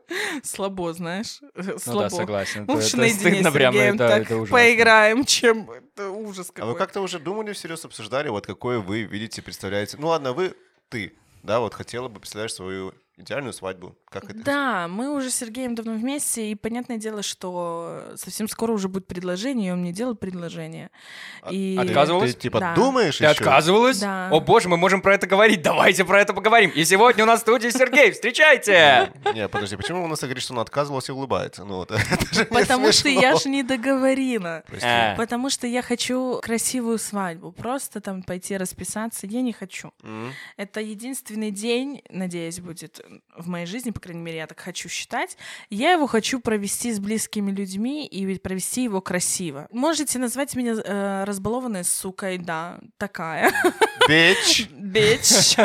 Слабо, 0.43 0.93
знаешь. 0.93 1.39
Ну 1.55 1.63
да, 1.63 1.79
Слабо. 1.79 2.09
согласен. 2.09 2.59
Ну, 2.65 2.65
Это- 2.65 2.73
лучше 2.75 2.87
это 2.89 2.97
наедине 2.97 3.19
стыдно 3.19 3.49
с 3.49 3.53
прямо, 3.53 3.77
это- 3.77 3.97
так 3.97 4.21
это 4.21 4.35
ужасно. 4.37 4.53
поиграем, 4.57 5.25
чем... 5.25 5.69
Это 5.71 6.09
ужас 6.11 6.47
А 6.55 6.65
вы 6.65 6.73
какой. 6.73 6.75
как-то 6.77 7.01
уже 7.01 7.19
думали 7.19 7.51
всерьез, 7.53 7.83
обсуждали, 7.83 8.29
вот 8.29 8.45
какое 8.45 8.79
вы 8.79 9.03
видите, 9.03 9.41
представляете? 9.41 9.97
Ну 9.99 10.07
ладно, 10.07 10.33
вы, 10.33 10.55
ты, 10.89 11.13
да, 11.41 11.59
вот 11.59 11.73
хотела 11.73 12.07
бы 12.07 12.19
представлять 12.19 12.51
свою 12.51 12.93
идеальную 13.17 13.53
свадьбу. 13.53 13.95
Как 14.09 14.23
это? 14.25 14.43
Да, 14.43 14.87
мы 14.87 15.15
уже 15.15 15.29
с 15.29 15.35
Сергеем 15.35 15.75
давно 15.75 15.93
вместе, 15.93 16.51
и 16.51 16.55
понятное 16.55 16.97
дело, 16.97 17.21
что 17.21 18.03
совсем 18.15 18.47
скоро 18.47 18.71
уже 18.71 18.87
будет 18.87 19.05
предложение, 19.07 19.69
и 19.69 19.71
он 19.71 19.81
мне 19.81 19.91
делал 19.91 20.15
предложение. 20.15 20.89
И... 21.51 21.77
А 21.79 21.83
ты- 21.83 21.89
Отказывалась? 21.89 22.33
Ты 22.35 22.41
типа 22.41 22.59
Да. 22.59 22.73
думаешь 22.75 23.17
Ты 23.17 23.25
еще? 23.25 23.31
отказывалась? 23.33 23.99
Да. 23.99 24.29
О 24.31 24.39
боже, 24.39 24.67
мы 24.69 24.77
можем 24.77 25.01
про 25.01 25.13
это 25.15 25.27
говорить. 25.27 25.61
Давайте 25.61 26.05
про 26.05 26.19
это 26.21 26.33
поговорим. 26.33 26.71
И 26.71 26.83
сегодня 26.85 27.23
у 27.23 27.27
нас 27.27 27.39
в 27.39 27.41
студии 27.43 27.69
Сергей. 27.69 28.11
Встречайте! 28.11 29.11
Не, 29.33 29.47
подожди, 29.47 29.75
почему 29.75 30.03
у 30.03 30.07
нас 30.07 30.19
говорит, 30.21 30.41
что 30.43 30.53
он 30.53 30.59
отказывался 30.59 31.11
и 31.11 31.15
улыбается? 31.15 31.63
Ну 31.65 31.75
вот, 31.77 31.91
Потому 32.49 32.91
что 32.91 33.09
я 33.09 33.35
же 33.35 33.49
не 33.49 33.63
договорила. 33.63 34.63
Прости. 34.65 34.85
А. 34.87 35.15
Потому 35.15 35.49
что 35.49 35.67
я 35.67 35.81
хочу 35.81 36.39
красивую 36.41 36.97
свадьбу. 36.97 37.51
Просто 37.51 38.01
там 38.01 38.23
пойти 38.23 38.57
расписаться 38.57 39.27
я 39.27 39.41
не 39.41 39.53
хочу. 39.53 39.91
Это 40.57 40.79
единственный 40.81 41.51
день, 41.51 42.01
надеюсь, 42.09 42.59
будет, 42.59 43.02
в 43.35 43.47
моей 43.47 43.65
жизни, 43.65 43.91
по 43.91 43.99
крайней 43.99 44.21
мере, 44.21 44.37
я 44.37 44.47
так 44.47 44.59
хочу 44.59 44.89
считать, 44.89 45.37
я 45.69 45.91
его 45.91 46.07
хочу 46.07 46.39
провести 46.39 46.91
с 46.91 46.99
близкими 46.99 47.51
людьми 47.51 48.05
и 48.05 48.37
провести 48.37 48.83
его 48.83 49.01
красиво. 49.01 49.67
Можете 49.71 50.19
назвать 50.19 50.55
меня 50.55 50.73
э, 50.73 51.23
разбалованной 51.25 51.83
сукой, 51.83 52.37
да, 52.37 52.79
такая. 52.97 53.51
Бич. 54.07 54.67
Бич. 54.69 55.57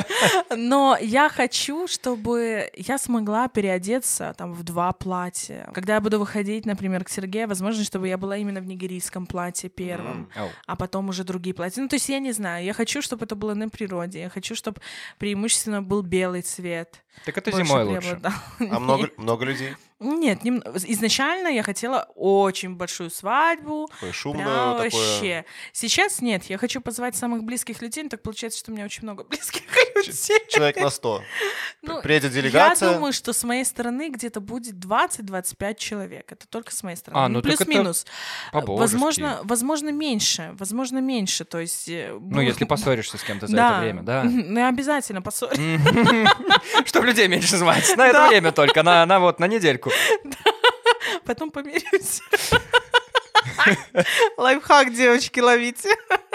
Но 0.57 0.97
я 1.01 1.29
хочу, 1.29 1.87
чтобы 1.87 2.71
я 2.75 2.99
смогла 2.99 3.49
переодеться 3.49 4.35
там 4.37 4.53
в 4.53 4.63
два 4.63 4.93
платья. 4.93 5.71
Когда 5.75 5.95
я 5.95 6.01
буду 6.01 6.19
выходить, 6.19 6.67
например, 6.67 7.05
к 7.05 7.09
Сергею, 7.09 7.49
возможно, 7.49 7.85
чтобы 7.85 8.09
я 8.09 8.17
была 8.17 8.37
именно 8.37 8.61
в 8.61 8.67
нигерийском 8.67 9.27
платье 9.27 9.69
первым, 9.69 10.31
Ау. 10.35 10.49
а 10.67 10.77
потом 10.77 11.09
уже 11.09 11.25
другие 11.25 11.55
платья. 11.55 11.83
Ну, 11.83 11.89
то 11.89 11.97
есть 11.97 12.09
я 12.09 12.19
не 12.19 12.33
знаю. 12.33 12.65
Я 12.65 12.73
хочу, 12.73 13.03
чтобы 13.03 13.25
это 13.25 13.35
было 13.35 13.55
на 13.55 13.69
природе. 13.69 14.21
Я 14.21 14.29
хочу, 14.29 14.55
чтобы 14.55 14.81
преимущественно 15.19 15.83
был 15.83 16.03
белый 16.03 16.43
цвет. 16.43 17.03
Так 17.25 17.37
это 17.39 17.51
Больше 17.51 17.67
зимой 17.67 17.85
лучше. 17.85 18.21
А 18.71 18.79
много, 18.79 19.11
много 19.17 19.45
людей? 19.45 19.75
Нет, 20.01 20.45
нем- 20.45 20.63
изначально 20.65 21.49
я 21.49 21.63
хотела 21.65 22.09
очень 22.15 22.77
большую 22.77 23.11
свадьбу. 23.11 23.89
Такое 23.95 24.13
шумное, 24.13 24.45
Прям 24.45 24.77
такое... 24.77 24.83
вообще. 24.85 25.45
Сейчас 25.73 26.21
нет, 26.21 26.45
я 26.45 26.57
хочу 26.57 26.81
позвать 26.81 27.17
самых 27.17 27.43
близких 27.43 27.83
людей, 27.83 28.05
но 28.05 28.09
так 28.09 28.23
получается, 28.23 28.61
что 28.61 28.71
у 28.71 28.75
меня 28.75 28.85
очень 28.85 29.03
много 29.03 29.25
близких 29.29 29.63
людей. 29.97 30.39
Человек 30.49 30.77
на 30.77 30.91
100. 30.91 31.23
Ну, 31.83 32.03
Приедет 32.03 32.33
делегация. 32.33 32.89
Я 32.89 32.95
думаю, 32.95 33.13
что 33.13 33.33
с 33.33 33.45
моей 33.45 33.65
стороны 33.65 34.11
где-то 34.11 34.41
будет 34.41 34.75
20-25 34.75 35.75
человек. 35.77 36.31
Это 36.33 36.47
только 36.49 36.73
с 36.75 36.83
моей 36.83 36.97
стороны. 36.97 37.25
А, 37.25 37.29
ну 37.29 37.39
это 37.39 37.49
Плюс-минус. 37.49 38.05
Возможно, 38.53 39.41
возможно, 39.45 39.91
меньше. 39.91 40.55
Возможно, 40.59 40.99
меньше. 40.99 41.45
То 41.45 41.61
есть... 41.61 41.89
э, 41.89 42.17
Ну, 42.21 42.41
если 42.41 42.65
поссоришься 42.67 43.17
с 43.17 43.23
кем-то 43.23 43.47
за 43.47 43.57
да. 43.57 43.71
это 43.71 43.81
время, 43.81 44.03
да. 44.03 44.25
Ну, 44.25 44.67
обязательно 44.67 45.23
поссорь. 45.23 45.57
Чтобы 46.85 47.07
людей 47.07 47.29
меньше 47.29 47.57
звать. 47.57 47.97
На 47.97 48.09
это 48.09 48.29
время 48.29 48.53
только, 48.53 48.83
на 48.83 49.19
вот, 49.21 49.39
на 49.41 49.47
недельку. 49.47 49.88
Потом 51.25 51.51
помирюсь. 51.51 52.21
Лайфхак, 54.37 54.93
девочки, 54.95 55.41
ловите. 55.41 55.91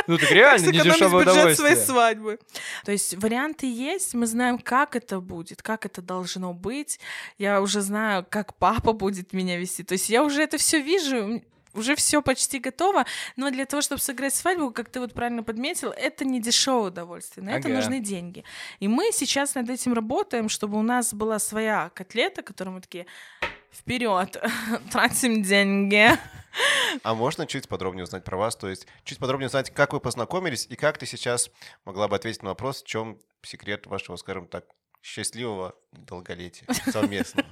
Ну 0.08 0.18
так 0.18 0.32
реально, 0.32 0.60
Сэкономить 0.60 0.86
недешевое 0.86 1.26
бюджет 1.26 1.58
своей 1.58 1.76
свадьбы. 1.76 2.39
То 2.84 2.91
есть 2.91 3.16
варианты 3.16 3.72
есть, 3.72 4.14
мы 4.14 4.28
знаем, 4.28 4.58
как 4.58 4.95
это 4.95 5.20
будет, 5.20 5.62
как 5.62 5.86
это 5.86 6.01
должно 6.01 6.54
быть. 6.54 6.99
Я 7.38 7.62
уже 7.62 7.82
знаю, 7.82 8.26
как 8.30 8.56
папа 8.56 8.93
будет 8.93 9.34
меня 9.34 9.58
вести. 9.58 9.84
То 9.84 9.93
есть 9.93 10.10
я 10.10 10.24
уже 10.24 10.43
это 10.43 10.58
все 10.58 10.80
вижу, 10.82 11.41
уже 11.74 11.95
все 11.95 12.21
почти 12.21 12.59
готово, 12.59 13.05
но 13.36 13.49
для 13.51 13.65
того, 13.65 13.82
чтобы 13.82 14.01
сыграть 14.01 14.34
свадьбу, 14.34 14.71
как 14.71 14.89
ты 14.89 14.99
вот 14.99 15.13
правильно 15.13 15.43
подметил, 15.43 15.91
это 15.91 16.26
не 16.26 16.41
дешевое 16.41 16.89
удовольствие, 16.89 17.45
на 17.45 17.51
это 17.51 17.67
Ага. 17.67 17.78
нужны 17.78 17.99
деньги. 17.99 18.43
И 18.80 18.88
мы 18.88 19.11
сейчас 19.11 19.55
над 19.55 19.69
этим 19.69 19.93
работаем, 19.93 20.49
чтобы 20.49 20.78
у 20.78 20.84
нас 20.84 21.13
была 21.13 21.39
своя 21.39 21.89
котлета, 21.93 22.41
которую 22.41 22.76
мы 22.76 22.82
такие 22.82 23.05
вперед, 23.71 24.38
тратим 24.91 25.41
деньги. 25.43 26.09
А 27.01 27.15
можно 27.15 27.47
чуть 27.47 27.67
подробнее 27.67 28.03
узнать 28.03 28.24
про 28.24 28.38
вас? 28.38 28.55
То 28.55 28.69
есть 28.69 28.86
чуть 29.03 29.17
подробнее 29.17 29.47
узнать, 29.47 29.71
как 29.71 29.93
вы 29.93 29.99
познакомились 29.99 30.67
и 30.69 30.76
как 30.76 30.99
ты 30.99 31.05
сейчас 31.07 31.49
могла 31.86 32.07
бы 32.07 32.15
ответить 32.15 32.43
на 32.43 32.49
вопрос, 32.49 32.84
в 32.84 32.86
чем 32.86 33.17
секрет 33.41 33.88
вашего, 33.88 34.15
скажем 34.17 34.47
так, 34.47 34.65
счастливого 35.01 35.76
долголетия 35.91 36.67
совместного? 36.91 37.49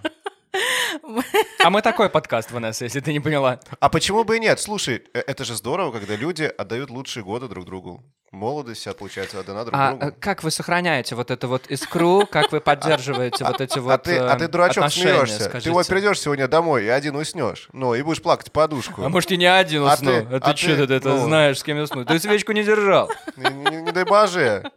А 1.64 1.70
мы 1.70 1.82
такой 1.82 2.10
подкаст, 2.10 2.52
Ванесса, 2.52 2.86
если 2.86 2.99
ты 2.99 3.12
не 3.14 3.20
поняла. 3.20 3.60
А 3.80 3.89
почему 3.89 4.24
бы 4.24 4.38
и 4.38 4.39
нет? 4.39 4.60
Слушай, 4.60 5.04
э, 5.14 5.20
это 5.26 5.43
же 5.43 5.56
здорово, 5.56 5.91
когда 5.91 6.16
люди 6.16 6.43
отдают 6.43 6.89
лучшие 6.89 7.24
годы 7.24 7.47
друг 7.47 7.66
другу. 7.66 8.04
Молодость 8.32 8.82
вся, 8.82 8.93
получается, 8.93 9.39
отдана 9.39 9.66
друг 9.66 9.76
А 9.78 9.89
другу. 9.91 10.06
э, 10.06 10.12
как 10.20 10.43
вы 10.43 10.52
сохраняете 10.52 11.16
вот 11.16 11.32
эту 11.32 11.47
вот 11.49 11.68
искру, 11.68 12.26
как 12.26 12.52
вы 12.52 12.62
поддерживаете 12.62 13.43
вот 13.43 13.60
эти 13.60 13.78
вот 13.80 13.91
а 13.91 13.97
ты, 13.97 14.18
а 14.18 14.36
э, 14.36 14.39
ты 14.39 14.47
дурачок, 14.47 14.89
смеешься. 14.91 15.43
скажите? 15.45 15.70
Ты 15.70 15.74
вот 15.74 15.86
придешь 15.88 16.20
сегодня 16.20 16.47
домой 16.47 16.86
и 16.86 16.88
один 16.88 17.16
уснешь. 17.18 17.68
Ну, 17.74 17.93
и 17.93 18.02
будешь 18.02 18.22
плакать 18.22 18.52
подушку. 18.52 19.04
А 19.04 19.10
может, 19.10 19.32
и 19.32 19.38
не 19.38 19.47
один 19.47 19.84
А 19.86 19.93
усну? 19.93 20.12
ты- 20.12 20.28
А 20.36 20.39
ты 20.39 20.52
а 20.52 20.56
что 20.56 20.76
ты, 20.78 20.88
ты 20.88 20.93
это 20.93 21.10
ну. 21.10 21.26
знаешь, 21.26 21.60
с 21.60 21.64
кем 21.64 21.78
я 21.78 21.84
усну? 21.84 22.06
Ты 22.06 22.20
свечку 22.20 22.54
не 22.54 22.64
держал. 22.64 23.10
Не, 23.36 23.49
не- 23.49 23.82
не 23.82 23.91
дай 23.91 24.06
боже. 24.06 24.72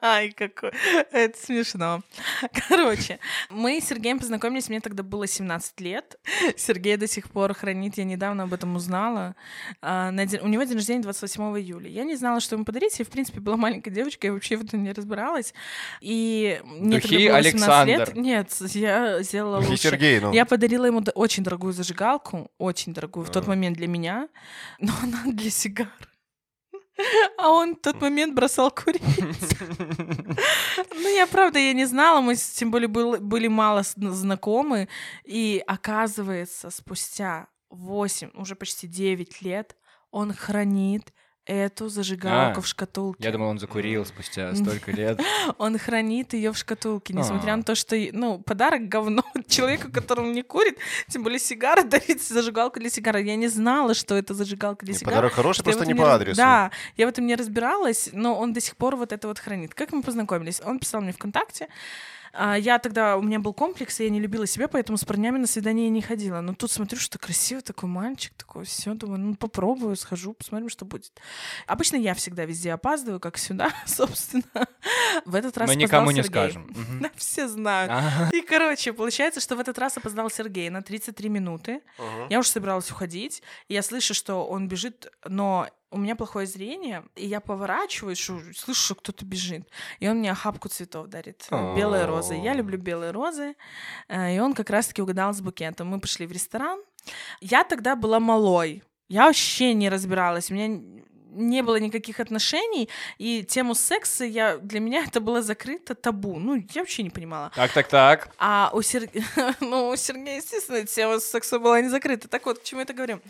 Ай, 0.00 0.30
какой... 0.32 0.72
Это 1.12 1.38
смешно. 1.38 2.02
Короче, 2.68 3.18
мы 3.50 3.80
с 3.80 3.86
Сергеем 3.86 4.18
познакомились, 4.18 4.68
мне 4.68 4.80
тогда 4.80 5.02
было 5.02 5.26
17 5.26 5.80
лет. 5.80 6.18
Сергей 6.56 6.96
до 6.96 7.06
сих 7.06 7.30
пор 7.30 7.54
хранит, 7.54 7.96
я 7.98 8.04
недавно 8.04 8.44
об 8.44 8.52
этом 8.54 8.76
узнала. 8.76 9.36
А, 9.82 10.10
на 10.10 10.26
день- 10.26 10.40
У 10.40 10.48
него 10.48 10.62
день 10.64 10.74
рождения 10.76 11.02
28 11.02 11.58
июля. 11.58 11.88
Я 11.90 12.04
не 12.04 12.16
знала, 12.16 12.40
что 12.40 12.56
ему 12.56 12.64
подарить, 12.64 12.98
я, 12.98 13.04
в 13.04 13.08
принципе, 13.08 13.40
была 13.40 13.56
маленькая 13.56 13.90
девочка, 13.90 14.26
я 14.26 14.32
вообще 14.32 14.56
в 14.56 14.64
этом 14.64 14.82
не 14.82 14.92
разбиралась. 14.92 15.52
И 16.00 16.60
мне 16.64 17.00
Духи 17.00 17.16
тогда 17.16 17.28
было 17.32 17.36
18 17.42 17.86
лет. 17.86 17.98
Александр. 18.00 18.20
Нет, 18.20 18.52
я 18.74 19.22
сделала 19.22 19.58
лучше. 19.58 19.76
Сергей, 19.76 20.20
ну. 20.20 20.32
Я 20.32 20.44
подарила 20.46 20.86
ему 20.86 21.02
очень 21.14 21.42
дорогую 21.44 21.72
зажигалку, 21.72 22.50
очень 22.58 22.92
дорогую 22.94 23.24
в 23.26 23.30
тот 23.30 23.42
Ага. 23.44 23.50
момент 23.50 23.76
для 23.76 23.86
меня, 23.88 24.28
но 24.78 24.92
она 25.02 25.22
для 25.32 25.50
сигар. 25.50 25.88
А 27.38 27.50
он 27.50 27.74
в 27.74 27.80
тот 27.80 28.00
момент 28.00 28.34
бросал 28.34 28.70
курить. 28.70 29.02
Ну, 30.96 31.08
я 31.16 31.26
правда, 31.26 31.58
я 31.58 31.72
не 31.72 31.84
знала, 31.84 32.20
мы 32.20 32.34
тем 32.36 32.70
более 32.70 32.88
был- 32.88 33.18
были 33.20 33.48
мало 33.48 33.82
знакомы. 33.96 34.88
И 35.24 35.62
оказывается, 35.66 36.70
спустя 36.70 37.48
8, 37.70 38.30
уже 38.34 38.54
почти 38.56 38.86
9 38.86 39.42
лет 39.42 39.76
он 40.10 40.32
хранит 40.32 41.12
эту 41.46 41.88
зажигалку 41.88 42.60
А, 42.60 42.62
в 42.62 42.66
шкатулке. 42.66 43.22
Я 43.22 43.30
думал, 43.32 43.48
он 43.48 43.58
закурил 43.58 44.06
спустя 44.06 44.54
столько 44.54 44.90
лет. 44.92 45.20
Он 45.58 45.78
хранит 45.78 46.32
ее 46.32 46.52
в 46.52 46.56
шкатулке, 46.58 47.12
несмотря 47.12 47.52
А. 47.52 47.56
на 47.56 47.62
то, 47.62 47.74
что 47.74 47.96
ну 48.12 48.38
подарок 48.38 48.88
говно 48.88 49.22
человеку, 49.48 49.90
которому 49.92 50.30
не 50.30 50.42
курит, 50.42 50.78
тем 51.08 51.22
более 51.22 51.38
сигары 51.38 51.84
дарить 51.88 52.22
зажигалку 52.22 52.80
для 52.80 52.88
сигары. 52.90 53.22
Я 53.22 53.36
не 53.36 53.48
знала, 53.48 53.94
что 53.94 54.14
это 54.14 54.32
зажигалка 54.32 54.86
для 54.86 54.94
Не, 54.94 54.98
сигар. 54.98 55.12
подарок 55.12 55.32
хороший, 55.34 55.62
просто 55.62 55.84
не 55.86 55.94
по 55.94 56.14
адресу. 56.14 56.36
Да, 56.36 56.70
я 56.96 57.06
в 57.06 57.10
этом 57.10 57.26
не 57.26 57.34
разбиралась, 57.36 58.08
но 58.12 58.38
он 58.38 58.52
до 58.52 58.60
сих 58.60 58.76
пор 58.76 58.96
вот 58.96 59.12
это 59.12 59.28
вот 59.28 59.38
хранит. 59.38 59.74
Как 59.74 59.92
мы 59.92 60.02
познакомились? 60.02 60.62
Он 60.64 60.78
писал 60.78 61.02
мне 61.02 61.12
ВКонтакте. 61.12 61.68
А, 62.36 62.56
Я 62.56 62.78
тогда, 62.78 63.16
у 63.16 63.22
меня 63.22 63.38
был 63.38 63.52
комплекс, 63.52 64.00
и 64.00 64.04
я 64.04 64.10
не 64.10 64.20
любила 64.20 64.46
себя, 64.46 64.68
поэтому 64.68 64.98
с 64.98 65.04
парнями 65.04 65.38
на 65.38 65.46
свидание 65.46 65.88
не 65.88 66.02
ходила. 66.02 66.40
Но 66.40 66.54
тут 66.54 66.70
смотрю, 66.70 66.98
что 66.98 67.18
красивый 67.18 67.62
такой 67.62 67.88
мальчик, 67.88 68.32
такой, 68.36 68.64
все, 68.64 68.94
думаю, 68.94 69.20
ну 69.20 69.34
попробую, 69.36 69.96
схожу, 69.96 70.34
посмотрим, 70.34 70.68
что 70.68 70.84
будет. 70.84 71.12
Обычно 71.66 71.96
я 71.96 72.14
всегда 72.14 72.44
везде 72.44 72.72
опаздываю, 72.72 73.20
как 73.20 73.38
сюда, 73.38 73.70
собственно. 73.86 74.44
В 75.24 75.34
этот 75.34 75.56
раз 75.56 75.68
Мы 75.68 75.76
никому 75.76 76.10
не 76.10 76.22
Сергей. 76.22 76.30
скажем. 76.30 76.74
Да, 77.00 77.10
все 77.16 77.48
знают. 77.48 77.90
Ага. 77.92 78.30
И, 78.32 78.40
короче, 78.40 78.92
получается, 78.92 79.40
что 79.40 79.56
в 79.56 79.60
этот 79.60 79.78
раз 79.78 79.96
опоздал 79.96 80.30
Сергей 80.30 80.70
на 80.70 80.82
33 80.82 81.28
минуты. 81.28 81.80
Ага. 81.98 82.26
Я 82.30 82.38
уже 82.40 82.48
собиралась 82.48 82.90
уходить, 82.90 83.42
и 83.68 83.74
я 83.74 83.82
слышу, 83.82 84.14
что 84.14 84.46
он 84.46 84.68
бежит, 84.68 85.10
но 85.26 85.68
у 85.94 85.98
меня 85.98 86.16
плохое 86.16 86.46
зрение, 86.46 87.04
и 87.14 87.26
я 87.26 87.40
поворачиваюсь, 87.40 88.18
шу- 88.18 88.52
слышу, 88.54 88.80
что 88.84 88.94
кто-то 88.96 89.24
бежит. 89.24 89.68
И 90.00 90.08
он 90.08 90.18
мне 90.18 90.30
охапку 90.32 90.68
цветов 90.68 91.06
дарит. 91.08 91.46
Белые 91.76 92.04
розы. 92.06 92.34
Я 92.34 92.54
люблю 92.54 92.76
белые 92.78 93.12
розы. 93.12 93.54
Э, 94.08 94.34
И 94.36 94.38
он 94.40 94.52
как 94.54 94.70
раз-таки 94.70 95.00
угадал 95.02 95.32
с 95.32 95.40
букетом. 95.40 95.88
Мы 95.88 96.00
пошли 96.00 96.26
в 96.26 96.32
ресторан. 96.32 96.80
Я 97.40 97.64
тогда 97.64 97.96
была 97.96 98.20
малой. 98.20 98.82
Я 99.08 99.26
вообще 99.26 99.74
не 99.74 99.88
разбиралась. 99.88 100.50
У 100.50 100.54
меня 100.54 100.80
не 101.34 101.62
было 101.62 101.76
никаких 101.76 102.20
отношений, 102.20 102.88
и 103.18 103.42
тему 103.42 103.74
секса 103.74 104.24
я, 104.24 104.58
для 104.58 104.80
меня 104.80 105.04
это 105.04 105.20
было 105.20 105.42
закрыто 105.42 105.94
табу. 105.94 106.38
Ну, 106.38 106.56
я 106.56 106.82
вообще 106.82 107.02
не 107.02 107.10
понимала. 107.10 107.50
Так, 107.54 107.72
так, 107.72 107.88
так. 107.88 108.28
А 108.38 108.70
у, 108.72 108.82
Сер... 108.82 109.08
ну, 109.60 109.88
у 109.88 109.96
Сергея, 109.96 110.36
естественно, 110.36 110.84
тема 110.84 111.20
секса 111.20 111.58
была 111.58 111.80
не 111.80 111.88
закрыта. 111.88 112.28
Так 112.28 112.46
вот, 112.46 112.58
к 112.58 112.62
чему 112.62 112.80
я 112.80 112.84
это 112.84 112.92
говорю? 112.94 113.20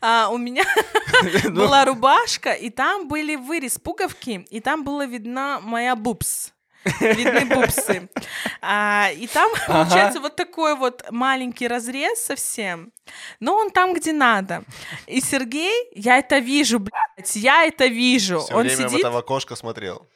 А, 0.00 0.28
у 0.30 0.38
меня 0.38 0.64
Ну. 1.44 1.50
была 1.50 1.84
рубашка, 1.84 2.52
и 2.52 2.70
там 2.70 3.08
были 3.08 3.36
вырез 3.36 3.78
пуговки, 3.78 4.46
и 4.50 4.60
там 4.60 4.84
была 4.84 5.06
видна 5.06 5.60
моя 5.60 5.96
бубс. 5.96 6.51
Видны 7.00 7.44
бубсы. 7.46 8.08
А, 8.64 9.10
и 9.12 9.26
там, 9.26 9.50
получается, 9.66 10.20
вот 10.20 10.36
такой 10.36 10.76
вот 10.76 11.04
маленький 11.10 11.66
разрез 11.66 12.24
совсем. 12.24 12.92
Но 13.40 13.56
он 13.56 13.70
там, 13.70 13.92
где 13.92 14.12
надо. 14.12 14.62
И 15.06 15.20
Сергей, 15.20 15.88
я 15.94 16.18
это 16.18 16.38
вижу, 16.38 16.78
блядь, 16.78 17.34
я 17.34 17.64
это 17.64 17.86
вижу. 17.86 18.38
Все 18.40 18.54
он 18.54 18.62
время 18.62 18.86
в 18.86 18.90
сидит, 18.90 19.04
это 19.04 19.18
окошко 19.18 19.56
смотрел. 19.56 20.06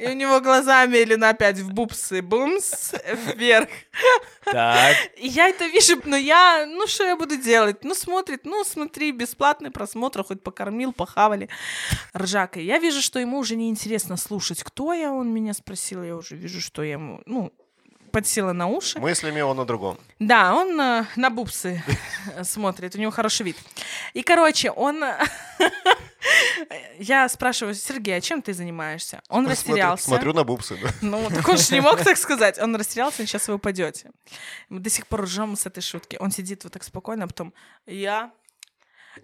И 0.00 0.08
у 0.08 0.12
него 0.14 0.40
глаза 0.40 0.86
медленно 0.86 1.28
опять 1.28 1.58
в 1.58 1.72
бубсы. 1.72 2.22
Бумс, 2.22 2.94
вверх. 3.36 3.68
Так. 4.44 4.96
И 5.16 5.28
я 5.28 5.48
это 5.48 5.66
вижу, 5.66 6.00
но 6.04 6.16
я, 6.16 6.64
ну 6.66 6.86
что 6.86 7.04
я 7.04 7.16
буду 7.16 7.36
делать? 7.36 7.84
Ну 7.84 7.94
смотрит, 7.94 8.44
ну 8.44 8.64
смотри, 8.64 9.12
бесплатный 9.12 9.70
просмотр, 9.70 10.24
хоть 10.24 10.42
покормил, 10.42 10.92
похавали. 10.92 11.50
Ржака. 12.16 12.60
Я 12.60 12.78
вижу, 12.78 13.02
что 13.02 13.18
ему 13.18 13.38
уже 13.38 13.56
неинтересно 13.56 14.16
слушать, 14.16 14.62
кто 14.62 14.94
я, 14.94 15.12
он 15.12 15.28
меня 15.28 15.52
спросил, 15.52 16.02
я 16.02 16.16
уже 16.16 16.34
вижу, 16.34 16.62
что 16.62 16.82
я 16.82 16.92
ему, 16.92 17.20
ну, 17.26 17.52
подсела 18.10 18.52
на 18.52 18.68
уши. 18.68 18.98
Мыслями 18.98 19.42
он 19.42 19.60
о 19.60 19.66
другом. 19.66 19.98
Да, 20.18 20.54
он 20.54 20.80
э, 20.80 21.04
на 21.16 21.30
бубсы 21.30 21.82
смотрит, 22.42 22.94
у 22.94 22.98
него 22.98 23.10
хороший 23.10 23.44
вид. 23.44 23.56
И, 24.14 24.22
короче, 24.22 24.70
он... 24.70 25.04
Я 26.98 27.28
спрашиваю, 27.28 27.74
Сергей, 27.74 28.16
а 28.16 28.20
чем 28.20 28.42
ты 28.42 28.52
занимаешься? 28.52 29.22
Он 29.28 29.44
Смотрю- 29.44 29.50
растерялся. 29.50 30.04
Смотрю 30.04 30.32
на 30.34 30.44
бубсы. 30.44 30.76
да. 30.82 30.90
Ну, 31.00 31.28
так 31.30 31.48
он 31.48 31.56
же 31.56 31.74
не 31.74 31.80
мог 31.80 32.00
так 32.04 32.16
сказать. 32.18 32.58
Он 32.58 32.74
растерялся, 32.76 33.26
сейчас 33.26 33.48
вы 33.48 33.54
упадете. 33.54 34.10
Мы 34.68 34.80
до 34.80 34.90
сих 34.90 35.06
пор 35.06 35.22
ржем 35.22 35.56
с 35.56 35.66
этой 35.66 35.80
шутки. 35.82 36.16
Он 36.20 36.30
сидит 36.30 36.64
вот 36.64 36.72
так 36.72 36.84
спокойно, 36.84 37.24
а 37.24 37.26
потом 37.26 37.54
я 37.86 38.30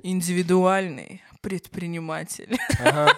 индивидуальный 0.02 1.22
предприниматель. 1.42 2.58
Ага. 2.80 3.16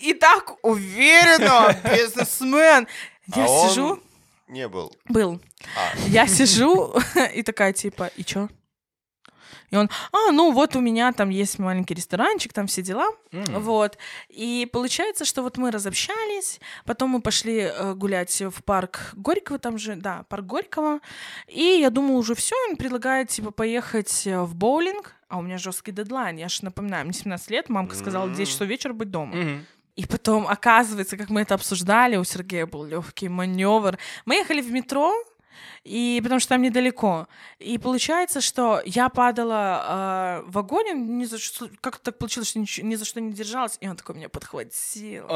И 0.00 0.14
так 0.14 0.54
уверенно, 0.62 1.74
бизнесмен. 1.96 2.86
Я 3.34 3.44
А 3.44 3.48
он 3.48 3.68
сижу, 3.70 4.02
Не 4.48 4.68
был. 4.68 4.94
был, 5.08 5.40
А, 5.76 5.96
я 6.08 6.26
сижу 6.26 6.94
и 7.34 7.42
такая 7.42 7.72
типа, 7.72 8.10
и 8.16 8.24
чё? 8.24 8.48
И 9.74 9.76
он, 9.76 9.90
а, 10.12 10.30
ну 10.30 10.52
вот 10.52 10.76
у 10.76 10.80
меня 10.80 11.12
там 11.12 11.30
есть 11.30 11.58
маленький 11.58 11.94
ресторанчик, 11.94 12.52
там 12.52 12.68
все 12.68 12.80
дела. 12.80 13.10
М. 13.32 13.44
Вот. 13.60 13.98
И 14.28 14.68
получается, 14.72 15.24
что 15.24 15.42
вот 15.42 15.56
мы 15.58 15.72
разобщались, 15.72 16.60
потом 16.84 17.10
мы 17.10 17.20
пошли 17.20 17.58
э, 17.62 17.94
гулять 17.94 18.40
в 18.40 18.62
парк 18.62 19.10
Горького, 19.14 19.58
там 19.58 19.76
же, 19.76 19.96
да, 19.96 20.24
парк 20.28 20.46
Горького. 20.46 21.00
И 21.48 21.78
я 21.80 21.90
думала, 21.90 22.18
уже 22.18 22.36
все, 22.36 22.54
он 22.68 22.76
предлагает, 22.76 23.30
типа, 23.30 23.50
поехать 23.50 24.28
э, 24.28 24.42
в 24.42 24.54
боулинг, 24.54 25.16
а 25.28 25.38
у 25.38 25.42
меня 25.42 25.58
жесткий 25.58 25.90
дедлайн. 25.90 26.36
Я 26.36 26.48
же 26.48 26.64
напоминаю, 26.64 27.04
мне 27.04 27.12
17 27.12 27.50
лет, 27.50 27.68
мамка 27.68 27.96
сказала, 27.96 28.26
в 28.26 28.36
10 28.36 28.52
часов 28.52 28.68
вечера 28.68 28.92
быть 28.92 29.10
дома. 29.10 29.34
Мгм. 29.34 29.66
И 29.96 30.06
потом, 30.06 30.46
оказывается, 30.46 31.16
как 31.16 31.30
мы 31.30 31.40
это 31.40 31.54
обсуждали, 31.54 32.16
у 32.16 32.24
Сергея 32.24 32.66
был 32.66 32.84
легкий 32.84 33.28
маневр. 33.28 33.98
Мы 34.24 34.36
ехали 34.36 34.60
в 34.60 34.70
метро, 34.70 35.12
и 35.84 36.20
потому 36.22 36.40
что 36.40 36.50
там 36.50 36.62
недалеко. 36.62 37.28
И 37.58 37.78
получается, 37.78 38.40
что 38.40 38.80
я 38.84 39.08
падала 39.08 40.40
э, 40.42 40.48
в 40.48 40.52
вагоне, 40.52 40.92
ни 40.94 41.24
за 41.24 41.38
что, 41.38 41.68
как 41.80 41.98
так 41.98 42.18
получилось, 42.18 42.48
что 42.50 42.58
ничего- 42.58 42.86
ни 42.86 42.94
за 42.94 43.04
что 43.04 43.20
не 43.20 43.32
держалась, 43.32 43.76
и 43.80 43.88
он 43.88 43.96
такой 43.96 44.14
меня 44.16 44.28
подхватил. 44.28 45.26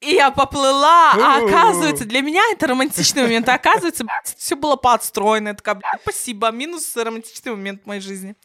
И 0.00 0.12
я 0.12 0.30
поплыла, 0.30 1.12
а 1.14 1.44
оказывается, 1.44 2.04
для 2.04 2.20
меня 2.22 2.40
это 2.52 2.68
романтичный 2.68 3.22
момент, 3.22 3.48
а 3.48 3.54
оказывается, 3.54 4.04
все 4.38 4.54
было 4.54 4.76
подстроено. 4.76 5.48
Я 5.48 5.54
такая, 5.54 5.74
«Блядь, 5.74 6.00
спасибо, 6.02 6.52
минус 6.52 6.96
романтичный 6.96 7.50
момент 7.50 7.82
в 7.82 7.86
моей 7.86 8.00
жизни. 8.00 8.36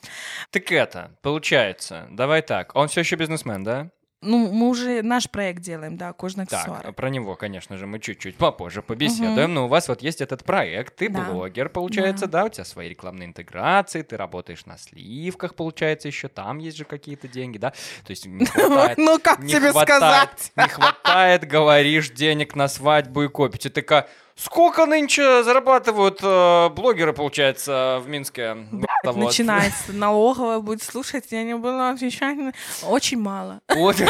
Так 0.50 0.72
это, 0.72 1.16
получается, 1.22 2.08
давай 2.10 2.42
так, 2.42 2.76
он 2.76 2.88
все 2.88 3.02
еще 3.02 3.18
бизнесмен, 3.18 3.64
да? 3.64 3.92
Ну, 4.24 4.52
мы 4.52 4.70
уже 4.70 5.02
наш 5.02 5.30
проект 5.30 5.62
делаем, 5.62 5.98
да, 5.98 6.14
кожные 6.14 6.48
Так, 6.48 6.60
аксессуары. 6.68 6.94
про 6.94 7.10
него, 7.10 7.36
конечно 7.36 7.78
же, 7.78 7.86
мы 7.88 8.00
чуть-чуть 8.00 8.36
попозже 8.38 8.82
побеседуем, 8.82 9.54
но 9.54 9.66
у 9.66 9.68
вас 9.68 9.88
вот 9.88 10.02
есть 10.02 10.22
этот 10.22 10.44
проект, 10.44 10.96
ты 10.96 11.10
Да. 11.10 11.22
блогер, 11.22 11.70
получается, 11.70 12.28
да. 12.28 12.46
у 12.46 12.50
тебя 12.50 12.66
свои 12.66 12.90
рекламные 12.90 13.28
интеграции, 13.28 14.02
ты 14.02 14.18
работаешь 14.18 14.66
на 14.66 14.78
сливках, 14.78 15.56
получается, 15.56 16.08
еще 16.08 16.28
там 16.28 16.58
есть 16.60 16.78
же 16.78 16.86
какие-то 16.86 17.28
деньги, 17.28 17.58
да? 17.58 17.72
То 18.06 18.12
есть 18.12 18.26
не 18.26 18.46
хватает... 18.46 18.98
Ну, 18.98 19.20
как 19.20 19.40
тебе 19.46 19.72
сказать? 19.72 20.52
Не 20.56 20.68
хватает, 20.68 21.46
говоришь, 21.48 22.10
денег 22.12 22.56
на 22.56 22.68
свадьбу 22.68 23.24
и 23.24 23.28
копить. 23.28 23.66
И 23.66 23.70
такая, 23.70 24.08
сколько 24.36 24.86
нынче 24.86 25.44
зарабатывают 25.44 26.20
э, 26.22 26.70
блогеры, 26.70 27.14
получается, 27.14 28.00
в 28.04 28.08
Минске? 28.08 28.56
Вот. 29.04 29.16
Начинается 29.18 29.92
налоговая 29.94 30.60
будет 30.60 30.82
слушать, 30.84 31.26
я 31.32 31.44
не 31.44 31.56
буду 31.56 31.80
отвечать. 31.84 32.38
Очень 32.84 33.20
мало. 33.20 33.60
Вот. 33.68 33.98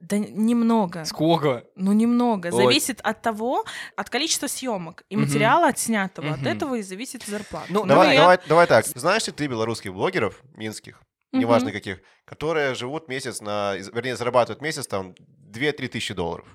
Да 0.00 0.18
немного. 0.18 1.04
Сколько? 1.06 1.64
Ну, 1.76 1.92
немного. 1.92 2.48
Ой. 2.48 2.64
Зависит 2.64 3.00
от 3.02 3.22
того, 3.22 3.64
от 3.96 4.10
количества 4.10 4.48
съемок 4.48 5.02
и 5.08 5.16
материала 5.16 5.68
отснятого. 5.68 6.32
От 6.34 6.40
Мгм. 6.40 6.48
этого 6.48 6.74
и 6.74 6.82
зависит 6.82 7.22
зарплата. 7.24 7.66
Ну, 7.70 7.86
Давай, 7.86 8.14
я- 8.14 8.20
давай, 8.20 8.38
давай 8.46 8.66
так. 8.66 8.84
Знаешь 8.86 9.26
ли 9.26 9.32
ты 9.32 9.46
белорусских 9.46 9.94
блогеров, 9.94 10.42
минских, 10.54 11.00
неважно 11.32 11.72
каких, 11.72 12.00
которые 12.26 12.74
живут 12.74 13.08
месяц 13.08 13.40
на, 13.40 13.76
вернее, 13.76 14.14
зарабатывают 14.16 14.60
месяц 14.60 14.86
там 14.86 15.14
2-3 15.50 15.88
тысячи 15.88 16.12
долларов? 16.12 16.46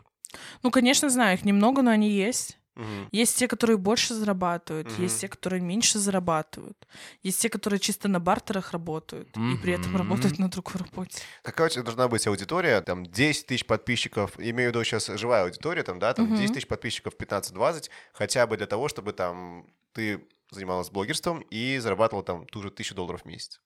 Ну, 0.64 0.72
конечно, 0.72 1.10
знаю, 1.10 1.38
их 1.38 1.46
немного, 1.46 1.82
но 1.82 1.92
они 1.92 2.10
есть. 2.10 2.58
Мгм. 2.76 3.10
Есть 3.12 3.38
те, 3.38 3.48
которые 3.48 3.78
больше 3.78 4.14
зарабатывают, 4.14 4.88
Мгм. 4.92 5.02
есть 5.04 5.20
те, 5.20 5.28
которые 5.28 5.62
меньше 5.62 6.00
зарабатывают, 6.00 6.88
есть 7.24 7.42
те, 7.42 7.50
которые 7.50 7.80
чисто 7.80 8.08
на 8.08 8.22
бартерах 8.22 8.72
работают 8.72 9.36
и 9.36 9.58
при 9.58 9.74
этом 9.74 9.98
работают 9.98 10.40
на 10.40 10.50
другой 10.50 10.76
работе. 10.76 11.22
Какая 11.44 11.68
у 11.68 11.70
тебя 11.70 11.84
должна 11.84 12.08
быть 12.08 12.26
аудитория? 12.28 12.80
Там 12.82 13.06
10 13.06 13.48
тысяч 13.48 13.66
подписчиков, 13.66 14.40
имею 14.40 14.70
в 14.72 14.74
виду 14.76 14.84
сейчас 14.86 15.08
живая 15.08 15.44
аудитория, 15.44 15.84
там, 15.84 16.00
да, 16.00 16.14
там 16.14 16.28
Мгм. 16.28 16.36
10 16.36 16.54
тысяч 16.54 16.68
подписчиков, 16.68 17.18
15-20, 17.18 17.90
хотя 18.14 18.48
бы 18.48 18.56
для 18.56 18.68
того, 18.68 18.88
чтобы 18.88 19.12
там 19.12 19.68
ты 19.92 20.28
занималась 20.52 20.90
блогерством 20.90 21.42
и 21.52 21.78
зарабатывала 21.80 22.24
там 22.24 22.46
ту 22.46 22.62
же 22.62 22.72
тысячу 22.72 22.96
долларов 22.96 23.24
в 23.24 23.26
месяц. 23.26 23.60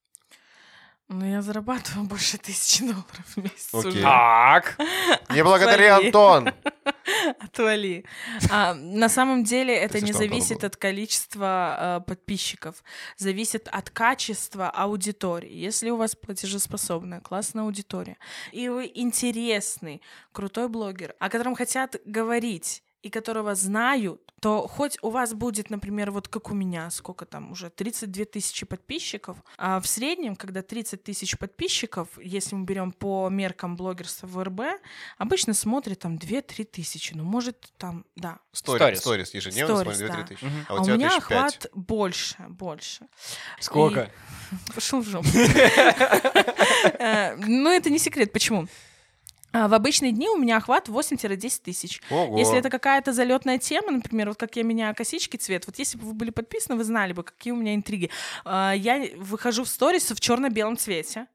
Ну, 1.09 1.25
я 1.25 1.41
зарабатываю 1.41 2.05
больше 2.05 2.37
тысячи 2.37 2.81
долларов 2.83 3.25
в 3.25 3.37
месяц 3.37 3.69
Окей. 3.73 3.91
уже. 3.91 4.01
Так. 4.01 4.77
Не 5.29 5.43
благодари, 5.43 5.85
Отвали. 5.85 6.05
Антон! 6.05 6.53
Отвали. 7.39 8.05
А, 8.49 8.73
на 8.73 9.09
самом 9.09 9.43
деле 9.43 9.75
это 9.75 9.99
не 9.99 10.07
что 10.11 10.19
Антону 10.19 10.29
зависит 10.29 10.57
было. 10.59 10.67
от 10.67 10.77
количества 10.77 11.77
э, 11.79 12.09
подписчиков, 12.09 12.83
зависит 13.17 13.67
от 13.67 13.89
качества 13.89 14.69
аудитории. 14.69 15.53
Если 15.53 15.89
у 15.89 15.97
вас 15.97 16.15
платежеспособная, 16.15 17.19
классная 17.19 17.63
аудитория, 17.63 18.17
и 18.51 18.69
вы 18.69 18.89
интересный, 18.93 20.01
крутой 20.31 20.69
блогер, 20.69 21.15
о 21.19 21.29
котором 21.29 21.55
хотят 21.55 21.97
говорить, 22.05 22.81
и 23.03 23.09
которого 23.09 23.53
знают, 23.53 24.33
то 24.41 24.67
хоть 24.67 24.97
у 25.01 25.09
вас 25.09 25.33
будет, 25.33 25.69
например, 25.69 26.11
вот 26.11 26.27
как 26.27 26.51
у 26.51 26.53
меня, 26.53 26.89
сколько 26.89 27.25
там 27.25 27.51
уже, 27.51 27.69
32 27.69 28.25
тысячи 28.25 28.65
подписчиков, 28.65 29.37
а 29.57 29.79
в 29.79 29.87
среднем, 29.87 30.35
когда 30.35 30.61
30 30.61 31.03
тысяч 31.03 31.37
подписчиков, 31.37 32.07
если 32.21 32.55
мы 32.55 32.65
берем 32.65 32.91
по 32.91 33.29
меркам 33.29 33.75
блогерства 33.75 34.27
в 34.27 34.41
РБ, 34.43 34.61
обычно 35.17 35.53
смотрят 35.53 35.99
там 35.99 36.15
2-3 36.15 36.63
тысячи, 36.65 37.13
ну, 37.13 37.23
может, 37.23 37.71
там, 37.77 38.05
да. 38.15 38.39
Сторис, 38.51 38.99
Сторис. 38.99 39.33
ежедневно 39.33 39.75
Сторис, 39.75 39.97
смотрит 39.97 40.17
2-3 40.17 40.21
да. 40.21 40.27
тысячи. 40.27 40.45
Мгм. 40.45 40.65
А 40.69 40.73
А 40.73 40.77
у 40.77 40.81
у 40.81 40.85
тебя 40.85 40.95
меня 40.95 41.17
охват 41.17 41.67
больше, 41.73 42.37
больше. 42.49 43.07
Сколько? 43.59 44.09
Пошел 44.75 45.01
в 45.01 45.07
жопу. 45.07 45.27
Э, 46.99 47.35
Ну, 47.35 47.69
это 47.71 47.89
не 47.89 47.99
секрет. 47.99 48.31
Почему? 48.31 48.67
А, 49.53 49.67
В 49.67 49.73
обычные 49.73 50.11
дни 50.11 50.27
у 50.27 50.37
меня 50.37 50.57
охват 50.57 50.89
8-10 50.89 51.61
тысяч. 51.63 52.01
Ого. 52.09 52.37
Если 52.37 52.57
это 52.57 52.69
какая-то 52.69 53.13
залетная 53.13 53.59
тема, 53.59 53.91
например, 53.91 54.29
вот 54.29 54.37
как 54.37 54.55
я 54.55 54.63
меняю 54.63 54.95
косички 54.95 55.37
цвет, 55.37 55.67
вот 55.67 55.77
если 55.79 55.97
бы 55.97 56.07
вы 56.07 56.13
были 56.13 56.31
подписаны, 56.31 56.75
вы 56.75 56.83
знали 56.83 57.13
бы, 57.13 57.23
какие 57.23 57.53
у 57.53 57.55
меня 57.55 57.75
интриги. 57.75 58.09
А, 58.43 58.73
Я 58.73 59.05
выхожу 59.17 59.63
в 59.63 59.69
сторис 59.69 60.09
в 60.11 60.19
черно-белом 60.19 60.75
цвете. 60.75 61.27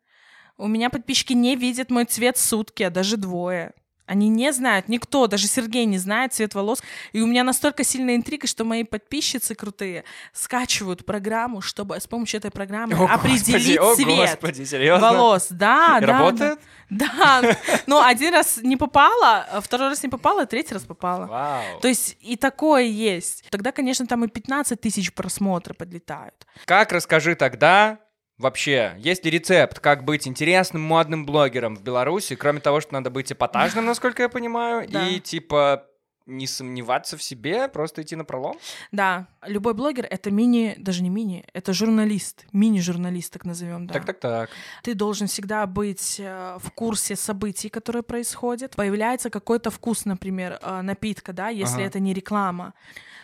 У 0.56 0.66
меня 0.66 0.90
подписчики 0.90 1.32
не 1.32 1.54
видят 1.54 1.90
мой 1.90 2.04
цвет 2.04 2.36
сутки, 2.36 2.82
а 2.82 2.90
даже 2.90 3.16
двое. 3.16 3.72
Они 4.08 4.28
не 4.28 4.52
знают, 4.52 4.88
никто, 4.88 5.26
даже 5.26 5.46
Сергей 5.46 5.84
не 5.84 5.98
знает 5.98 6.32
цвет 6.32 6.54
волос. 6.54 6.82
И 7.12 7.20
у 7.20 7.26
меня 7.26 7.44
настолько 7.44 7.84
сильная 7.84 8.16
интрига, 8.16 8.46
что 8.46 8.64
мои 8.64 8.82
подписчицы 8.82 9.54
крутые 9.54 10.04
скачивают 10.32 11.04
программу, 11.04 11.60
чтобы 11.60 12.00
с 12.00 12.06
помощью 12.06 12.38
этой 12.38 12.50
программы 12.50 12.94
О, 12.94 13.04
определить 13.06 13.78
господи, 13.78 13.78
о, 13.78 13.94
цвет 13.94 14.30
господи, 14.30 14.64
серьезно? 14.64 15.12
волос. 15.12 15.48
Да, 15.50 15.98
И 15.98 16.00
да. 16.00 16.06
работает? 16.06 16.58
Да. 16.90 17.08
да. 17.42 17.56
Ну, 17.86 18.02
один 18.02 18.32
раз 18.32 18.58
не 18.62 18.76
попала, 18.76 19.46
а 19.52 19.60
второй 19.60 19.88
раз 19.88 20.02
не 20.02 20.08
попала, 20.08 20.46
третий 20.46 20.72
раз 20.74 20.84
попала. 20.84 21.26
Вау. 21.26 21.80
То 21.80 21.88
есть 21.88 22.16
и 22.20 22.36
такое 22.36 22.84
есть. 22.84 23.44
Тогда, 23.50 23.72
конечно, 23.72 24.06
там 24.06 24.24
и 24.24 24.28
15 24.28 24.80
тысяч 24.80 25.12
просмотров 25.12 25.76
подлетают. 25.76 26.46
Как, 26.64 26.92
расскажи 26.92 27.34
тогда, 27.34 27.98
вообще, 28.38 28.94
есть 28.98 29.24
ли 29.24 29.30
рецепт, 29.30 29.80
как 29.80 30.04
быть 30.04 30.26
интересным 30.26 30.82
модным 30.82 31.26
блогером 31.26 31.76
в 31.76 31.82
Беларуси, 31.82 32.36
кроме 32.36 32.60
того, 32.60 32.80
что 32.80 32.92
надо 32.94 33.10
быть 33.10 33.32
эпатажным, 33.32 33.84
насколько 33.84 34.22
я 34.22 34.28
понимаю, 34.28 34.88
и, 35.10 35.20
типа, 35.20 35.84
не 36.28 36.46
сомневаться 36.46 37.16
в 37.16 37.22
себе, 37.22 37.68
просто 37.68 38.02
идти 38.02 38.14
на 38.14 38.24
пролом? 38.24 38.58
Да, 38.92 39.28
любой 39.46 39.74
блогер— 39.74 40.06
это 40.10 40.30
мини, 40.30 40.74
даже 40.78 41.02
не 41.02 41.08
мини, 41.08 41.44
это 41.54 41.72
журналист, 41.72 42.46
мини-журналист, 42.52 43.32
так 43.32 43.44
назовем, 43.44 43.86
да. 43.86 43.94
Так-так-так. 43.94 44.50
Ты 44.82 44.94
должен 44.94 45.26
всегда 45.26 45.66
быть 45.66 46.16
э, 46.20 46.58
в 46.60 46.70
курсе 46.72 47.16
событий, 47.16 47.70
которые 47.70 48.02
происходят. 48.02 48.76
Появляется 48.76 49.30
какой-то 49.30 49.70
вкус, 49.70 50.04
например, 50.04 50.58
э, 50.60 50.82
напитка, 50.82 51.32
да, 51.32 51.48
если 51.48 51.76
Ага. 51.76 51.84
это 51.84 51.98
не 51.98 52.12
реклама. 52.12 52.74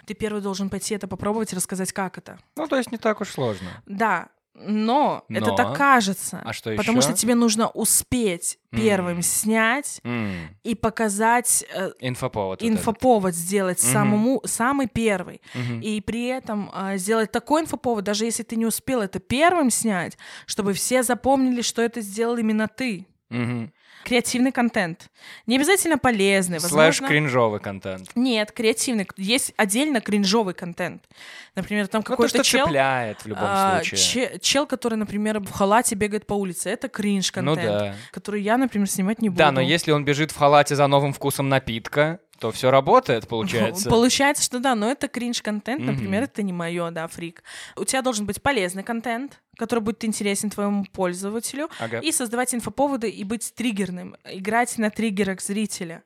Ты 0.06 0.14
первый 0.14 0.42
должен 0.42 0.70
пойти 0.70 0.94
это 0.94 1.06
попробовать 1.06 1.52
и 1.52 1.56
рассказать, 1.56 1.92
как 1.92 2.18
это. 2.18 2.38
Ну, 2.56 2.66
то 2.66 2.76
есть 2.76 2.90
не 2.90 2.98
так 2.98 3.20
уж 3.20 3.28
сложно. 3.28 3.68
Да, 3.86 4.28
но, 4.54 5.24
это 5.28 5.50
Но? 5.50 5.56
так 5.56 5.76
кажется. 5.76 6.40
А 6.44 6.52
что 6.52 6.74
Потому 6.76 6.98
ещё? 6.98 7.08
что 7.08 7.16
тебе 7.16 7.34
нужно 7.34 7.68
успеть 7.68 8.58
первым 8.70 9.16
М. 9.18 9.22
снять 9.22 10.00
М, 10.04 10.48
и 10.62 10.74
показать 10.74 11.64
э, 11.74 11.90
Инфоповод. 12.00 12.60
вот 12.62 12.68
инфоповод 12.68 13.34
сделать 13.34 13.82
Мгм. 13.82 13.92
самому 13.92 14.42
самый 14.44 14.86
первый. 14.88 15.40
Мгм. 15.54 15.80
И 15.80 16.00
при 16.00 16.26
этом 16.26 16.70
а, 16.72 16.96
сделать 16.96 17.30
такой 17.32 17.62
инфоповод, 17.62 18.04
даже 18.04 18.24
если 18.24 18.42
ты 18.42 18.56
не 18.56 18.66
успел 18.66 19.00
это 19.00 19.18
первым 19.20 19.70
снять, 19.70 20.16
чтобы 20.46 20.72
все 20.72 21.02
запомнили, 21.02 21.62
что 21.62 21.82
это 21.82 22.00
сделал 22.00 22.36
именно 22.36 22.68
ты. 22.68 23.06
Мгм. 23.30 23.72
Креативный 24.04 24.52
контент. 24.52 25.08
Не 25.46 25.56
обязательно 25.56 25.96
полезный, 25.96 26.60
Слэш 26.60 26.72
возможно... 26.72 27.08
кринжовый 27.08 27.58
контент. 27.60 28.10
Нет, 28.14 28.52
креативный. 28.52 29.08
Есть 29.16 29.54
отдельно 29.56 30.02
кринжовый 30.02 30.52
контент. 30.52 31.08
Например, 31.54 31.86
там 31.88 32.00
Ну, 32.00 32.02
то, 32.04 32.10
какой-то 32.10 32.34
что 32.34 32.44
чел... 32.44 32.66
цепляет 32.66 33.20
в 33.24 33.26
любом 33.26 33.44
а, 33.46 33.76
случае. 33.82 33.98
че- 33.98 34.38
чел, 34.40 34.66
который, 34.66 34.96
например, 34.96 35.40
в 35.40 35.50
халате 35.50 35.94
бегает 35.94 36.26
по 36.26 36.34
улице. 36.34 36.68
Это 36.68 36.88
кринж 36.88 37.32
Ну 37.36 37.56
да. 37.56 37.94
который 38.10 38.42
я, 38.42 38.58
например, 38.58 38.88
снимать 38.90 39.22
не 39.22 39.30
буду. 39.30 39.38
Да, 39.38 39.50
но 39.52 39.62
если 39.62 39.90
он 39.92 40.04
бежит 40.04 40.30
в 40.32 40.36
халате 40.36 40.76
за 40.76 40.86
новым 40.86 41.14
вкусом 41.14 41.48
напитка, 41.48 42.20
то 42.38 42.50
все 42.52 42.70
работает, 42.70 43.28
получается. 43.28 43.88
Получается, 43.90 44.42
что 44.42 44.58
да, 44.58 44.74
но 44.74 44.90
это 44.90 45.08
кринж-контент, 45.08 45.80
например, 45.80 46.22
Мгм. 46.22 46.30
это 46.30 46.42
не 46.42 46.52
мое, 46.52 46.90
да, 46.90 47.06
фрик. 47.08 47.42
У 47.76 47.84
тебя 47.84 48.02
должен 48.02 48.26
быть 48.26 48.42
полезный 48.42 48.82
контент, 48.82 49.40
который 49.56 49.80
будет 49.80 50.04
интересен 50.04 50.50
твоему 50.50 50.84
пользователю, 50.92 51.68
Ага. 51.78 52.00
и 52.00 52.12
создавать 52.12 52.54
инфоповоды, 52.54 53.08
и 53.08 53.24
быть 53.24 53.52
триггерным, 53.54 54.16
играть 54.24 54.76
на 54.78 54.90
триггерах 54.90 55.40
зрителя. 55.40 56.02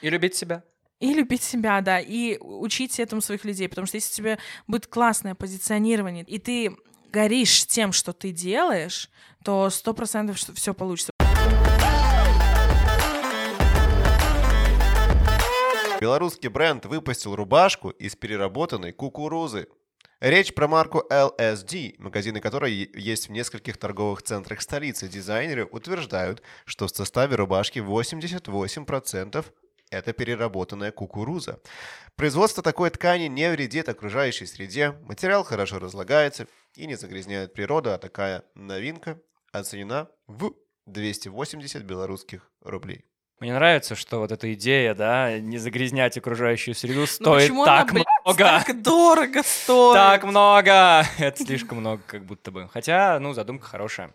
И 0.00 0.10
любить 0.10 0.34
себя. 0.34 0.62
И 0.98 1.12
любить 1.12 1.42
себя, 1.42 1.80
да, 1.82 2.00
и 2.00 2.38
учить 2.40 2.98
этому 2.98 3.20
своих 3.20 3.44
людей, 3.44 3.68
потому 3.68 3.86
что 3.86 3.96
если 3.98 4.12
у 4.14 4.16
тебя 4.16 4.38
будет 4.66 4.86
классное 4.86 5.34
позиционирование, 5.34 6.24
и 6.24 6.38
ты 6.38 6.74
горишь 7.12 7.66
тем, 7.66 7.92
что 7.92 8.12
ты 8.12 8.30
делаешь, 8.30 9.10
то 9.44 9.70
сто 9.70 9.94
процентов 9.94 10.38
все 10.38 10.74
получится. 10.74 11.12
Белорусский 16.06 16.48
бренд 16.48 16.86
выпустил 16.86 17.34
рубашку 17.34 17.90
из 17.90 18.14
переработанной 18.14 18.92
кукурузы. 18.92 19.66
Речь 20.20 20.54
про 20.54 20.68
марку 20.68 21.04
LSD, 21.10 21.96
магазины 21.98 22.38
которой 22.38 22.88
есть 22.94 23.28
в 23.28 23.32
нескольких 23.32 23.76
торговых 23.76 24.22
центрах 24.22 24.62
столицы. 24.62 25.08
Дизайнеры 25.08 25.64
утверждают, 25.64 26.42
что 26.64 26.86
в 26.86 26.90
составе 26.90 27.34
рубашки 27.34 27.80
88% 27.80 29.44
это 29.90 30.12
переработанная 30.12 30.92
кукуруза. 30.92 31.60
Производство 32.14 32.62
такой 32.62 32.90
ткани 32.90 33.26
не 33.26 33.50
вредит 33.50 33.88
окружающей 33.88 34.46
среде, 34.46 34.92
материал 35.08 35.42
хорошо 35.42 35.80
разлагается 35.80 36.46
и 36.76 36.86
не 36.86 36.94
загрязняет 36.94 37.52
природу, 37.52 37.92
а 37.92 37.98
такая 37.98 38.44
новинка 38.54 39.20
оценена 39.50 40.08
в 40.28 40.54
280 40.86 41.82
белорусских 41.82 42.48
рублей. 42.60 43.06
Мне 43.38 43.52
нравится, 43.52 43.94
что 43.94 44.20
вот 44.20 44.32
эта 44.32 44.52
идея, 44.54 44.94
да, 44.94 45.38
не 45.38 45.58
загрязнять 45.58 46.16
окружающую 46.16 46.74
среду 46.74 47.00
Ну 47.00 47.06
стоит 47.06 47.42
почему 47.42 47.64
так 47.66 47.90
она, 47.90 48.04
много. 48.24 48.38
так 48.38 48.82
дорого 48.82 49.42
стоит? 49.42 49.94
Так 49.94 50.24
много! 50.24 51.04
Это 51.18 51.44
слишком 51.44 51.78
много, 51.78 52.02
как 52.06 52.24
будто 52.24 52.50
бы. 52.50 52.68
Хотя, 52.72 53.18
ну, 53.20 53.34
задумка 53.34 53.66
хорошая. 53.66 54.10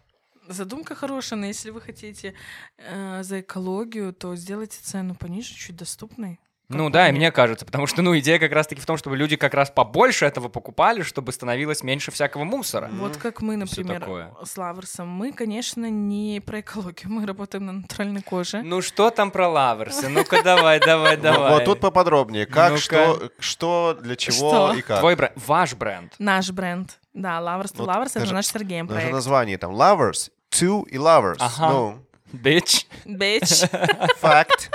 Задумка 0.47 0.95
хорошая, 0.95 1.37
но 1.39 1.45
если 1.45 1.69
вы 1.69 1.81
хотите 1.81 2.33
э, 2.77 3.21
за 3.21 3.41
экологию, 3.41 4.11
то 4.11 4.35
сделайте 4.35 4.79
цену 4.81 5.13
пониже, 5.13 5.53
чуть 5.53 5.75
доступной. 5.75 6.39
Ну 6.73 6.89
да, 6.89 7.09
и 7.09 7.11
мне. 7.11 7.31
кажется, 7.31 7.65
потому 7.65 7.87
что, 7.87 8.01
ну, 8.01 8.17
идея 8.19 8.39
как 8.39 8.51
раз-таки 8.51 8.81
в 8.81 8.85
том, 8.85 8.97
чтобы 8.97 9.17
люди 9.17 9.35
как 9.35 9.53
раз 9.53 9.69
побольше 9.71 10.25
этого 10.25 10.49
покупали, 10.49 11.01
чтобы 11.01 11.31
становилось 11.31 11.83
меньше 11.83 12.11
всякого 12.11 12.43
мусора. 12.43 12.89
Вот 12.93 13.17
как 13.17 13.41
мы, 13.41 13.55
например, 13.55 14.31
с 14.43 14.57
Lovers 14.57 14.91
ом, 14.91 15.07
мы, 15.09 15.31
конечно, 15.31 15.89
не 15.89 16.41
про 16.45 16.59
экологию, 16.61 17.11
мы 17.11 17.25
работаем 17.25 17.65
на 17.65 17.73
натуральной 17.73 18.21
коже. 18.21 18.61
Ну 18.63 18.81
что 18.81 19.09
там 19.09 19.31
про 19.31 19.47
Lovers 19.47 19.94
ы? 19.94 20.09
Ну-ка 20.09 20.43
давай, 20.43 20.79
давай, 20.79 21.17
давай. 21.17 21.51
Вот 21.51 21.65
тут 21.65 21.79
поподробнее. 21.79 22.45
Как, 22.45 22.77
что, 22.77 23.29
что, 23.39 23.97
для 24.01 24.15
чего 24.15 24.73
и 24.73 24.81
как. 24.81 24.99
Твой 24.99 25.15
бренд, 25.15 25.33
ваш 25.35 25.73
бренд. 25.75 26.13
Наш 26.19 26.51
бренд. 26.51 26.97
Да, 27.13 27.39
Lovers 27.39 27.73
Ну, 27.77 27.83
Lovers — 27.83 28.11
это 28.11 28.21
даже- 28.21 28.33
наш 28.33 28.47
Сергеем 28.47 28.87
Даже 28.87 28.99
проект. 29.01 29.13
название 29.13 29.57
там 29.57 29.71
lovers, 29.73 30.31
two 30.49 30.87
и 30.87 30.95
lovers. 30.95 31.37
Ага. 31.39 31.69
Ну, 31.69 32.05
Bitch. 32.33 32.85
Bitch. 33.05 33.67
факт. 34.19 34.71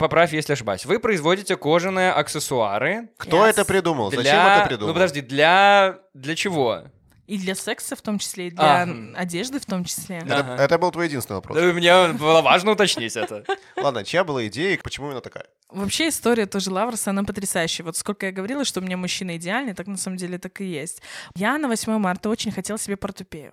Поправь, 0.00 0.32
если 0.32 0.54
ошибаюсь. 0.54 0.86
Вы 0.86 0.98
производите 0.98 1.56
кожаные 1.58 2.10
аксессуары. 2.10 3.10
Кто 3.18 3.46
Yes. 3.46 3.50
это 3.50 3.64
придумал? 3.66 4.08
Зачем 4.10 4.22
для... 4.22 4.56
это 4.60 4.66
придумал? 4.68 4.88
Ну 4.88 4.94
подожди, 4.94 5.20
для... 5.20 5.98
Для 6.14 6.34
чего? 6.34 6.84
И 7.26 7.36
для 7.38 7.54
секса 7.54 7.94
в 7.96 8.00
том 8.00 8.18
числе, 8.18 8.48
и 8.48 8.50
для 8.50 8.82
А. 8.82 8.88
одежды 9.14 9.60
в 9.60 9.66
том 9.66 9.84
числе. 9.84 10.16
Это, 10.24 10.38
Ага. 10.38 10.56
это 10.56 10.78
был 10.78 10.90
твой 10.90 11.04
единственный 11.06 11.36
вопрос. 11.36 11.58
Да, 11.58 11.64
Мне 11.74 12.14
было 12.14 12.40
важно 12.40 12.72
уточнить 12.72 13.14
это. 13.14 13.44
Ладно, 13.76 14.02
чья 14.02 14.24
была 14.24 14.46
идея 14.48 14.74
и 14.74 14.80
почему 14.82 15.08
именно 15.08 15.20
такая? 15.20 15.44
Вообще 15.68 16.08
история 16.08 16.46
тоже 16.46 16.70
Лаврса, 16.72 17.10
она 17.10 17.22
потрясающая. 17.22 17.84
Вот 17.84 17.96
сколько 17.96 18.24
я 18.24 18.32
говорила, 18.32 18.64
что 18.64 18.80
у 18.80 18.82
меня 18.82 18.96
мужчина 18.96 19.36
идеальный, 19.36 19.74
так 19.74 19.86
на 19.86 19.98
самом 19.98 20.16
деле 20.16 20.38
так 20.38 20.60
и 20.62 20.64
есть. 20.64 21.02
Я 21.36 21.58
на 21.58 21.68
8 21.68 21.98
марта 21.98 22.30
очень 22.30 22.50
хотела 22.52 22.78
себе 22.78 22.96
портупею. 22.96 23.52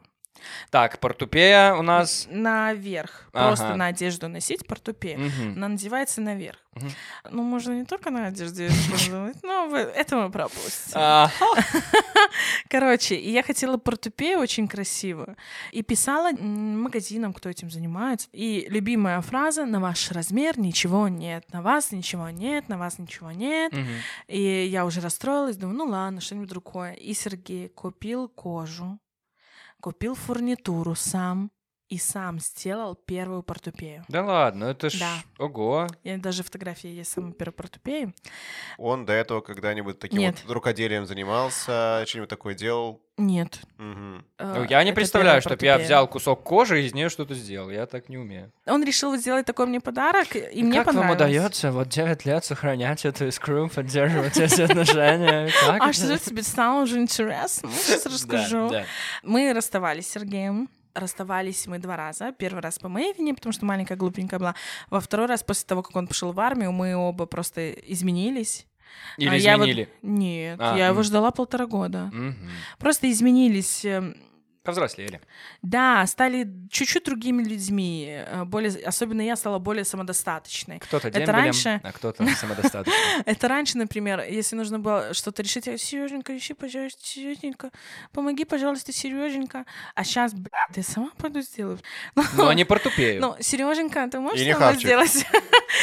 Так, 0.69 0.99
портупея 0.99 1.73
у 1.73 1.81
нас... 1.81 2.27
Наверх. 2.29 3.29
Ага. 3.33 3.47
Просто 3.47 3.75
на 3.75 3.87
одежду 3.87 4.27
носить 4.27 4.65
портупею. 4.67 5.19
Мгм. 5.19 5.53
Она 5.57 5.67
надевается 5.69 6.21
наверх. 6.21 6.57
Мгм. 6.73 6.89
Ну, 7.31 7.43
можно 7.43 7.73
не 7.73 7.85
только 7.85 8.09
на 8.11 8.27
одежде 8.27 8.67
использовать, 8.67 9.41
но 9.43 9.67
вы- 9.67 9.77
это 9.79 10.15
мы 10.17 10.29
пропустим. 10.31 10.93
Короче, 12.69 13.19
я 13.19 13.43
хотела 13.43 13.77
портупею 13.77 14.39
очень 14.39 14.67
красивую. 14.67 15.35
И 15.71 15.81
писала 15.81 16.31
магазинам, 16.31 17.33
кто 17.33 17.49
этим 17.49 17.69
занимается. 17.69 18.27
И 18.33 18.67
любимая 18.69 19.21
фраза 19.21 19.65
«На 19.65 19.79
ваш 19.79 20.11
размер 20.11 20.59
ничего 20.59 21.07
нет, 21.07 21.45
на 21.51 21.61
вас 21.61 21.91
ничего 21.91 22.29
нет, 22.29 22.69
на 22.69 22.77
вас 22.77 22.99
ничего 22.99 23.31
нет». 23.31 23.73
И 24.27 24.67
я 24.71 24.85
уже 24.85 25.01
расстроилась, 25.01 25.57
думаю, 25.57 25.77
ну 25.77 25.85
ладно, 25.85 26.21
что-нибудь 26.21 26.49
другое. 26.49 26.93
И 26.93 27.13
Сергей 27.13 27.69
купил 27.69 28.27
кожу, 28.29 28.99
купил 29.81 30.15
фурнитуру 30.15 30.95
сам 30.95 31.51
и 31.89 31.97
сам 31.97 32.39
сделал 32.39 32.95
первую 32.95 33.43
портупею. 33.43 34.03
Да 34.09 34.23
ладно, 34.23 34.65
это 34.65 34.89
ж... 34.89 34.99
Да. 34.99 35.13
Ого. 35.39 35.87
Я 36.03 36.17
даже 36.17 36.43
фотографии 36.43 36.89
есть 36.89 37.11
самой 37.11 37.33
первой 37.33 37.53
портупеи. 37.53 38.13
Он 38.77 39.05
до 39.05 39.13
этого 39.13 39.41
когда-нибудь 39.41 39.99
таким 39.99 40.19
Нет. 40.19 40.41
вот 40.43 40.53
рукоделием 40.53 41.05
занимался, 41.05 42.03
что-нибудь 42.05 42.29
такое 42.29 42.55
делал? 42.55 43.01
Нет. 43.17 43.61
Мгм. 43.77 44.25
Ну, 44.37 44.63
я 44.65 44.83
не 44.83 44.91
это 44.91 44.95
представляю, 44.95 45.41
чтобы 45.41 45.65
я 45.65 45.79
взял 45.79 46.07
кусок 46.07 46.43
кожи 46.43 46.83
и 46.83 46.85
из 46.85 46.93
нее 46.93 47.09
что-то 47.09 47.33
сделал. 47.33 47.71
Я 47.71 47.87
так 47.87 48.09
не 48.09 48.17
умею. 48.17 48.51
Он 48.67 48.83
решил 48.83 49.15
сделать 49.15 49.45
такой 49.45 49.65
мне 49.65 49.79
подарок, 49.79 50.35
и 50.35 50.61
мне 50.61 50.83
понравилось. 50.83 51.63
вот 51.71 51.87
9 51.89 52.25
лет 52.25 52.45
сохранять 52.45 53.05
эту 53.05 53.27
искру, 53.27 53.69
поддерживать 53.69 54.37
эти 54.37 54.61
отношения? 54.61 55.49
Как 55.65 55.81
А 55.81 55.93
что 55.93 56.19
тебе 56.19 56.43
стало 56.43 56.83
уже 56.83 56.99
интересно? 56.99 57.71
Сейчас 57.71 58.05
расскажу. 58.05 58.71
Мы 59.23 59.51
расставались 59.53 60.07
с 60.07 60.11
Сергеем. 60.11 60.69
Расставались 60.97 61.67
мы 61.67 61.77
два 61.79 61.95
раза. 61.95 62.31
Первый 62.31 62.61
раз 62.61 62.79
по 62.79 62.89
моей 62.89 63.13
вине, 63.13 63.33
потому 63.33 63.53
что 63.53 63.65
маленькая 63.65 63.95
глупенькая 63.95 64.39
была. 64.39 64.55
Во 64.89 64.99
второй 64.99 65.27
раз 65.27 65.43
после 65.43 65.65
того, 65.67 65.83
как 65.83 65.95
он 65.95 66.07
пошел 66.07 66.31
в 66.33 66.39
армию, 66.39 66.71
мы 66.71 66.95
оба 66.95 67.25
просто 67.27 67.71
изменились. 67.71 68.65
Или 69.17 69.29
А 69.29 69.35
я 69.35 69.57
вот- 69.57 69.65
изменили? 69.67 69.89
Нет, 70.01 70.59
А, 70.59 70.75
я 70.77 70.87
его 70.87 70.99
м. 70.99 71.03
ждала 71.03 71.31
полтора 71.31 71.67
года. 71.67 72.09
Мгм. 72.13 72.35
Просто 72.79 73.11
изменились. 73.11 73.85
Повзрослели. 74.67 75.21
Да, 75.61 76.05
стали 76.07 76.45
чуть-чуть 76.69 77.05
другими 77.05 77.41
людьми. 77.41 78.05
э, 78.09 78.43
Более, 78.43 78.71
особенно 78.85 79.21
я 79.21 79.37
стала 79.37 79.59
более 79.59 79.85
самодостаточной. 79.85 80.79
Кто-то 80.79 81.07
Это 81.07 81.19
дембелем, 81.19 81.35
раньше- 81.39 81.79
а 81.83 81.91
кто-то 81.93 82.27
самодостаточный. 82.35 82.93
Это 83.25 83.47
раньше, 83.47 83.77
например, 83.77 84.19
если 84.29 84.57
нужно 84.57 84.77
было 84.79 85.13
что-то 85.13 85.41
решить, 85.41 85.67
я 85.67 85.77
Сереженька, 85.77 86.35
ищи, 86.35 86.53
пожалуйста, 86.53 86.99
Сереженька, 87.01 87.71
помоги, 88.11 88.43
пожалуйста, 88.43 88.91
Сереженька. 88.91 89.65
А 89.95 90.03
сейчас, 90.03 90.33
блядь, 90.33 90.51
ты 90.73 90.83
сама 90.83 91.11
пойду 91.17 91.39
сделаю. 91.41 91.79
Но 92.35 92.51
не 92.51 92.65
портупею. 92.65 93.21
Ну, 93.21 93.35
Сереженька, 93.39 94.05
ты 94.11 94.19
можешь 94.19 94.45
хавчик. 94.57 94.81
сделать? 94.81 95.25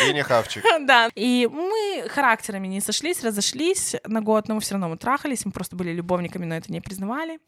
И 0.08 0.12
не 0.12 0.22
хавчик. 0.22 0.62
Да. 0.80 1.08
И 1.14 1.48
мы 1.50 2.06
характерами 2.10 2.66
не 2.66 2.82
сошлись, 2.82 3.24
разошлись 3.24 3.96
на 4.06 4.20
год, 4.20 4.48
но 4.48 4.56
мы 4.56 4.60
все 4.60 4.74
равно 4.74 4.90
мы 4.90 4.98
трахались, 4.98 5.46
мы 5.46 5.52
просто 5.52 5.74
были 5.74 5.92
любовниками, 5.92 6.44
но 6.44 6.54
это 6.56 6.70
не 6.70 6.82
признавали. 6.82 7.38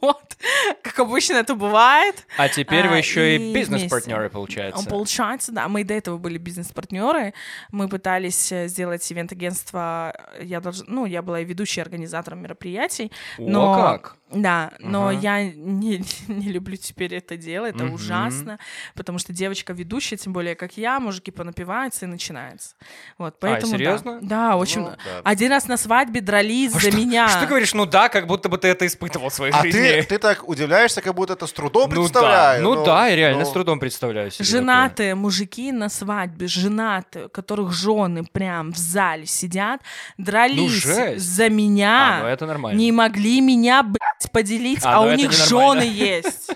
Вот. 0.00 0.36
Как 0.82 0.98
обычно 0.98 1.34
это 1.34 1.54
бывает. 1.54 2.26
А 2.36 2.48
теперь 2.48 2.88
вы 2.88 2.94
А, 2.94 2.98
еще 2.98 3.36
и 3.36 3.54
бизнес-партнеры, 3.54 4.28
получается. 4.30 4.84
Получается, 4.88 5.52
да. 5.52 5.68
Мы 5.68 5.82
и 5.82 5.84
до 5.84 5.94
этого 5.94 6.18
были 6.18 6.38
бизнес-партнеры. 6.38 7.34
Мы 7.70 7.88
пытались 7.88 8.50
э, 8.50 8.66
сделать 8.68 9.10
ивент-агентство. 9.12 10.14
Я 10.40 10.60
должна, 10.60 10.84
ну, 10.88 11.06
я 11.06 11.22
была 11.22 11.40
и 11.40 11.44
ведущей 11.44 11.80
организатором 11.80 12.42
мероприятий. 12.42 13.12
О, 13.38 13.42
но- 13.42 13.74
как! 13.74 14.16
Да, 14.34 14.72
но 14.78 15.08
Ага. 15.08 15.18
я 15.20 15.44
не, 15.44 16.02
не 16.26 16.48
люблю 16.48 16.76
теперь 16.78 17.14
это 17.14 17.36
дело, 17.36 17.66
это 17.66 17.84
Мгм. 17.84 17.92
ужасно, 17.96 18.58
потому 18.94 19.18
что 19.18 19.30
девочка 19.34 19.74
ведущая, 19.74 20.16
тем 20.16 20.32
более 20.32 20.54
как 20.54 20.78
я, 20.78 20.98
мужики 21.00 21.30
понапиваются 21.30 22.06
и 22.06 22.08
начинается. 22.08 22.74
Вот, 23.18 23.38
поэтому 23.38 23.72
да. 23.72 23.78
серьезно? 23.78 24.18
Да, 24.22 24.56
очень. 24.56 24.80
Ну, 24.80 24.86
да. 25.04 25.20
Один 25.22 25.50
раз 25.50 25.68
на 25.68 25.76
свадьбе 25.76 26.22
дрались 26.22 26.70
А 26.74 26.80
за 26.80 26.88
что- 26.88 26.96
меня. 26.96 27.28
Что 27.28 27.40
ты 27.40 27.46
говоришь? 27.46 27.74
Ну 27.74 27.84
да, 27.84 28.08
как 28.08 28.26
будто 28.26 28.48
бы 28.48 28.56
ты 28.56 28.68
это 28.68 28.86
испытывал 28.86 29.28
в 29.28 29.34
своей 29.34 29.52
А 29.52 29.60
жизни. 29.60 29.78
ты, 29.78 29.81
ты 30.08 30.18
так 30.18 30.48
удивляешься, 30.48 31.00
как 31.00 31.14
будто 31.14 31.32
это 31.34 31.46
с 31.46 31.52
трудом 31.52 31.90
ну 31.90 31.96
да, 31.96 32.00
представляю. 32.02 32.62
ну 32.62 32.84
да, 32.84 33.06
я 33.08 33.16
реально 33.16 33.40
ну, 33.40 33.46
с 33.46 33.52
трудом 33.52 33.78
представляю 33.78 34.30
себе 34.30 34.44
Женатые 34.44 35.14
мужики 35.14 35.72
на 35.72 35.88
свадьбе, 35.88 36.46
женатые, 36.46 37.26
у 37.26 37.28
которых 37.28 37.72
жены 37.72 38.24
прям 38.24 38.72
в 38.72 38.76
зале 38.76 39.26
сидят, 39.26 39.80
дрались 40.18 40.84
Ну, 40.84 41.16
за 41.16 41.42
такое. 41.44 41.48
меня, 41.50 42.18
А, 42.18 42.20
ну 42.22 42.26
это 42.28 42.46
нормально. 42.46 42.78
не 42.78 42.92
могли 42.92 43.40
меня, 43.40 43.82
блядь, 43.82 44.30
поделить, 44.32 44.84
А, 44.84 44.98
а, 44.98 45.04
ну 45.04 45.12
у 45.12 45.14
них 45.14 45.32
жены 45.32 45.82
есть. 45.92 46.50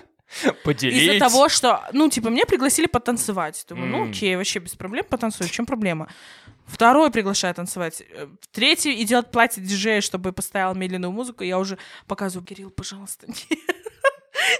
Поделить. 0.63 1.09
Из-за 1.11 1.19
того, 1.19 1.49
что, 1.49 1.81
ну, 1.93 2.09
типа, 2.09 2.29
мне 2.29 2.45
пригласили 2.45 2.85
потанцевать. 2.85 3.65
Думаю, 3.69 3.87
ну, 3.89 4.03
М. 4.03 4.11
окей, 4.11 4.35
вообще 4.35 4.59
без 4.59 4.75
проблем 4.75 5.05
потанцую. 5.09 5.47
В 5.47 5.51
чем 5.51 5.65
проблема? 5.65 6.07
Второй 6.67 7.11
приглашает 7.11 7.55
танцевать. 7.55 8.03
Э, 8.09 8.27
Третий 8.51 9.01
идет 9.01 9.31
платить 9.31 9.63
диджея, 9.63 10.01
чтобы 10.01 10.33
поставил 10.33 10.75
медленную 10.75 11.11
музыку. 11.11 11.43
Я 11.43 11.57
уже 11.59 11.77
показываю, 12.07 12.45
Кирилл, 12.45 12.69
пожалуйста, 12.69 13.25
нет. 13.27 13.37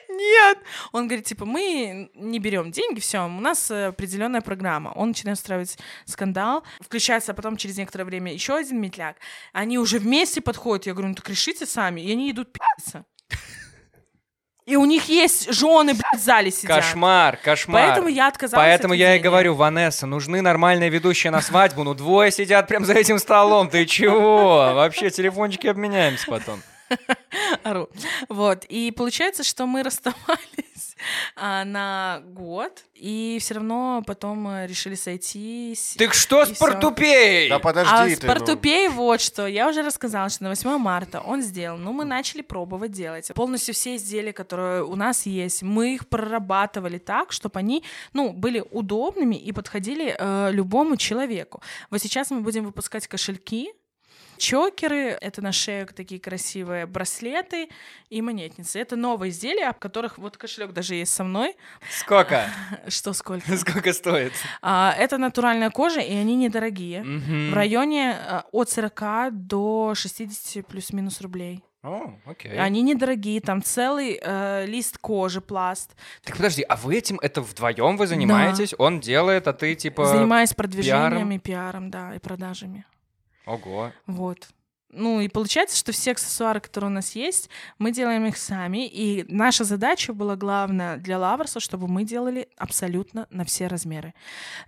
Нет. 0.10 0.58
Он 0.91 1.08
говорит, 1.08 1.26
типа, 1.26 1.45
мы 1.45 2.10
не 2.16 2.39
берем 2.39 2.72
деньги, 2.72 2.99
все, 2.99 3.26
у 3.26 3.30
нас 3.30 3.70
определенная 3.70 4.41
программа. 4.41 4.89
Он 4.89 5.10
начинает 5.10 5.38
устраивать 5.38 5.78
скандал, 6.05 6.64
включается 6.80 7.36
потом 7.36 7.58
через 7.58 7.78
некоторое 7.78 8.05
время 8.05 8.34
еще 8.34 8.55
один 8.55 8.82
метляк. 8.82 9.18
Они 9.53 9.78
уже 9.78 9.99
вместе 9.99 10.41
подходят. 10.41 10.88
Я 10.88 10.93
говорю, 10.93 11.10
ну 11.10 11.16
так 11.16 11.30
решите 11.30 11.68
сами. 11.68 12.01
И 12.01 12.12
они 12.12 12.32
идут 12.32 12.51
пи***ться. 12.51 13.05
И 14.68 14.76
у 14.76 14.84
них 14.84 15.07
есть 15.07 15.49
жены, 15.53 15.93
блядь, 15.93 16.22
в 16.22 16.26
зале 16.26 16.51
сидят. 16.51 16.84
Кошмар, 16.84 17.38
кошмар. 17.38 17.88
Поэтому 17.88 18.09
я 18.09 18.28
отказалась 18.28 18.65
Поэтому 18.65 18.93
от 18.95 18.99
я 18.99 19.15
и 19.15 19.20
говорю, 19.20 19.55
Ванесса, 19.55 20.05
нужны 20.05 20.41
нормальные 20.41 20.89
ведущие 20.89 21.32
на 21.32 21.41
свадьбу. 21.41 21.86
Ну, 21.86 21.93
двое 21.93 22.32
сидят 22.34 22.68
прям 22.68 22.84
за 22.84 22.95
этим 22.95 23.18
столом. 23.18 23.70
Ты 23.70 23.86
чего? 23.86 24.74
Вообще, 24.74 25.09
телефончики 25.09 25.68
обменяемся 25.68 26.26
потом. 26.30 26.61
Ору. 27.63 27.89
Вот. 28.29 28.65
И 28.65 28.91
получается, 28.91 29.43
что 29.43 29.65
мы 29.65 29.83
расставались 29.88 30.95
а, 31.35 31.65
на 31.65 32.21
год, 32.25 32.83
и 32.93 33.38
все 33.39 33.55
равно 33.55 34.03
потом 34.05 34.47
э, 34.47 34.67
решили 34.67 34.95
сойтись. 34.95 35.95
Так 35.97 36.13
что 36.13 36.45
с 36.45 36.57
портупеей? 36.57 37.49
Да 37.49 37.59
подожди 37.59 37.93
а 37.93 38.05
ты. 38.05 38.15
с 38.15 38.21
ну. 38.21 38.27
Портупей 38.27 38.88
вот 38.89 39.21
что. 39.21 39.47
Я 39.47 39.69
уже 39.69 39.81
рассказала, 39.83 40.29
что 40.29 40.43
на 40.43 40.49
8 40.49 40.77
марта 40.77 41.19
он 41.19 41.41
сделал. 41.41 41.77
Ну, 41.77 41.93
мы 41.93 42.05
начали 42.05 42.41
пробовать 42.41 42.91
делать. 42.91 43.31
Полностью 43.33 43.73
все 43.73 43.95
изделия, 43.95 44.33
которые 44.33 44.83
у 44.83 44.95
нас 44.95 45.25
есть, 45.25 45.63
мы 45.63 45.95
их 45.95 46.07
прорабатывали 46.07 46.97
так, 46.97 47.31
чтобы 47.31 47.59
они, 47.59 47.83
ну, 48.13 48.33
были 48.33 48.63
удобными 48.71 49.35
и 49.35 49.51
подходили 49.51 50.15
э, 50.17 50.51
любому 50.51 50.97
человеку. 50.97 51.61
Вот 51.89 52.01
сейчас 52.01 52.31
мы 52.31 52.41
будем 52.41 52.65
выпускать 52.65 53.07
кошельки, 53.07 53.73
Чокеры— 54.38 55.17
это 55.21 55.41
на 55.41 55.51
шею 55.51 55.88
такие 55.88 56.19
красивые 56.19 56.85
браслеты 56.85 57.69
и 58.09 58.21
монетницы. 58.21 58.79
Это 58.79 58.95
новые 58.95 59.31
изделия, 59.31 59.71
в 59.71 59.79
которых 59.79 60.17
вот 60.17 60.38
кошелек 60.38 60.71
даже 60.71 60.95
есть 60.95 61.13
со 61.13 61.23
мной. 61.23 61.55
Сколько? 61.89 62.49
Что 62.88 63.13
сколько? 63.13 63.57
Сколько 63.57 63.93
стоит? 63.93 64.33
А, 64.61 64.93
это 64.97 65.17
натуральная 65.17 65.69
кожа, 65.69 65.99
и 66.01 66.13
они 66.13 66.35
недорогие. 66.35 67.03
Мгм. 67.03 67.51
В 67.51 67.53
районе 67.53 68.17
э, 68.19 68.41
от 68.51 68.69
40 68.69 69.47
до 69.47 69.93
60 69.95 70.65
плюс-минус 70.65 71.21
рублей. 71.21 71.63
О, 71.83 72.13
окей. 72.25 72.59
Они 72.59 72.81
недорогие, 72.81 73.39
там 73.39 73.61
целый 73.61 74.19
э, 74.21 74.65
лист 74.65 74.97
кожи, 74.97 75.41
пласт. 75.41 75.95
Так 76.23 76.35
подожди, 76.35 76.63
а 76.63 76.75
вы 76.75 76.97
этим, 76.97 77.17
это 77.21 77.41
вдвоем 77.41 77.97
вы 77.97 78.07
занимаетесь? 78.07 78.73
Он 78.77 78.99
делает, 78.99 79.47
а 79.47 79.53
ты 79.53 79.75
типа... 79.75 80.05
Занимаюсь 80.05 80.53
продвижениями, 80.53 81.38
пиаром, 81.38 81.89
да, 81.89 82.15
и 82.15 82.19
продажами. 82.19 82.85
Ого. 83.48 83.93
Вот. 84.08 84.50
Ну 84.89 85.19
и 85.19 85.27
получается, 85.27 85.77
что 85.77 85.91
все 85.91 86.11
аксессуары, 86.11 86.61
которые 86.61 86.89
у 86.89 86.93
нас 86.93 87.13
есть, 87.15 87.49
мы 87.77 87.91
делаем 87.91 88.25
их 88.25 88.38
сами. 88.38 88.88
И 88.88 89.25
наша 89.27 89.63
задача 89.65 90.13
была 90.13 90.35
главная 90.38 90.97
для 90.97 91.19
Лаврса, 91.19 91.59
чтобы 91.59 91.88
мы 91.88 92.03
делали 92.05 92.47
абсолютно 92.57 93.27
на 93.29 93.43
все 93.43 93.67
размеры. 93.67 94.13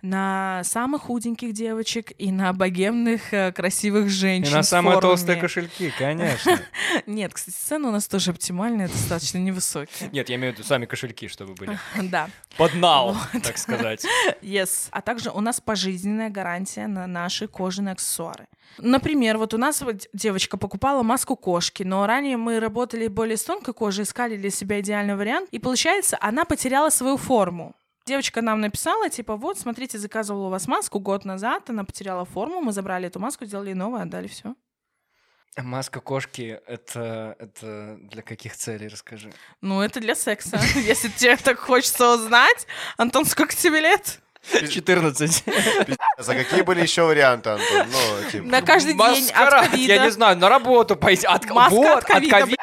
На 0.02 0.62
самых 0.64 1.02
худеньких 1.02 1.52
девочек 1.54 2.12
и 2.18 2.30
на 2.30 2.52
богемных 2.52 3.32
э, 3.32 3.50
красивых 3.52 4.06
И 4.06 4.10
женщин. 4.10 4.52
на 4.52 4.62
с 4.62 4.68
самые 4.68 4.94
формами. 4.94 5.10
толстые 5.10 5.40
кошельки, 5.40 5.92
конечно. 5.98 6.60
Нет, 7.06 7.32
кстати, 7.32 7.56
цены 7.56 7.88
у 7.88 7.92
нас 7.92 8.06
тоже 8.06 8.30
оптимальные, 8.32 8.88
достаточно 8.88 9.38
невысокие. 9.38 10.10
Нет, 10.12 10.28
я 10.28 10.36
имею 10.36 10.52
в 10.52 10.58
виду 10.58 10.66
сами 10.68 10.84
кошельки, 10.84 11.28
чтобы 11.28 11.54
были. 11.54 11.78
Да, 12.02 12.28
Под 12.58 12.74
нау, 12.74 13.16
так 13.42 13.56
сказать. 13.56 14.04
yes. 14.42 14.88
А 14.90 15.00
также 15.00 15.30
у 15.30 15.40
нас 15.40 15.60
пожизненная 15.60 16.28
гарантия 16.28 16.86
на 16.86 17.06
наши 17.06 17.48
кожаные 17.48 17.92
аксессуары. 17.92 18.46
Например, 18.78 19.36
вот 19.36 19.52
у 19.52 19.58
нас 19.58 19.82
вот 19.82 20.06
девочка 20.12 20.56
покупала 20.56 21.02
маску 21.02 21.36
кошки, 21.36 21.82
но 21.82 22.06
ранее 22.06 22.36
мы 22.36 22.60
работали 22.60 23.08
более 23.08 23.36
с 23.36 23.44
тонкой 23.44 23.74
кожей, 23.74 24.04
искали 24.04 24.36
для 24.36 24.50
себя 24.50 24.80
идеальный 24.80 25.16
вариант, 25.16 25.48
и 25.50 25.58
получается, 25.58 26.18
она 26.20 26.44
потеряла 26.44 26.90
свою 26.90 27.16
форму. 27.16 27.74
Девочка 28.06 28.42
нам 28.42 28.60
написала, 28.60 29.08
типа, 29.08 29.36
вот, 29.36 29.58
смотрите, 29.58 29.98
заказывала 29.98 30.46
у 30.46 30.50
вас 30.50 30.66
маску 30.66 30.98
год 30.98 31.24
назад, 31.24 31.70
она 31.70 31.84
потеряла 31.84 32.24
форму, 32.24 32.60
мы 32.60 32.72
забрали 32.72 33.06
эту 33.06 33.20
маску, 33.20 33.44
сделали 33.44 33.72
новую, 33.72 34.02
отдали 34.02 34.26
все. 34.26 34.54
Маска 35.56 36.00
кошки— 36.00 36.60
это, 36.66 37.36
это 37.38 37.98
для 38.02 38.22
каких 38.22 38.56
целей, 38.56 38.88
расскажи. 38.88 39.32
Ну, 39.60 39.82
это 39.82 40.00
для 40.00 40.14
секса. 40.14 40.58
Если 40.76 41.08
тебе 41.08 41.36
так 41.36 41.58
хочется 41.58 42.14
узнать, 42.14 42.66
Антон, 42.96 43.24
сколько 43.24 43.54
тебе 43.54 43.80
лет? 43.80 44.20
14. 44.42 45.44
За 46.18 46.34
какие 46.34 46.62
были 46.62 46.82
еще 46.82 47.02
варианты, 47.02 47.50
Антон? 47.50 47.86
Ну, 47.90 48.30
типа... 48.30 48.44
На 48.46 48.62
каждый 48.62 48.94
день 48.94 49.00
от 49.00 49.20
Маскарад, 49.20 49.70
ковида. 49.70 49.94
я 49.94 50.04
не 50.04 50.10
знаю, 50.10 50.36
на 50.36 50.48
работу 50.48 50.96
пойти. 50.96 51.26
От, 51.26 51.48
Маска 51.50 51.74
вот, 51.74 51.98
от 51.98 52.04
ковида, 52.04 52.40
ковида. 52.40 52.62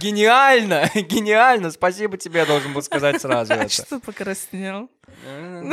Гениально, 0.00 0.90
гениально. 0.94 1.70
Спасибо 1.70 2.16
тебе, 2.16 2.40
я 2.40 2.46
должен 2.46 2.72
был 2.72 2.82
сказать 2.82 3.20
сразу 3.20 3.52
это. 3.54 3.68
Что 3.68 4.00
покраснел? 4.00 4.90
М, 5.26 5.72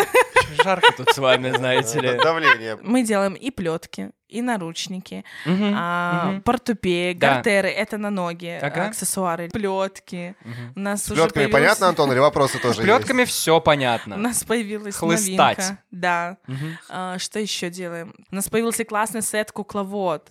Жарко 0.63 0.91
тут 0.95 1.09
с 1.09 1.17
вами, 1.17 1.49
знаете 1.51 1.99
ли. 1.99 2.17
Давление. 2.17 2.77
Мы 2.81 3.03
делаем 3.03 3.33
и 3.33 3.49
плетки, 3.51 4.11
и 4.27 4.41
наручники, 4.41 5.23
а, 5.47 6.39
портупеи, 6.43 7.13
Да. 7.13 7.35
гартеры, 7.35 7.69
это 7.69 7.97
на 7.97 8.09
ноги, 8.09 8.59
Ага. 8.61 8.87
аксессуары, 8.87 9.49
плетки. 9.49 10.35
У 10.75 10.79
нас 10.79 11.03
С 11.05 11.11
плетками 11.13 11.47
понятно, 11.47 11.87
Антон, 11.87 12.11
или 12.11 12.19
вопросы 12.19 12.59
тоже 12.59 12.75
С 12.75 12.83
плетками 12.83 13.23
все 13.25 13.57
У 13.57 13.61
понятно. 13.61 14.17
нас 14.17 14.43
появилась 14.43 14.95
Хлыстать. 14.95 15.57
новинка. 15.57 15.77
Да. 15.91 16.37
А, 16.89 17.17
что 17.17 17.39
еще 17.39 17.69
делаем? 17.69 18.13
У 18.31 18.35
нас 18.35 18.49
появился 18.49 18.83
классный 18.83 19.21
сет 19.21 19.51
кукловод. 19.51 20.27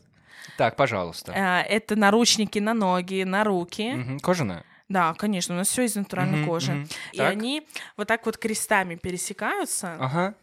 Так, 0.56 0.76
пожалуйста. 0.76 1.32
А, 1.36 1.62
это 1.62 1.96
наручники 1.96 2.58
на 2.58 2.74
ноги, 2.74 3.22
на 3.24 3.44
руки. 3.44 3.92
Мгм, 3.94 4.20
Кожаная? 4.20 4.64
Да, 4.88 5.14
конечно, 5.14 5.54
у 5.54 5.58
нас 5.58 5.68
все 5.68 5.84
из 5.84 5.94
натуральной 5.94 6.38
Мгм, 6.38 6.48
кожи. 6.48 6.72
мгм. 6.72 6.88
И 7.12 7.18
Так. 7.18 7.30
они 7.32 7.66
вот 7.96 8.08
так 8.08 8.26
вот 8.26 8.36
крестами 8.38 8.96
пересекаются. 8.96 9.94
Ага. 10.00 10.34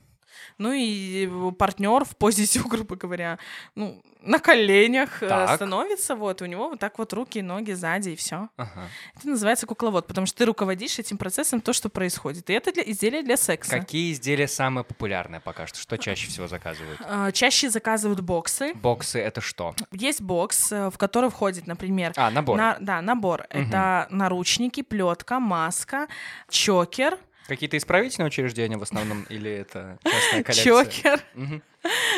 Ну 0.57 0.71
и 0.71 1.27
партнер 1.57 2.05
в 2.05 2.15
позе 2.15 2.45
зю, 2.45 2.67
грубо 2.67 2.95
говоря, 2.95 3.39
ну, 3.75 4.01
на 4.27 4.39
коленях 4.39 5.23
э, 5.23 5.27
Так. 5.27 5.55
становится, 5.55 6.15
вот, 6.15 6.41
у 6.41 6.45
него 6.45 6.69
вот 6.69 6.79
так 6.79 6.97
вот 6.99 7.13
руки 7.13 7.39
и 7.39 7.41
ноги 7.41 7.71
сзади, 7.71 8.09
и 8.09 8.15
все. 8.15 8.49
Ага. 8.57 8.87
Это 9.15 9.27
называется 9.29 9.65
кукловод, 9.65 10.05
потому 10.07 10.27
что 10.27 10.37
ты 10.37 10.45
руководишь 10.45 10.99
этим 10.99 11.17
процессом, 11.17 11.61
то, 11.61 11.73
что 11.73 11.89
происходит. 11.89 12.49
И 12.49 12.53
это 12.53 12.71
для, 12.71 12.83
изделие 12.83 13.23
для 13.23 13.37
секса. 13.37 13.79
Какие 13.79 14.11
изделия 14.13 14.47
самые 14.47 14.83
популярные 14.83 15.39
пока 15.41 15.65
что? 15.67 15.79
Что 15.79 15.97
чаще 15.97 16.27
всего 16.27 16.47
заказывают? 16.47 16.99
А, 17.05 17.31
Чаще 17.31 17.69
заказывают 17.69 18.19
боксы. 18.21 18.73
Боксы— 18.75 19.19
это 19.21 19.41
что? 19.41 19.73
Есть 19.91 20.21
бокс, 20.21 20.71
э, 20.71 20.89
в 20.89 20.97
который 20.97 21.29
входит, 21.29 21.65
например, 21.67 22.13
А, 22.17 22.29
набор. 22.29 22.57
на- 22.57 22.77
да, 22.79 23.01
набор. 23.01 23.45
Мгм. 23.53 23.67
Это 23.69 24.07
наручники, 24.09 24.81
плетка, 24.81 25.39
маска, 25.39 26.07
чокер, 26.49 27.17
Какие-то 27.47 27.77
исправительные 27.77 28.27
учреждения 28.27 28.75
в 28.77 28.81
основном 28.83 29.23
или 29.29 29.49
это 29.49 29.97
частная 30.03 30.43
коллекция? 30.43 30.85
чокер. 30.85 31.21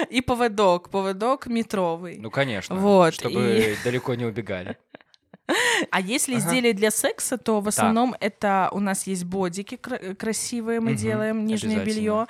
И 0.09 0.21
поводок. 0.21 0.89
Поводок 0.89 1.47
метровый. 1.47 2.17
Ну, 2.19 2.29
конечно. 2.29 2.75
Вот, 2.75 3.13
Чтобы 3.13 3.75
далеко 3.83 4.15
не 4.15 4.25
убегали. 4.25 4.77
А 5.91 6.01
если 6.01 6.35
Ага. 6.35 6.39
изделия 6.45 6.73
для 6.73 6.91
секса, 6.91 7.37
то 7.37 7.61
в 7.61 7.67
основном 7.67 8.15
это 8.19 8.69
у 8.71 8.79
нас 8.79 9.07
есть 9.07 9.23
бодики 9.25 9.75
кра- 9.75 10.13
красивые, 10.15 10.79
мы 10.79 10.91
Мгм, 10.91 10.99
делаем 10.99 11.45
нижнее 11.45 11.83
белье, 11.83 12.27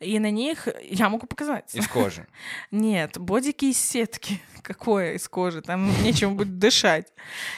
и 0.00 0.18
на 0.18 0.30
них 0.30 0.68
я 0.82 1.08
могу 1.08 1.26
показать. 1.26 1.74
Из 1.74 1.86
кожи. 1.88 2.26
Нет, 2.70 3.18
бодики 3.18 3.66
из 3.66 3.78
сетки. 3.78 4.40
Какое 4.62 5.14
из 5.14 5.28
кожи? 5.28 5.60
Там 5.60 5.90
нечем 6.02 6.36
будет 6.36 6.58
дышать 6.58 7.12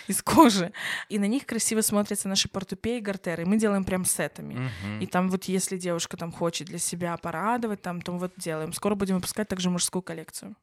из 0.08 0.22
кожи. 0.22 0.72
И 1.10 1.18
на 1.18 1.26
них 1.26 1.44
красиво 1.46 1.82
смотрятся 1.82 2.28
наши 2.28 2.48
портупеи 2.48 2.98
и 2.98 3.00
гартеры. 3.00 3.44
Мы 3.44 3.56
делаем 3.58 3.84
прям 3.84 4.04
сетами. 4.04 4.70
И 5.00 5.06
там 5.06 5.28
вот 5.28 5.44
если 5.44 5.76
девушка 5.76 6.16
там 6.16 6.32
хочет 6.32 6.66
для 6.68 6.78
себя 6.78 7.16
порадовать, 7.18 7.82
там, 7.82 8.00
то 8.00 8.12
вот 8.12 8.32
делаем. 8.36 8.72
Скоро 8.72 8.94
будем 8.94 9.16
выпускать 9.16 9.48
также 9.48 9.68
мужскую 9.70 10.02
коллекцию. 10.02 10.56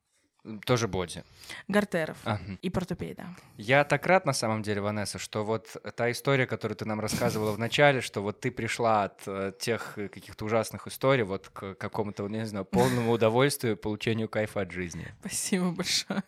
Тоже 0.65 0.87
боди. 0.87 1.23
Гартеров 1.67 2.17
Ага. 2.23 2.41
и 2.61 2.69
портупей, 2.71 3.13
да. 3.13 3.25
Я 3.57 3.83
так 3.83 4.05
рад, 4.07 4.25
на 4.25 4.33
самом 4.33 4.63
деле, 4.63 4.81
Ванесса, 4.81 5.19
что 5.19 5.43
вот 5.43 5.67
та 5.95 6.09
история, 6.09 6.47
которую 6.47 6.75
ты 6.75 6.85
нам 6.85 6.99
рассказывала 6.99 7.51
в 7.51 7.59
начале, 7.59 8.01
что 8.01 8.21
вот 8.21 8.39
ты 8.39 8.49
пришла 8.49 9.03
от 9.03 9.21
э, 9.27 9.53
тех 9.59 9.97
э, 9.99 10.07
каких-то 10.07 10.45
ужасных 10.45 10.87
историй 10.87 11.23
вот 11.23 11.49
к 11.49 11.75
какому-то, 11.75 12.27
не 12.27 12.45
знаю, 12.47 12.65
полному 12.65 13.11
удовольствию, 13.11 13.77
получению 13.77 14.29
кайфа 14.29 14.61
от 14.61 14.71
жизни. 14.71 15.13
Спасибо 15.19 15.71
большое. 15.71 16.23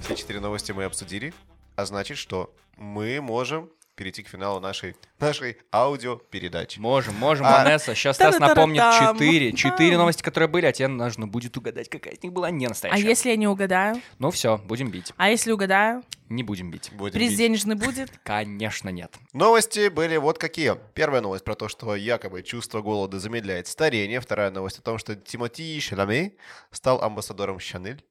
Все 0.00 0.14
четыре 0.14 0.40
новости 0.40 0.72
мы 0.72 0.84
обсудили, 0.84 1.32
а 1.74 1.84
значит, 1.86 2.18
что 2.18 2.54
мы 2.76 3.20
можем 3.20 3.70
перейти 3.96 4.22
к 4.22 4.28
финалу 4.28 4.60
нашей, 4.60 4.94
нашей 5.18 5.56
аудиопередачи. 5.72 6.78
Можем, 6.78 7.14
можем, 7.16 7.46
А. 7.46 7.64
Ванесса. 7.64 7.94
Сейчас 7.94 8.16
Стас 8.16 8.34
Та-да-та-да-там. 8.36 8.72
напомнит 8.72 9.16
четыре. 9.18 9.50
Да. 9.50 9.56
Четыре 9.56 9.96
новости, 9.98 10.22
которые 10.22 10.48
были, 10.48 10.66
а 10.66 10.72
тебе 10.72 10.88
нужно 10.88 11.26
будет 11.26 11.56
угадать, 11.56 11.88
какая 11.88 12.14
из 12.14 12.22
них 12.22 12.32
была 12.32 12.50
не 12.50 12.66
А 12.66 12.68
настоящая. 12.68 13.02
если 13.06 13.30
я 13.30 13.36
не 13.36 13.48
угадаю? 13.48 14.00
Ну 14.18 14.30
все, 14.30 14.58
будем 14.58 14.90
бить. 14.90 15.12
А 15.16 15.30
если 15.30 15.50
угадаю? 15.52 16.02
Не 16.28 16.42
будем 16.42 16.70
бить. 16.70 16.90
Будем 16.92 17.14
Приз 17.14 17.30
бить. 17.30 17.38
денежный 17.38 17.74
будет? 17.76 18.10
Конечно, 18.24 18.88
нет. 18.90 19.14
Новости 19.32 19.88
были 19.88 20.16
вот 20.16 20.38
какие. 20.38 20.76
Первая 20.94 21.20
новость 21.20 21.44
про 21.44 21.54
то, 21.54 21.68
что 21.68 21.94
якобы 21.96 22.42
чувство 22.42 22.82
голода 22.82 23.18
замедляет 23.20 23.66
старение. 23.68 24.20
Вторая 24.20 24.50
новость 24.50 24.78
о 24.78 24.82
том, 24.82 24.98
что 24.98 25.14
Тимоти 25.16 25.78
Шаламе 25.80 26.32
стал 26.70 27.00
амбассадором 27.02 27.58
Шанель. 27.60 28.04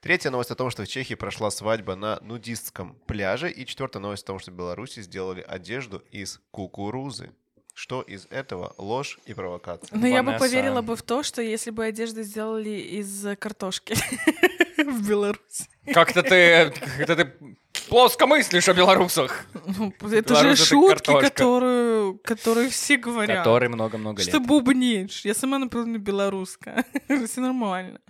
Третья 0.00 0.30
новость 0.30 0.50
о 0.50 0.54
том, 0.54 0.70
что 0.70 0.84
в 0.84 0.88
Чехии 0.88 1.14
прошла 1.14 1.50
свадьба 1.50 1.96
на 1.96 2.18
нудистском 2.22 2.96
пляже. 3.06 3.50
И 3.50 3.66
четвертая 3.66 4.00
новость 4.02 4.24
о 4.24 4.26
том, 4.28 4.38
что 4.38 4.50
в 4.50 4.54
Беларуси 4.54 5.00
сделали 5.02 5.44
одежду 5.46 6.02
из 6.10 6.40
кукурузы. 6.50 7.30
Что 7.74 8.00
из 8.00 8.26
этого 8.30 8.74
ложь 8.78 9.18
и 9.26 9.34
провокация? 9.34 9.88
Ну, 9.98 10.06
я 10.06 10.22
бы 10.22 10.28
Ванесса. 10.28 10.44
поверила 10.46 10.80
бы 10.80 10.96
в 10.96 11.02
то, 11.02 11.22
что 11.22 11.42
если 11.42 11.70
бы 11.70 11.84
одежду 11.84 12.22
сделали 12.22 12.70
из 12.70 13.26
картошки 13.38 13.94
в 14.78 15.06
Беларуси. 15.06 15.68
Как-то 15.92 16.22
ты, 16.22 16.72
как-то 16.96 17.16
ты 17.16 17.32
плоско 17.90 18.26
мыслишь 18.26 18.68
о 18.70 18.72
белорусах, 18.74 19.44
Ну, 19.76 19.92
Это 20.10 20.32
Беларусь 20.32 20.56
же 20.58 20.64
это 20.64 20.64
шутки, 20.64 20.88
картошка. 20.88 21.28
которую, 21.30 22.18
которые 22.24 22.70
все 22.70 22.96
говорят. 22.96 23.38
которые 23.38 23.68
много-много 23.68 24.22
лет. 24.22 24.28
Что 24.28 24.40
бубнишь? 24.40 25.24
Я 25.26 25.34
сама 25.34 25.58
наполовину 25.58 25.98
белоруска. 25.98 26.82
Все 27.26 27.40
нормально. 27.42 28.00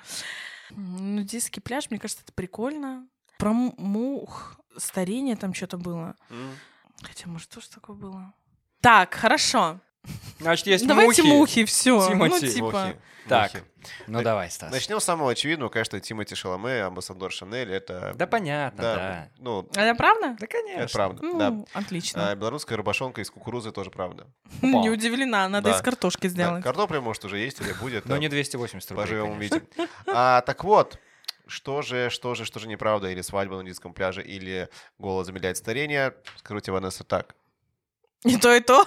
Нудистский 0.77 1.63
пляж, 1.63 1.91
мне 1.91 1.99
кажется, 1.99 2.23
это 2.23 2.33
прикольно. 2.33 3.07
Про 3.39 3.53
му- 3.53 3.75
мух, 3.79 4.61
старение 4.77 5.37
там 5.37 5.55
что-то 5.55 5.77
было. 5.79 6.15
М? 6.31 6.51
Хотя, 7.03 7.29
может, 7.29 7.49
тоже 7.51 7.69
такое 7.71 7.97
было. 7.97 8.33
Так, 8.81 9.15
хорошо. 9.15 9.81
Значит, 10.41 10.67
есть 10.67 10.87
Давайте 10.87 11.23
мухи. 11.23 11.33
мухи, 11.37 11.65
все. 11.65 11.99
Ну, 11.99 12.09
Тимати. 12.29 12.49
типа. 12.53 12.67
Мухи. 12.67 12.97
Так. 13.29 13.55
Мухи. 13.55 13.65
Ну 14.09 14.23
давай, 14.23 14.51
Стас. 14.51 14.71
Начнем 14.73 15.01
с 15.01 15.05
самого 15.05 15.31
очевидного, 15.31 15.69
конечно, 15.69 15.99
Тимоти 16.01 16.35
Шаламе, 16.35 16.83
амбассадор 16.83 17.33
Шанель, 17.33 17.73
это... 17.73 18.13
Да 18.17 18.27
понятно, 18.27 18.83
да. 18.83 19.29
Ну, 19.39 19.69
А 19.77 19.81
Это 19.83 19.97
правда? 19.97 20.37
Да, 20.39 20.47
конечно. 20.47 20.81
это 20.83 20.93
правда, 20.93 21.23
Ну, 21.23 21.39
да. 21.39 21.65
отлично. 21.79 22.31
А 22.31 22.35
белорусская 22.35 22.77
рыбашонка 22.77 23.21
из 23.21 23.31
кукурузы 23.31 23.71
тоже 23.73 23.91
правда. 23.91 24.27
опа. 24.59 24.67
Не 24.67 24.91
удивлена, 24.91 25.49
надо 25.49 25.71
Да. 25.71 25.77
из 25.77 25.83
картошки 25.83 26.23
Да, 26.27 26.29
сделать. 26.29 26.65
картопля, 26.65 27.01
может, 27.01 27.25
уже 27.25 27.39
есть 27.39 27.61
или 27.61 27.73
будет. 27.75 28.05
Но 28.07 28.15
там, 28.15 28.21
не 28.21 28.29
280 28.29 28.91
рублей, 28.91 29.05
Поживем 29.05 29.31
увидим. 29.31 29.63
А, 30.09 30.41
так 30.43 30.65
вот, 30.65 30.99
что 31.47 31.83
же, 31.83 32.11
что 32.11 32.35
же, 32.35 32.45
что 32.45 32.59
же 32.59 32.67
неправда? 32.69 33.09
Или 33.11 33.23
свадьба 33.23 33.55
на 33.57 33.63
нудистском 33.63 33.93
пляже, 33.95 34.23
или 34.23 34.69
голод 34.99 35.27
замедляет 35.27 35.57
старение? 35.57 36.15
Скажу 36.39 36.61
тебе, 36.61 36.73
Ванесса, 36.75 37.05
так. 37.05 37.35
И 38.25 38.37
то, 38.37 38.55
и 38.55 38.61
то. 38.61 38.85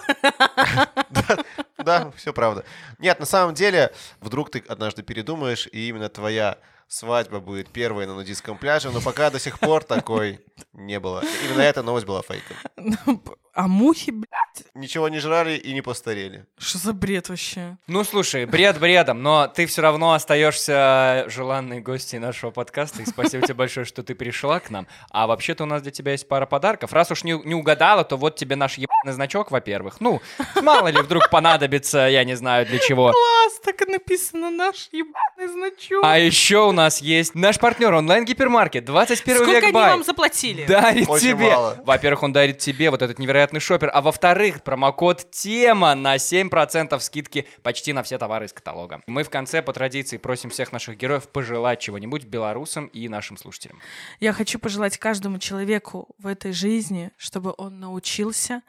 Да, 1.78 2.12
все 2.16 2.34
правда. 2.34 2.66
Нет, 2.98 3.20
на 3.20 3.26
самом 3.26 3.54
деле, 3.54 3.94
вдруг 4.20 4.50
ты 4.52 4.64
однажды 4.68 5.02
передумаешь, 5.02 5.68
и 5.72 5.88
именно 5.88 6.10
твоя 6.10 6.58
свадьба 7.00 7.40
будет 7.40 7.70
первой 7.70 8.06
на 8.08 8.16
нудистском 8.16 8.58
пляже, 8.58 8.90
но 8.90 9.00
пока 9.00 9.30
до 9.30 9.40
сих 9.40 9.60
пор 9.60 9.84
такой 9.84 10.40
не 10.74 11.00
было. 11.00 11.24
Именно 11.46 11.62
эта 11.62 11.84
новость 11.84 12.06
была 12.06 12.22
фейком. 12.24 13.22
А 13.54 13.68
мухи, 13.68 14.12
блядь, 14.12 14.72
Ничего 14.74 15.10
не 15.10 15.20
жрали 15.20 15.58
и 15.58 15.74
не 15.74 15.82
постарели. 15.82 16.46
что 16.58 16.78
за 16.78 16.94
бред 16.94 17.28
вообще? 17.28 17.78
Ну, 17.88 18.04
слушай, 18.06 18.46
бред 18.46 18.80
бредом, 18.80 19.22
но 19.22 19.48
ты 19.48 19.66
все 19.66 19.82
равно 19.82 20.14
остаешься 20.14 21.26
желанной 21.28 21.82
гостьей 21.82 22.20
нашего 22.20 22.52
подкаста. 22.52 23.02
И 23.02 23.06
спасибо 23.06 23.44
тебе 23.46 23.56
большое, 23.56 23.86
что 23.86 24.02
ты 24.02 24.16
пришла 24.16 24.60
к 24.62 24.70
нам. 24.70 24.88
А 25.10 25.28
вообще-то 25.28 25.64
у 25.64 25.66
нас 25.66 25.82
для 25.82 25.92
тебя 25.92 26.14
есть 26.14 26.28
пара 26.28 26.46
подарков. 26.46 26.94
Раз 26.94 27.12
уж 27.12 27.24
не, 27.24 27.34
не 27.44 27.54
угадала, 27.56 28.06
то 28.06 28.16
вот 28.16 28.38
тебе 28.38 28.56
наш 28.56 28.78
ебаный 28.78 29.12
значок, 29.14 29.52
во-первых. 29.52 30.00
Ну, 30.00 30.22
мало 30.62 30.88
ли 30.88 31.02
вдруг 31.02 31.30
понадобится, 31.30 32.08
я 32.08 32.24
не 32.24 32.36
знаю 32.36 32.66
для 32.66 32.78
чего. 32.80 33.12
Класс, 33.12 33.60
так 33.64 33.82
и 33.82 33.92
написано 33.92 34.52
наш 34.52 34.88
ебаный 34.94 35.48
значок. 35.52 36.04
А 36.04 36.18
еще 36.18 36.70
у 36.70 36.72
нас 36.80 37.02
есть 37.02 37.36
наш 37.36 37.60
партнер 37.60 37.94
онлайн-гипермаркет 37.94 38.86
21 38.86 39.36
Сколько 39.36 39.52
век 39.52 39.64
они 39.66 39.74
бай. 39.74 39.92
вам 39.92 40.04
заплатили? 40.04 40.66
дарит 40.66 41.08
Очень 41.10 41.38
тебе. 41.38 41.52
мало. 41.52 41.78
Во-первых, 41.86 42.24
он 42.24 42.34
дарит 42.34 42.58
тебе 42.60 42.90
вот 42.90 43.02
этот 43.02 43.20
невероятный 43.20 43.60
шопер, 43.60 43.92
а 43.94 44.02
во-вторых, 44.02 44.64
промокод 44.64 45.30
тема 45.32 45.94
на 45.96 46.16
7% 46.16 47.00
скидки 47.00 47.48
почти 47.64 47.94
на 47.94 48.04
все 48.04 48.18
товары 48.18 48.46
из 48.46 48.54
каталога. 48.54 49.02
Мы 49.08 49.24
в 49.24 49.30
конце 49.30 49.62
по 49.62 49.74
традиции 49.74 50.18
просим 50.18 50.50
всех 50.50 50.72
наших 50.72 50.98
героев 50.98 51.28
пожелать 51.30 51.80
чего-нибудь 51.80 52.26
белорусам 52.26 52.88
и 52.88 53.08
нашим 53.10 53.38
слушателям. 53.38 53.80
Я 54.20 54.34
хочу 54.34 54.60
пожелать 54.60 54.98
каждому 54.98 55.38
человеку 55.40 56.08
в 56.18 56.28
этой 56.28 56.52
жизни, 56.54 57.12
чтобы 57.18 57.54
он 57.58 57.80
научился 57.80 58.62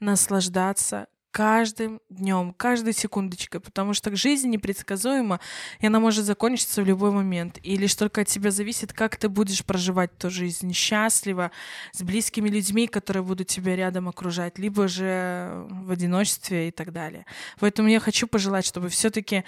наслаждаться 0.00 1.06
каждым 1.30 2.00
днем, 2.08 2.54
каждой 2.54 2.92
секундочкой, 2.92 3.60
потому 3.60 3.94
что 3.94 4.14
жизнь 4.16 4.48
непредсказуема, 4.48 5.40
и 5.80 5.86
она 5.86 6.00
может 6.00 6.24
закончиться 6.24 6.82
в 6.82 6.86
любой 6.86 7.10
момент. 7.10 7.58
И 7.62 7.76
лишь 7.76 7.94
только 7.94 8.22
от 8.22 8.28
тебя 8.28 8.50
зависит, 8.50 8.92
как 8.92 9.16
ты 9.16 9.28
будешь 9.28 9.64
проживать 9.64 10.12
эту 10.16 10.30
жизнь 10.30 10.72
счастливо, 10.72 11.50
с 11.92 12.02
близкими 12.02 12.48
людьми, 12.48 12.86
которые 12.86 13.22
будут 13.22 13.48
тебя 13.48 13.76
рядом 13.76 14.08
окружать, 14.08 14.58
либо 14.58 14.88
же 14.88 15.66
в 15.68 15.90
одиночестве 15.90 16.68
и 16.68 16.70
так 16.70 16.92
далее. 16.92 17.26
Поэтому 17.60 17.88
я 17.88 18.00
хочу 18.00 18.26
пожелать, 18.26 18.66
чтобы 18.66 18.88
все-таки 18.88 19.44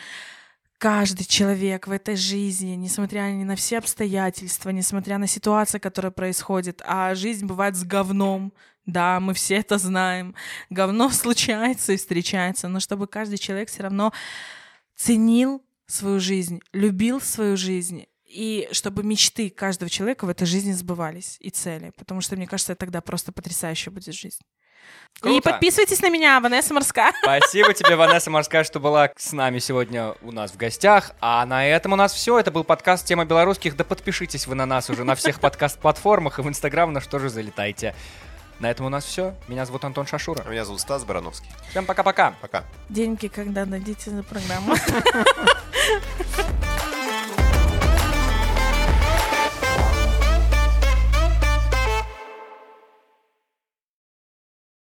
каждый 0.79 1.25
человек 1.25 1.87
в 1.87 1.91
этой 1.91 2.17
жизни, 2.17 2.75
несмотря 2.75 3.23
ни 3.33 3.45
на 3.45 3.55
все 3.55 3.79
обстоятельства, 3.79 4.71
несмотря 4.71 5.19
на 5.19 5.27
ситуации, 5.27 5.79
которая 5.79 6.11
происходит, 6.11 6.83
а 6.87 7.15
жизнь 7.15 7.45
бывает 7.45 7.77
с 7.77 7.85
говном, 7.85 8.53
да, 8.87 9.21
мы 9.21 9.35
все 9.35 9.57
это 9.57 9.79
знаем, 9.79 10.35
говно 10.69 11.09
случается 11.11 11.93
и 11.93 11.97
встречается, 11.97 12.69
но 12.69 12.81
чтобы 12.81 13.07
каждый 13.07 13.39
человек 13.39 13.69
все 13.69 13.83
равно 13.83 14.13
ценил 14.97 15.63
свою 15.87 16.21
жизнь, 16.21 16.61
любил 16.73 17.21
свою 17.21 17.57
жизнь, 17.57 18.07
и 18.25 18.69
чтобы 18.71 19.03
мечты 19.03 19.51
каждого 19.51 19.91
человека 19.91 20.25
в 20.25 20.29
этой 20.29 20.47
жизни 20.47 20.73
сбывались, 20.73 21.37
и 21.41 21.51
цели, 21.51 21.93
потому 21.99 22.21
что, 22.21 22.37
мне 22.37 22.47
кажется, 22.47 22.77
тогда 22.77 23.01
просто 23.01 23.33
потрясающая 23.33 23.93
будет 23.93 24.15
жизнь. 24.15 24.41
И 25.19 25.23
Круто. 25.23 25.51
подписывайтесь 25.51 26.01
на 26.01 26.09
меня, 26.09 26.41
Ванесса 26.41 26.73
Морская. 26.73 27.13
Спасибо 27.23 27.75
тебе, 27.75 27.97
Ванесса 27.97 28.31
Морская, 28.31 28.65
что 28.65 28.81
была 28.81 29.11
с 29.17 29.33
нами 29.33 29.59
сегодня 29.59 30.15
у 30.23 30.33
нас 30.33 30.53
в 30.53 30.57
гостях. 30.57 31.13
А 31.21 31.45
на 31.45 31.67
этом 31.67 31.93
у 31.93 31.97
нас 31.97 32.15
все. 32.15 32.39
Это 32.39 32.51
был 32.51 32.65
подкаст 32.65 33.07
«Тема 33.07 33.27
белорусских». 33.27 33.77
Да 33.77 33.85
подпишитесь 33.85 34.47
вы 34.47 34.55
на 34.55 34.65
нас 34.65 34.89
уже 34.89 35.05
на 35.05 35.15
всех 35.15 35.41
подкаст-платформах 35.41 36.39
и 36.39 36.43
в 36.43 36.49
Инстаграм, 36.49 36.91
на 36.93 37.03
что 37.03 37.19
же 37.19 37.29
залетайте. 37.29 37.95
На 38.61 38.71
этом 38.71 38.87
у 38.87 38.89
нас 38.91 39.05
все. 39.05 39.35
Меня 39.49 39.65
зовут 39.65 39.85
Антон 39.85 40.07
Шашура. 40.07 40.45
Меня 40.45 40.67
зовут 40.67 40.81
Стас 40.81 41.05
Барановский. 41.05 41.51
Всем 41.71 41.87
пока-пока. 41.87 42.35
Пока. 42.43 42.65
Деньги, 42.91 43.29
когда 43.29 43.65
дадите 43.65 44.11
за 44.11 44.23
программу. 44.23 44.75